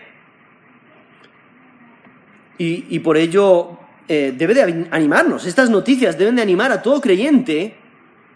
Y, 2.61 2.99
por 3.01 3.17
ello 3.17 3.79
eh, 4.09 4.35
debe 4.37 4.53
de 4.53 4.89
animarnos, 4.91 5.47
estas 5.47 5.71
noticias 5.71 6.19
deben 6.19 6.35
de 6.35 6.43
animar 6.43 6.73
a 6.73 6.83
todo 6.83 7.01
creyente 7.01 7.77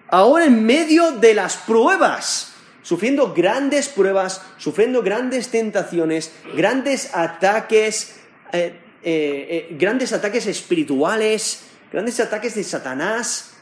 ahora 0.08 0.44
en 0.44 0.64
medio 0.64 1.12
de 1.12 1.34
las 1.34 1.56
pruebas, 1.56 2.51
sufriendo 2.82 3.32
grandes 3.32 3.88
pruebas, 3.88 4.44
sufriendo 4.58 5.02
grandes 5.02 5.48
tentaciones, 5.48 6.34
grandes 6.54 7.14
ataques, 7.14 8.20
eh, 8.52 8.78
eh, 9.02 9.68
grandes 9.78 10.12
ataques 10.12 10.46
espirituales, 10.46 11.64
grandes 11.92 12.20
ataques 12.20 12.54
de 12.54 12.64
Satanás, 12.64 13.54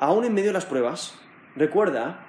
aún 0.00 0.24
en 0.24 0.34
medio 0.34 0.48
de 0.48 0.54
las 0.54 0.66
pruebas. 0.66 1.14
Recuerda 1.54 2.26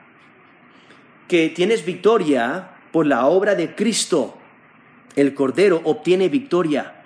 que 1.28 1.50
tienes 1.50 1.86
victoria 1.86 2.72
por 2.92 3.06
la 3.06 3.26
obra 3.26 3.56
de 3.56 3.76
Cristo. 3.76 4.38
El 5.16 5.34
Cordero 5.34 5.82
obtiene 5.84 6.30
victoria. 6.30 7.04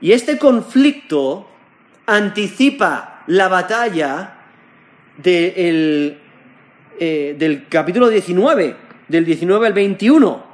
Y 0.00 0.12
este 0.12 0.38
conflicto 0.38 1.48
anticipa 2.06 3.22
la 3.26 3.48
batalla 3.48 4.36
eh, 6.98 7.36
del 7.38 7.68
capítulo 7.68 8.08
19, 8.08 8.76
del 9.08 9.24
19 9.24 9.66
al 9.66 9.72
21, 9.72 10.44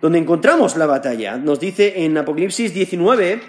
donde 0.00 0.18
encontramos 0.18 0.76
la 0.76 0.86
batalla. 0.86 1.36
Nos 1.36 1.60
dice 1.60 2.04
en 2.04 2.16
Apocalipsis 2.18 2.74
19, 2.74 3.40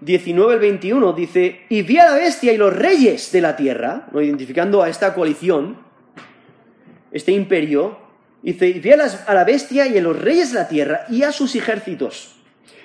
19 0.00 0.54
al 0.54 0.60
21, 0.60 1.12
dice, 1.12 1.60
y 1.68 1.82
vi 1.82 1.98
a 1.98 2.10
la 2.10 2.16
bestia 2.16 2.52
y 2.52 2.56
los 2.56 2.74
reyes 2.74 3.32
de 3.32 3.40
la 3.40 3.56
tierra, 3.56 4.08
¿no? 4.12 4.20
identificando 4.20 4.82
a 4.82 4.88
esta 4.88 5.14
coalición, 5.14 5.78
este 7.12 7.32
imperio, 7.32 8.06
Dice, 8.46 8.68
y 8.68 8.78
vi 8.78 8.92
a, 8.92 8.98
a 9.26 9.34
la 9.34 9.42
bestia 9.42 9.88
y 9.88 9.98
a 9.98 10.00
los 10.00 10.16
reyes 10.16 10.52
de 10.52 10.58
la 10.60 10.68
tierra 10.68 11.04
y 11.08 11.24
a 11.24 11.32
sus 11.32 11.56
ejércitos, 11.56 12.36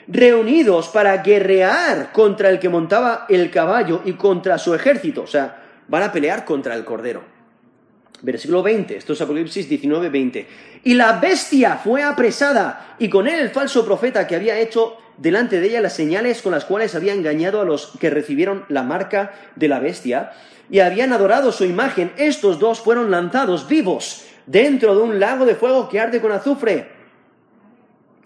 reunidos 0.08 0.88
para 0.88 1.18
guerrear 1.18 2.12
contra 2.12 2.50
el 2.50 2.58
que 2.58 2.68
montaba 2.68 3.28
el 3.30 3.52
caballo 3.52 4.02
y 4.04 4.14
contra 4.14 4.58
su 4.58 4.74
ejército. 4.74 5.22
O 5.22 5.28
sea, 5.28 5.62
van 5.88 6.02
a 6.02 6.12
pelear 6.12 6.46
contra 6.46 6.74
el 6.74 6.84
cordero. 6.84 7.24
Versículo 8.22 8.62
20, 8.62 8.98
esto 8.98 9.14
es 9.14 9.22
Apocalipsis 9.22 9.68
19, 9.68 10.10
20. 10.10 10.48
Y 10.84 10.94
la 10.94 11.14
bestia 11.14 11.78
fue 11.78 12.04
apresada, 12.04 12.96
y 13.00 13.10
con 13.10 13.28
él 13.28 13.40
el 13.40 13.50
falso 13.50 13.84
profeta 13.84 14.28
que 14.28 14.36
había 14.36 14.60
hecho 14.60 14.98
delante 15.18 15.60
de 15.60 15.68
ella 15.68 15.82
las 15.82 15.94
señales 15.94 16.42
con 16.42 16.52
las 16.52 16.66
cuales 16.66 16.94
había 16.94 17.14
engañado 17.14 17.62
a 17.62 17.66
los 17.66 17.94
que 18.00 18.12
recibieron 18.12 18.66
la 18.70 18.84
marca 18.84 19.34
de 19.56 19.68
la 19.68 19.80
bestia, 19.80 20.32
y 20.70 20.80
habían 20.80 21.14
adorado 21.14 21.52
su 21.52 21.66
imagen. 21.66 22.12
Estos 22.18 22.60
dos 22.60 22.80
fueron 22.80 23.10
lanzados 23.10 23.68
vivos 23.68 24.26
dentro 24.46 24.96
de 24.96 25.02
un 25.02 25.20
lago 25.20 25.46
de 25.46 25.56
fuego 25.56 25.90
que 25.90 26.00
arde 26.00 26.22
con 26.22 26.32
azufre. 26.32 26.90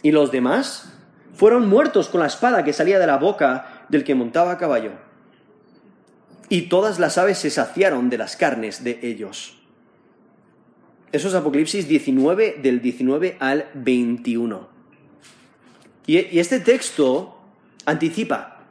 Y 0.04 0.12
los 0.12 0.32
demás 0.32 0.94
fueron 1.34 1.68
muertos 1.68 2.10
con 2.10 2.20
la 2.20 2.28
espada 2.28 2.64
que 2.64 2.74
salía 2.74 3.00
de 3.00 3.08
la 3.08 3.18
boca 3.18 3.86
del 3.90 4.04
que 4.04 4.14
montaba 4.14 4.52
a 4.52 4.58
caballo. 4.58 4.92
Y 6.50 6.64
todas 6.64 7.00
las 7.00 7.18
aves 7.18 7.40
se 7.40 7.50
saciaron 7.50 8.10
de 8.10 8.18
las 8.20 8.36
carnes 8.36 8.84
de 8.84 9.00
ellos. 9.02 9.65
Eso 11.16 11.30
es 11.30 11.34
Apocalipsis 11.34 11.88
19, 11.88 12.60
del 12.62 12.82
19 12.82 13.38
al 13.40 13.70
21. 13.74 14.68
Y, 16.08 16.18
este 16.38 16.60
texto 16.60 17.40
anticipa 17.86 18.66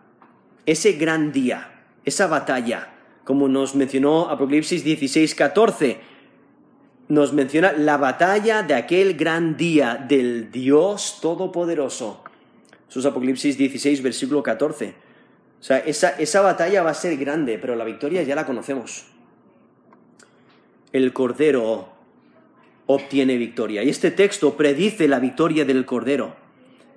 ese 0.66 0.92
gran 0.92 1.32
día, 1.32 1.86
esa 2.04 2.26
batalla, 2.26 2.92
como 3.24 3.48
nos 3.48 3.74
mencionó 3.74 4.28
Apocalipsis 4.28 4.84
16, 4.84 5.34
14. 5.34 6.00
Nos 7.08 7.32
menciona 7.32 7.72
la 7.72 7.96
batalla 7.96 8.62
de 8.62 8.74
aquel 8.74 9.14
gran 9.16 9.56
día 9.56 10.04
del 10.06 10.50
Dios 10.50 11.20
Todopoderoso. 11.22 12.24
Eso 12.90 13.00
es 13.00 13.06
Apocalipsis 13.06 13.56
16, 13.56 14.02
versículo 14.02 14.42
14. 14.42 14.94
O 15.60 15.62
sea, 15.62 15.78
esa 15.78 16.40
batalla 16.42 16.82
va 16.82 16.90
a 16.90 16.94
ser 16.94 17.16
grande, 17.16 17.56
pero 17.56 17.74
la 17.74 17.84
victoria 17.84 18.22
ya 18.22 18.34
la 18.34 18.44
conocemos. 18.44 19.06
El 20.92 21.14
Cordero 21.14 21.93
obtiene 22.86 23.36
victoria. 23.36 23.82
Y 23.82 23.88
este 23.88 24.10
texto 24.10 24.56
predice 24.56 25.08
la 25.08 25.18
victoria 25.18 25.64
del 25.64 25.84
Cordero. 25.84 26.36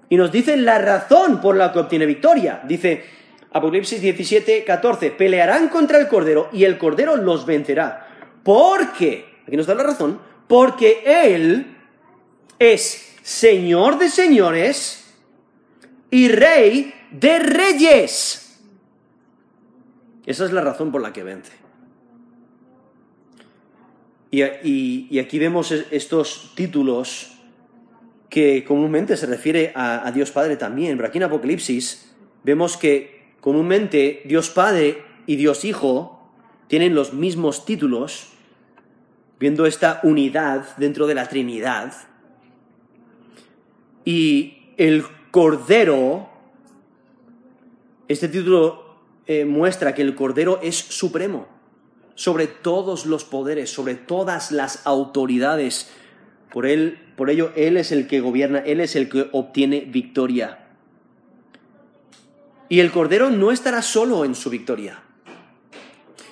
Y 0.09 0.15
nos 0.15 0.31
dice 0.31 0.57
la 0.57 0.77
razón 0.77 1.41
por 1.41 1.55
la 1.55 1.71
que 1.71 1.79
obtiene 1.79 2.05
victoria. 2.05 2.61
Dice 2.67 3.03
Apocalipsis 3.51 4.01
17, 4.01 4.63
14, 4.63 5.11
pelearán 5.11 5.69
contra 5.69 5.97
el 5.97 6.07
Cordero 6.07 6.49
y 6.51 6.63
el 6.63 6.77
Cordero 6.77 7.15
los 7.15 7.45
vencerá. 7.45 8.07
Porque, 8.43 9.25
aquí 9.45 9.57
nos 9.57 9.65
da 9.65 9.75
la 9.75 9.83
razón, 9.83 10.19
porque 10.47 11.03
Él 11.05 11.75
es 12.59 13.15
Señor 13.21 13.97
de 13.97 14.09
señores 14.09 15.13
y 16.09 16.29
Rey 16.29 16.93
de 17.11 17.39
reyes. 17.39 18.59
Esa 20.25 20.45
es 20.45 20.51
la 20.51 20.61
razón 20.61 20.91
por 20.91 21.01
la 21.01 21.11
que 21.13 21.23
vence. 21.23 21.51
Y, 24.31 24.43
y- 24.43 25.19
aquí 25.19 25.39
vemos 25.39 25.71
es- 25.71 25.85
estos 25.91 26.51
títulos 26.55 27.33
que 28.29 28.63
comúnmente 28.65 29.15
se 29.15 29.25
refiere 29.25 29.71
a, 29.73 30.05
a 30.05 30.11
Dios 30.11 30.31
Padre 30.31 30.57
también, 30.57 30.97
pero 30.97 31.07
aquí 31.07 31.17
en 31.17 31.23
Apocalipsis 31.23 32.13
vemos 32.43 32.75
que 32.75 33.31
comúnmente 33.39 34.21
Dios 34.25 34.49
Padre 34.49 35.01
y 35.25 35.37
Dios 35.37 35.63
Hijo 35.63 36.29
tienen 36.67 36.93
los 36.93 37.13
mismos 37.13 37.63
títulos, 37.65 38.33
viendo 39.39 39.65
esta 39.65 40.01
unidad 40.03 40.75
dentro 40.77 41.07
de 41.07 41.15
la 41.15 41.29
Trinidad. 41.29 41.93
Y 44.03 44.73
el 44.77 45.03
Cordero, 45.31 46.27
este 48.07 48.27
título 48.27 48.97
eh, 49.25 49.45
muestra 49.45 49.93
que 49.95 50.01
el 50.01 50.15
Cordero 50.15 50.59
es 50.61 50.75
supremo 50.75 51.47
sobre 52.17 52.47
todos 52.47 53.05
los 53.05 53.23
poderes, 53.25 53.69
sobre 53.69 53.93
todas 53.93 54.51
las 54.51 54.85
autoridades. 54.87 55.91
Por, 56.51 56.65
él, 56.65 56.97
por 57.15 57.29
ello, 57.29 57.51
Él 57.55 57.77
es 57.77 57.91
el 57.91 58.07
que 58.07 58.21
gobierna, 58.21 58.57
Él 58.57 58.81
es 58.81 58.95
el 58.95 59.07
que 59.07 59.29
obtiene 59.31 59.81
victoria. 59.81 60.65
Y 62.69 62.79
el 62.79 62.91
Cordero 62.91 63.29
no 63.29 63.51
estará 63.51 63.83
solo 63.83 64.25
en 64.25 64.33
su 64.33 64.49
victoria, 64.49 65.03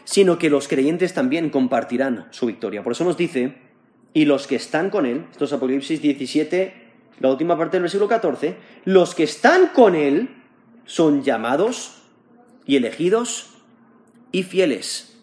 sino 0.05 0.39
que 0.39 0.49
los 0.49 0.67
creyentes 0.67 1.13
también 1.13 1.51
compartirán 1.51 2.29
su 2.31 2.47
victoria. 2.47 2.83
Por 2.83 2.93
eso 2.93 3.03
nos 3.03 3.15
dice, 3.15 3.55
y 4.11 4.25
los 4.25 4.47
que 4.47 4.55
están 4.55 4.89
con 4.89 5.05
Él, 5.05 5.27
esto 5.31 5.45
es 5.45 5.53
Apocalipsis 5.53 6.01
17, 6.01 6.73
la 7.19 7.29
última 7.29 7.55
parte 7.59 7.77
del 7.77 7.83
versículo 7.83 8.09
14, 8.09 8.57
los 8.86 9.13
que 9.13 9.23
están 9.23 9.67
con 9.67 9.93
Él 9.93 10.29
son 10.86 11.21
llamados 11.21 12.01
y 12.65 12.75
elegidos 12.75 13.51
y 14.31 14.41
fieles. 14.41 15.14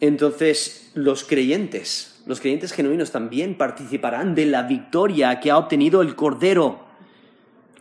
Entonces, 0.00 0.90
los 0.94 1.24
creyentes, 1.24 2.22
los 2.26 2.40
creyentes 2.40 2.72
genuinos 2.72 3.12
también 3.12 3.56
participarán 3.56 4.34
de 4.34 4.46
la 4.46 4.62
victoria 4.64 5.40
que 5.40 5.50
ha 5.50 5.58
obtenido 5.58 6.02
el 6.02 6.14
Cordero. 6.14 6.84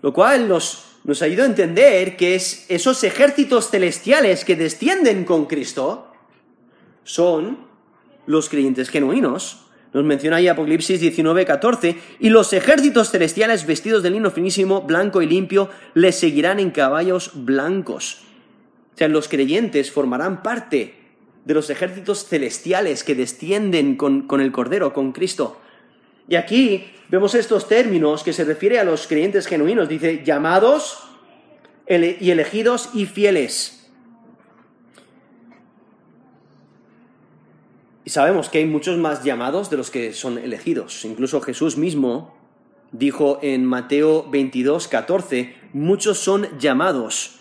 Lo 0.01 0.13
cual 0.13 0.47
nos, 0.47 0.99
nos 1.03 1.21
ayuda 1.21 1.43
a 1.43 1.47
entender 1.47 2.15
que 2.15 2.35
es 2.35 2.65
esos 2.69 3.03
ejércitos 3.03 3.69
celestiales 3.69 4.45
que 4.45 4.55
descienden 4.55 5.25
con 5.25 5.45
Cristo 5.45 6.11
son 7.03 7.67
los 8.25 8.49
creyentes 8.49 8.89
genuinos. 8.89 9.61
Nos 9.93 10.03
menciona 10.03 10.37
ahí 10.37 10.47
Apocalipsis 10.47 10.99
19, 10.99 11.45
14, 11.45 11.97
y 12.19 12.29
los 12.29 12.51
ejércitos 12.51 13.11
celestiales 13.11 13.65
vestidos 13.65 14.03
de 14.03 14.09
lino 14.09 14.29
finísimo, 14.29 14.81
blanco 14.81 15.21
y 15.21 15.27
limpio, 15.27 15.69
les 15.93 16.15
seguirán 16.15 16.59
en 16.59 16.71
caballos 16.71 17.31
blancos. 17.33 18.23
O 18.93 18.97
sea, 18.97 19.07
los 19.07 19.29
creyentes 19.29 19.91
formarán 19.91 20.43
parte 20.43 21.04
de 21.45 21.53
los 21.53 21.69
ejércitos 21.69 22.25
celestiales 22.25 23.03
que 23.03 23.15
descienden 23.15 23.95
con, 23.95 24.23
con 24.23 24.41
el 24.41 24.51
Cordero, 24.51 24.93
con 24.93 25.11
Cristo. 25.11 25.61
Y 26.27 26.35
aquí 26.35 26.85
vemos 27.09 27.35
estos 27.35 27.67
términos 27.67 28.23
que 28.23 28.33
se 28.33 28.43
refiere 28.43 28.79
a 28.79 28.83
los 28.83 29.07
creyentes 29.07 29.45
genuinos. 29.45 29.87
Dice, 29.87 30.23
llamados 30.25 31.03
y 31.87 32.31
elegidos 32.31 32.89
y 32.93 33.05
fieles. 33.05 33.87
Y 38.03 38.09
sabemos 38.09 38.49
que 38.49 38.59
hay 38.59 38.65
muchos 38.65 38.97
más 38.97 39.23
llamados 39.23 39.69
de 39.69 39.77
los 39.77 39.89
que 39.91 40.13
son 40.13 40.37
elegidos. 40.37 41.05
Incluso 41.05 41.41
Jesús 41.41 41.77
mismo 41.77 42.35
dijo 42.91 43.39
en 43.41 43.65
Mateo 43.65 44.29
22, 44.29 44.87
14, 44.87 45.55
muchos 45.73 46.19
son 46.19 46.47
llamados 46.59 47.39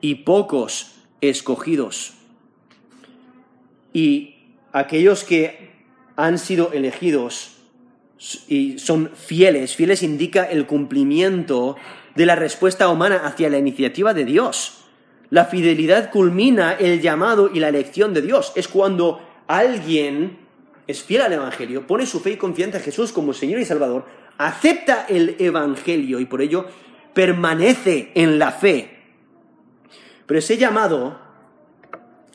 y 0.00 0.16
pocos 0.16 0.96
escogidos. 1.20 2.14
Y 3.94 4.34
aquellos 4.72 5.24
que 5.24 5.70
han 6.16 6.38
sido 6.38 6.72
elegidos 6.72 7.52
y 8.48 8.78
son 8.78 9.10
fieles, 9.14 9.74
fieles 9.74 10.02
indica 10.02 10.44
el 10.44 10.66
cumplimiento 10.66 11.76
de 12.14 12.26
la 12.26 12.36
respuesta 12.36 12.88
humana 12.88 13.22
hacia 13.24 13.48
la 13.48 13.58
iniciativa 13.58 14.12
de 14.12 14.24
Dios. 14.24 14.84
La 15.30 15.46
fidelidad 15.46 16.10
culmina 16.10 16.72
el 16.72 17.00
llamado 17.00 17.50
y 17.52 17.60
la 17.60 17.68
elección 17.68 18.12
de 18.14 18.22
Dios. 18.22 18.52
Es 18.56 18.68
cuando 18.68 19.20
alguien 19.46 20.38
es 20.86 21.02
fiel 21.02 21.22
al 21.22 21.32
Evangelio, 21.32 21.86
pone 21.86 22.04
su 22.04 22.20
fe 22.20 22.32
y 22.32 22.36
confianza 22.36 22.78
en 22.78 22.84
Jesús 22.84 23.12
como 23.12 23.32
Señor 23.32 23.60
y 23.60 23.64
Salvador, 23.64 24.06
acepta 24.38 25.06
el 25.08 25.36
Evangelio 25.38 26.20
y 26.20 26.26
por 26.26 26.42
ello 26.42 26.66
permanece 27.14 28.10
en 28.14 28.38
la 28.38 28.52
fe. 28.52 28.90
Pero 30.26 30.38
ese 30.38 30.56
llamado 30.56 31.23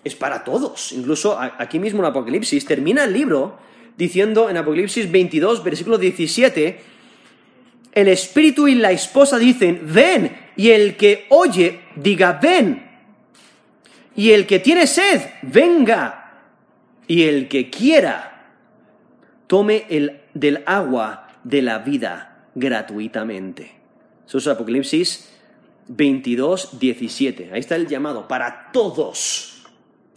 es 0.04 0.16
para 0.16 0.44
todos. 0.44 0.92
Incluso 0.92 1.38
aquí 1.40 1.80
mismo 1.80 2.00
en 2.00 2.06
Apocalipsis 2.06 2.66
termina 2.66 3.04
el 3.04 3.14
libro 3.14 3.58
diciendo 3.98 4.50
en 4.50 4.58
Apocalipsis 4.58 5.12
22, 5.12 5.64
versículo 5.64 5.98
17, 5.98 6.80
el 7.92 8.08
espíritu 8.08 8.68
y 8.68 8.76
la 8.76 8.92
esposa 8.92 9.38
dicen, 9.38 9.82
ven, 9.84 10.52
y 10.56 10.70
el 10.70 10.96
que 10.96 11.26
oye 11.30 11.82
diga, 11.96 12.40
ven, 12.42 12.88
y 14.16 14.32
el 14.32 14.46
que 14.46 14.60
tiene 14.60 14.88
sed, 14.88 15.22
venga, 15.42 16.44
y 17.08 17.24
el 17.24 17.48
que 17.48 17.70
quiera, 17.70 18.54
tome 19.48 19.86
el, 19.90 20.22
del 20.34 20.64
agua 20.66 21.28
de 21.44 21.62
la 21.62 21.80
vida 21.80 22.48
gratuitamente. 22.56 23.72
Eso 24.28 24.38
es 24.38 24.48
Apocalipsis 24.48 25.30
22, 25.88 26.80
17. 26.80 27.50
Ahí 27.52 27.60
está 27.60 27.76
el 27.76 27.88
llamado 27.88 28.28
para 28.28 28.72
todos. 28.72 29.59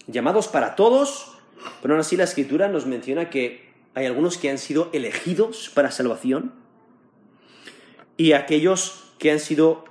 Llamados 0.07 0.49
para 0.49 0.75
todos, 0.75 1.33
pero 1.81 1.95
aún 1.95 2.01
así 2.01 2.17
la 2.17 2.25
escritura 2.25 2.69
nos 2.69 2.87
menciona 2.87 3.31
que 3.31 3.73
hay 3.95 4.07
algunos 4.07 4.39
que 4.39 4.51
han 4.51 4.59
sido 4.59 4.91
elegidos 4.93 5.71
para 5.75 5.91
salvación 5.91 6.53
y 8.17 8.33
aquellos 8.33 9.05
que 9.19 9.31
han 9.31 9.41
sido 9.41 9.85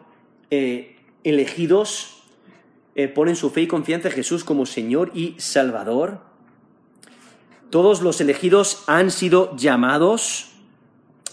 eh, 0.49 0.95
elegidos 1.23 2.23
eh, 2.95 3.07
ponen 3.07 3.35
su 3.35 3.49
fe 3.49 3.61
y 3.61 3.67
confianza 3.67 4.09
en 4.09 4.15
Jesús 4.15 4.43
como 4.43 4.65
Señor 4.65 5.11
y 5.13 5.35
Salvador. 5.37 6.19
todos 7.69 8.01
los 8.01 8.19
elegidos 8.19 8.83
han 8.87 9.11
sido 9.11 9.55
llamados, 9.55 10.51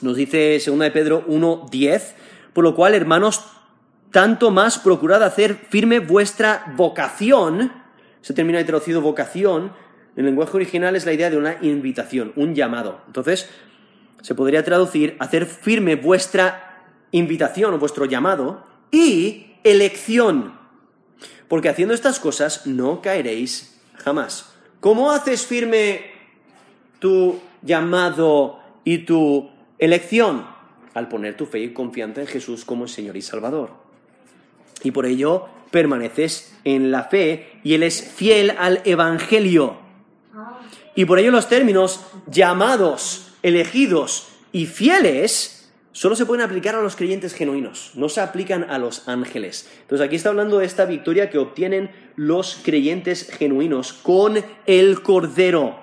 nos 0.03 0.17
dice 0.17 0.63
2 0.65 0.79
de 0.79 0.91
Pedro 0.93 1.27
1.10, 1.27 2.15
por 2.53 2.63
lo 2.63 2.77
cual, 2.77 2.95
hermanos, 2.95 3.43
tanto 4.13 4.53
más 4.53 4.79
procurad 4.79 5.25
hacer 5.25 5.57
firme 5.57 5.99
vuestra 5.99 6.73
vocación, 6.77 7.73
se 8.23 8.35
termina 8.35 8.59
de 8.59 8.65
traducido 8.65 9.01
vocación, 9.01 9.73
en 10.17 10.25
el 10.25 10.27
lenguaje 10.27 10.57
original 10.57 10.97
es 10.97 11.07
la 11.07 11.13
idea 11.13 11.31
de 11.31 11.37
una 11.37 11.59
invitación, 11.63 12.33
un 12.37 12.55
llamado. 12.55 13.01
Entonces, 13.07 13.49
se 14.21 14.35
podría 14.35 14.65
traducir 14.65 15.17
hacer 15.21 15.47
firme 15.47 15.97
vuestra 15.97 16.87
invitación 17.13 17.75
o 17.75 17.79
vuestro 17.79 18.05
llamado 18.05 18.65
y 18.91 19.53
elección. 19.65 20.59
Porque 21.47 21.69
haciendo 21.69 21.95
estas 21.95 22.21
cosas 22.21 22.67
no 22.67 23.01
caeréis 23.01 23.81
jamás. 23.95 24.53
¿Cómo 24.81 25.11
haces 25.11 25.47
firme 25.47 26.03
tu 26.99 27.41
llamado 27.63 28.61
y 28.85 28.99
tu 28.99 29.51
elección? 29.79 30.47
Al 30.95 31.09
poner 31.09 31.37
tu 31.37 31.47
fe 31.47 31.61
y 31.61 31.73
confianza 31.73 32.21
en 32.21 32.27
Jesús 32.27 32.65
como 32.65 32.89
Señor 32.89 33.17
y 33.17 33.23
Salvador. 33.23 33.71
Y 34.83 34.91
por 34.91 35.07
ello 35.07 35.49
permaneces 35.71 36.57
en 36.65 36.91
la 36.91 37.05
fe 37.05 37.61
y 37.65 37.75
Él 37.75 37.83
es 37.83 38.03
fiel 38.03 38.55
al 38.59 38.81
Evangelio. 38.85 39.79
Y 40.95 41.05
por 41.05 41.19
ello 41.19 41.31
los 41.31 41.49
términos 41.49 42.05
llamados, 42.27 43.35
elegidos 43.43 44.29
y 44.53 44.67
fieles 44.67 45.59
solo 45.93 46.15
se 46.15 46.27
pueden 46.27 46.45
aplicar 46.45 46.77
a 46.77 46.81
los 46.81 46.95
creyentes 46.95 47.35
genuinos, 47.35 47.91
no 47.95 48.09
se 48.09 48.21
aplican 48.21 48.71
a 48.71 48.79
los 48.79 49.09
ángeles. 49.09 49.69
Entonces 49.81 50.07
aquí 50.07 50.15
está 50.15 50.29
hablando 50.29 50.59
de 50.59 50.67
esta 50.67 50.85
victoria 50.85 51.29
que 51.29 51.39
obtienen 51.39 51.91
los 52.15 52.61
creyentes 52.63 53.29
genuinos 53.31 53.93
con 53.93 54.43
el 54.67 55.03
Cordero. 55.03 55.81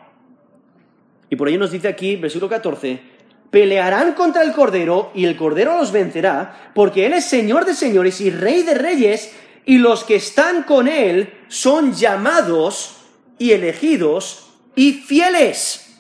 Y 1.30 1.36
por 1.36 1.50
ello 1.50 1.60
nos 1.60 1.72
dice 1.72 1.90
aquí, 1.90 2.16
versículo 2.16 2.50
14, 2.50 3.02
pelearán 3.50 4.14
contra 4.14 4.44
el 4.44 4.54
Cordero 4.54 5.12
y 5.14 5.26
el 5.26 5.36
Cordero 5.36 5.78
los 5.78 5.92
vencerá, 5.92 6.72
porque 6.74 7.06
Él 7.06 7.14
es 7.14 7.26
Señor 7.26 7.66
de 7.66 7.74
señores 7.74 8.22
y 8.22 8.30
Rey 8.30 8.64
de 8.64 8.74
reyes, 8.74 9.36
y 9.66 9.80
los 9.80 10.04
que 10.04 10.16
están 10.16 10.64
con 10.64 10.88
Él 10.88 11.34
son 11.48 11.94
llamados 11.94 12.98
y 13.38 13.52
elegidos 13.52 14.52
y 14.76 14.94
fieles. 14.94 16.00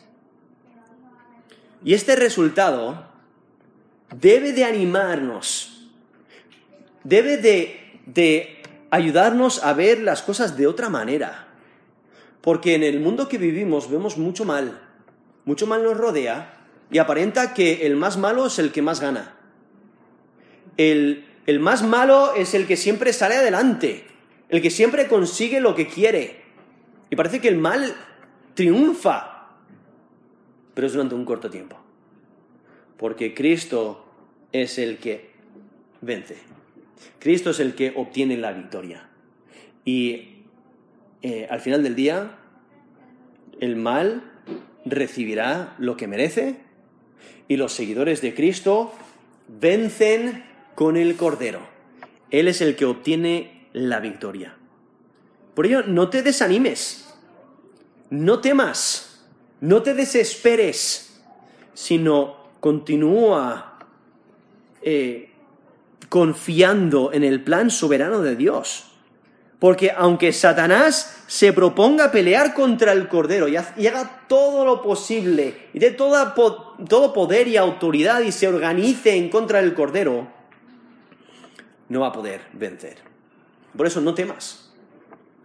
Y 1.83 1.93
este 1.93 2.15
resultado 2.15 3.07
debe 4.19 4.53
de 4.53 4.65
animarnos, 4.65 5.89
debe 7.03 7.37
de, 7.37 8.61
ayudarnos 8.91 9.63
a 9.63 9.73
ver 9.73 9.99
las 9.99 10.21
cosas 10.21 10.55
de 10.57 10.67
otra 10.67 10.89
manera. 10.89 11.47
Porque 12.41 12.75
en 12.75 12.83
el 12.83 12.99
mundo 12.99 13.27
que 13.27 13.39
vivimos 13.39 13.89
vemos 13.89 14.17
mucho 14.17 14.45
mal, 14.45 14.79
mucho 15.43 15.65
mal 15.65 15.83
nos 15.83 15.97
rodea 15.97 16.65
y 16.91 16.99
aparenta 16.99 17.53
que 17.53 17.87
el 17.87 17.95
más 17.95 18.17
malo 18.17 18.45
es 18.45 18.59
el 18.59 18.71
que 18.71 18.83
más 18.83 18.99
gana. 18.99 19.35
El, 20.77 21.25
el 21.45 21.59
más 21.59 21.83
malo 21.83 22.33
es 22.35 22.53
el 22.53 22.65
que 22.67 22.77
siempre 22.77 23.13
sale 23.13 23.35
adelante, 23.35 24.05
el 24.49 24.61
que 24.61 24.71
siempre 24.71 25.07
consigue 25.07 25.59
lo 25.59 25.75
que 25.75 25.87
quiere. 25.87 26.41
Y 27.09 27.15
parece 27.15 27.39
que 27.39 27.47
el 27.47 27.57
mal 27.57 27.95
triunfa, 28.55 29.49
pero 30.73 30.87
es 30.87 30.93
durante 30.93 31.15
un 31.15 31.25
corto 31.25 31.49
tiempo. 31.49 31.77
Porque 32.97 33.33
Cristo 33.33 34.05
es 34.51 34.77
el 34.77 34.97
que 34.97 35.31
vence. 36.01 36.37
Cristo 37.19 37.51
es 37.51 37.59
el 37.59 37.75
que 37.75 37.93
obtiene 37.95 38.37
la 38.37 38.51
victoria. 38.53 39.09
Y 39.83 40.43
eh, 41.21 41.47
al 41.49 41.59
final 41.59 41.83
del 41.83 41.95
día, 41.95 42.37
el 43.59 43.75
mal 43.75 44.23
recibirá 44.85 45.75
lo 45.77 45.97
que 45.97 46.07
merece 46.07 46.57
y 47.47 47.57
los 47.57 47.73
seguidores 47.73 48.21
de 48.21 48.33
Cristo 48.33 48.93
vencen 49.47 50.43
con 50.75 50.97
el 50.97 51.15
Cordero. 51.15 51.59
Él 52.29 52.47
es 52.47 52.61
el 52.61 52.75
que 52.75 52.85
obtiene 52.85 53.67
la 53.73 53.99
victoria. 53.99 54.55
Por 55.53 55.65
ello, 55.65 55.83
no 55.83 56.09
te 56.09 56.21
desanimes 56.21 57.05
no 58.09 58.39
temas, 58.39 59.23
no 59.61 59.81
te 59.81 59.93
desesperes, 59.93 61.21
sino 61.73 62.37
continúa 62.59 63.79
eh, 64.81 65.31
confiando 66.09 67.11
en 67.13 67.23
el 67.23 67.43
plan 67.43 67.69
soberano 67.69 68.21
de 68.21 68.35
Dios. 68.35 68.91
Porque 69.59 69.91
aunque 69.95 70.33
Satanás 70.33 71.23
se 71.27 71.53
proponga 71.53 72.11
pelear 72.11 72.53
contra 72.53 72.91
el 72.91 73.07
Cordero 73.07 73.47
y, 73.47 73.55
haga 73.55 74.25
todo 74.27 74.65
lo 74.65 74.81
posible 74.81 75.69
y 75.73 75.79
dé 75.79 75.91
todo 75.91 77.13
poder 77.13 77.47
y 77.47 77.57
autoridad 77.57 78.21
y 78.21 78.31
se 78.31 78.47
organice 78.47 79.15
en 79.15 79.29
contra 79.29 79.61
del 79.61 79.73
Cordero, 79.73 80.27
no 81.89 82.01
va 82.01 82.07
a 82.07 82.11
poder 82.11 82.41
vencer. 82.53 82.97
Por 83.75 83.87
eso 83.87 84.01
no 84.01 84.13
temas, 84.13 84.73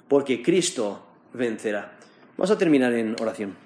porque 0.08 0.42
Cristo 0.42 1.04
vencerá. 1.32 1.92
Vamos 2.36 2.50
a 2.50 2.58
terminar 2.58 2.92
en 2.94 3.16
oración. 3.20 3.56